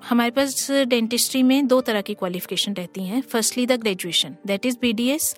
हमारे 0.10 0.32
पास 0.32 0.70
डेंटिस्ट्री 0.72 1.44
में 1.44 1.68
दो 1.68 1.80
तरह 1.82 2.02
की 2.02 2.14
क्वालिफिकेशन 2.14 2.74
रहती 2.74 3.04
हैं। 3.04 3.22
Firstly 3.24 3.66
the 3.66 3.80
graduation 3.82 4.36
that 4.48 4.66
is 4.66 4.78
B 4.82 4.94
D 4.94 5.08
S 5.10 5.36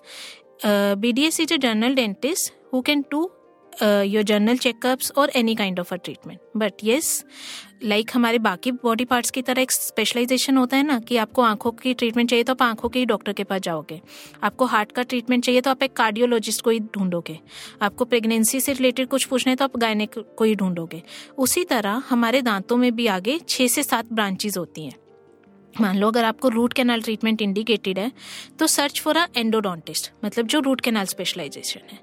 B 0.64 1.12
D 1.12 1.24
S 1.24 1.40
is 1.40 1.54
a 1.54 1.56
general 1.58 1.94
dentist 1.94 2.52
who 2.72 2.80
can 2.82 3.02
to 3.10 3.30
your 3.82 4.22
general 4.22 4.56
checkups 4.56 5.12
और 5.16 5.30
any 5.36 5.54
kind 5.54 5.80
of 5.80 5.94
a 5.94 5.96
treatment 5.96 6.40
but 6.56 6.84
yes 6.84 7.24
like 7.82 8.10
हमारे 8.14 8.38
बाकी 8.38 8.72
body 8.72 9.04
parts 9.04 9.30
की 9.30 9.42
तरह 9.42 9.62
एक 9.62 9.72
specialisation 9.72 10.56
होता 10.56 10.76
है 10.76 10.82
ना, 10.82 10.98
कि 10.98 11.16
आपको 11.16 11.42
आँखों 11.42 11.70
की 11.72 11.94
ट्रीटमेंट 11.94 12.30
चाहिए 12.30 12.44
तो 12.44 12.52
आप 12.52 12.62
आँखों 12.62 12.88
के 12.88 12.98
ही 12.98 13.06
डॉक्टर 13.06 13.32
के 13.32 13.44
पास 13.44 13.60
जाओगे। 13.60 14.00
आपको 14.42 14.66
हार्ट 14.66 14.92
का 14.92 15.02
ट्रीटमेंट 15.02 15.44
चाहिए 15.44 15.60
तो 15.60 15.70
आप 15.70 15.82
एक 15.82 15.92
कार्डियोलॉजिस्ट 15.92 16.62
को 16.62 16.70
ही 16.70 16.80
ढूंढोगे। 16.94 17.38
आपको 17.82 18.04
प्रेगनेंसी 18.04 18.60
से 18.60 18.72
रिलेटेड 18.72 19.08
कुछ 19.08 19.24
पूछना 19.24 19.50
है 19.50 19.56
तो 19.56 19.64
आप 19.64 19.76
गायने 19.76 20.08
को 20.08 20.44
ही 20.44 20.54
ढूंढोगे। 20.54 21.02
उसी 21.38 21.64
तरह 21.64 22.02
हमारे 22.08 22.42
दांतों 22.42 22.76
में 22.76 22.94
भी 22.96 23.06
आगे 23.08 23.38
छः 23.48 23.68
से 23.68 23.82
सात 23.82 24.12
ब्रांचेज 24.12 24.58
होती 24.58 24.84
हैं। 24.84 24.94
मान 25.74 25.98
लो, 25.98 26.08
अगर 26.08 26.24
आपको 26.24 26.48
रूट 26.48 26.72
कैनाल 26.72 27.02
ट्रीटमेंट 27.02 27.42
इंडिकेटेड 27.42 27.98
है 27.98 28.10
तो 28.58 28.66
सर्च 28.66 29.00
फॉर 29.00 29.16
अ 29.16 29.26
एंडोडोंटिस्ट 29.36 30.10
मतलब 30.24 30.46
जो 30.46 30.60
रूट 30.60 30.80
कैनाल 30.80 31.06
स्पेशलाइजेशन 31.06 31.80
है। 31.92 31.98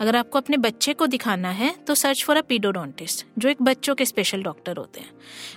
अगर 0.00 0.16
आपको 0.16 0.38
अपने 0.38 0.56
बच्चे 0.58 0.92
को 0.92 1.06
दिखाना 1.06 1.50
है 1.52 1.74
तो 1.86 1.94
सर्च 1.94 2.24
फॉर 2.24 2.36
अ 2.36 2.42
पीडोडोंटिस्ट 2.42 3.26
जो 3.38 3.48
एक 3.48 3.62
बच्चों 3.62 3.94
के 3.94 4.04
स्पेशल 4.04 4.42
डॉक्टर 4.42 4.76
होते 4.76 5.00
हैं। 5.00 5.10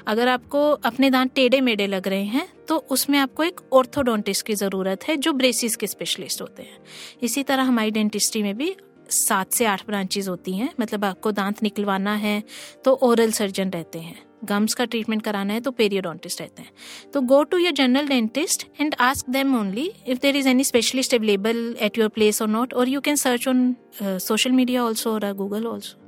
अगर 0.08 0.28
आपको 0.28 0.70
अपने 0.72 1.10
दांत 1.10 1.34
टेढ़े 1.36 1.62
मेढ़े 1.62 1.88
लग 1.88 2.08
रहे 2.08 2.24
हैं 2.26 2.48
तो 2.68 2.78
उसमें 2.92 3.18
आपको 3.20 3.44
एक 3.44 3.62
ऑर्थोडोंटिस्ट 3.74 4.46
की 4.46 4.56
ज़रूरत 4.56 5.08
है, 5.08 5.18
जो 5.18 5.34
ब्रेसिस 5.34 5.76
के 5.76 5.88
स्पेशलिस्ट 5.88 6.42
होते 6.42 6.64
हैं। 6.64 6.78
इसी 7.24 7.44
तरह 7.44 7.64
हमारी 7.64 7.92
डेंटिस्ट्री 7.92 8.44
में 8.44 8.56
भी 8.58 8.76
सात 9.10 9.54
से 9.54 9.66
आठ 9.66 9.86
ब्रांचेज 9.88 10.28
होती 10.28 10.54
हैं 10.54 10.70
मतलब 10.80 11.06
आपको 11.06 11.32
दांत 11.32 11.62
निकलवाना 11.64 12.14
है 12.16 12.42
तो 12.86 12.94
ओरल 13.04 13.32
सर्जन 13.32 13.70
रहते 13.70 14.00
हैं। 14.00 14.20
गम्स 14.46 14.74
का 14.74 14.86
ट्रीटमेंट 14.86 15.22
कराना 15.22 15.54
है 15.54 15.60
तो 15.60 15.72
पेरियोडोंटिस्ट 15.72 16.42
रहते 16.42 16.62
हैं। 16.62 16.72
तो 17.14 17.22
go 17.24 17.44
to 17.44 17.58
your 17.58 17.72
general 17.74 18.08
dentist 18.08 18.68
and 18.82 18.96
ask 19.02 19.30
them 19.30 19.56
only 19.60 19.92
if 20.08 20.20
there 20.22 20.36
is 20.36 20.50
any 20.50 20.64
specialist 20.64 21.16
available 21.16 21.76
at 21.82 21.98
your 21.98 22.10
place 22.10 22.42
or 22.42 22.48
not 22.48 22.74
or 22.74 22.90
you 22.90 23.02
can 23.02 23.16
search 23.16 23.48
on 23.48 23.76
social 24.04 24.52
media 24.52 24.84
also 24.84 25.14
or 25.14 25.32
Google 25.34 25.66
also 25.68 26.04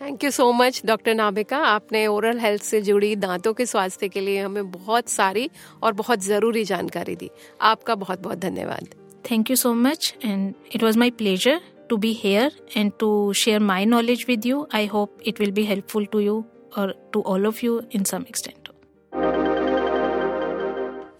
thank 0.00 0.24
you 0.24 0.30
so 0.30 0.50
much 0.52 0.80
doctor 0.86 1.14
Nabika 1.14 1.58
आपने 1.58 2.06
oral 2.06 2.38
health 2.38 2.62
से 2.62 2.80
जुड़ी 2.82 3.14
दांतों 3.16 3.52
के 3.54 3.66
स्वास्थ्य 3.66 4.08
के 4.08 4.20
लिए 4.20 4.40
हमें 4.42 4.70
बहुत 4.70 5.08
सारी 5.08 5.48
और 5.82 5.92
बहुत 5.92 6.24
ज़रूरी 6.24 6.64
जानकारी 6.64 7.14
दी। 7.16 7.30
आपका 7.60 7.94
बहुत 7.94 8.22
बहुत 8.22 8.38
धन्यवाद। 8.38 8.88
Thank 9.30 9.50
you 9.50 9.56
so 9.56 9.72
much 9.74 10.14
and 10.24 10.54
it 10.74 10.82
was 10.82 10.98
my 10.98 11.10
pleasure 11.10 11.60
to 11.90 11.96
be 11.96 12.12
here 12.14 12.60
and 12.76 12.92
to 13.00 13.32
share 13.36 13.60
my 13.60 13.86
knowledge 13.86 14.24
with 14.28 14.46
you 14.46 14.66
I 14.74 14.86
hope 14.86 15.18
it 15.26 15.40
will 15.40 15.52
be 15.52 15.64
helpful 15.64 16.06
to 16.12 16.20
you. 16.20 16.42
Or 16.76 16.92
to 17.12 17.22
all 17.22 17.46
of 17.46 17.62
you 17.62 17.80
in 17.90 18.04
some 18.04 18.26
extent. 18.26 18.68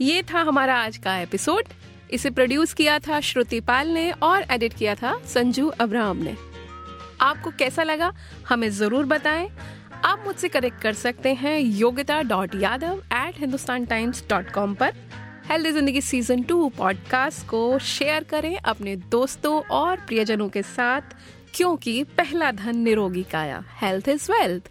ये 0.01 0.23
था 0.33 0.41
हमारा 0.43 0.77
आज 0.77 0.97
का 0.97 1.17
episode 1.19 1.69
इसे 2.13 2.31
produce 2.31 2.73
किया 2.75 2.99
था 2.99 3.21
श्रुति 3.21 3.61
पाल 3.61 3.89
ने 3.89 4.11
और 4.23 4.45
एडिट 4.53 4.75
किया 4.75 4.95
था 4.95 5.15
संजू 5.27 5.69
अब्राहम 5.81 6.17
ने. 6.23 6.37
आपको 7.21 7.51
कैसा 7.59 7.83
लगा, 7.83 8.13
हमें 8.49 8.69
ज़रूर 8.71 9.05
बताएँ. 9.07 9.49
आप 10.05 10.23
मुझसे 10.27 10.49
कनेक्ट 10.49 10.81
कर 10.83 10.93
सकते 10.93 11.33
हैं 11.35 11.59
Yogita 11.59 12.21
dot 12.23 12.55
Yadav 12.55 13.03
at 13.15 13.39
Hindustan 13.39 13.85
Times 13.87 14.25
dot 14.31 14.51
com 14.51 14.75
पर. 14.75 14.93
Healthy 15.49 15.73
Zindagi 15.73 16.01
season 16.01 16.43
two 16.43 16.69
podcast 16.79 17.47
को 17.49 17.79
शेयर 17.79 18.25
करें 18.25 18.57
अपने 18.57 18.97
दोस्तों 18.97 19.61
और 19.71 19.97
प्रियजनों 20.07 20.49
के 20.49 20.63
साथ, 20.63 21.17
क्योंकि 21.55 22.03
पहला 22.19 22.51
धन 22.53 22.79
निरोगी 22.79 23.23
काया. 23.33 23.65
Health 23.81 24.09
is 24.09 24.31
wealth 24.33 24.71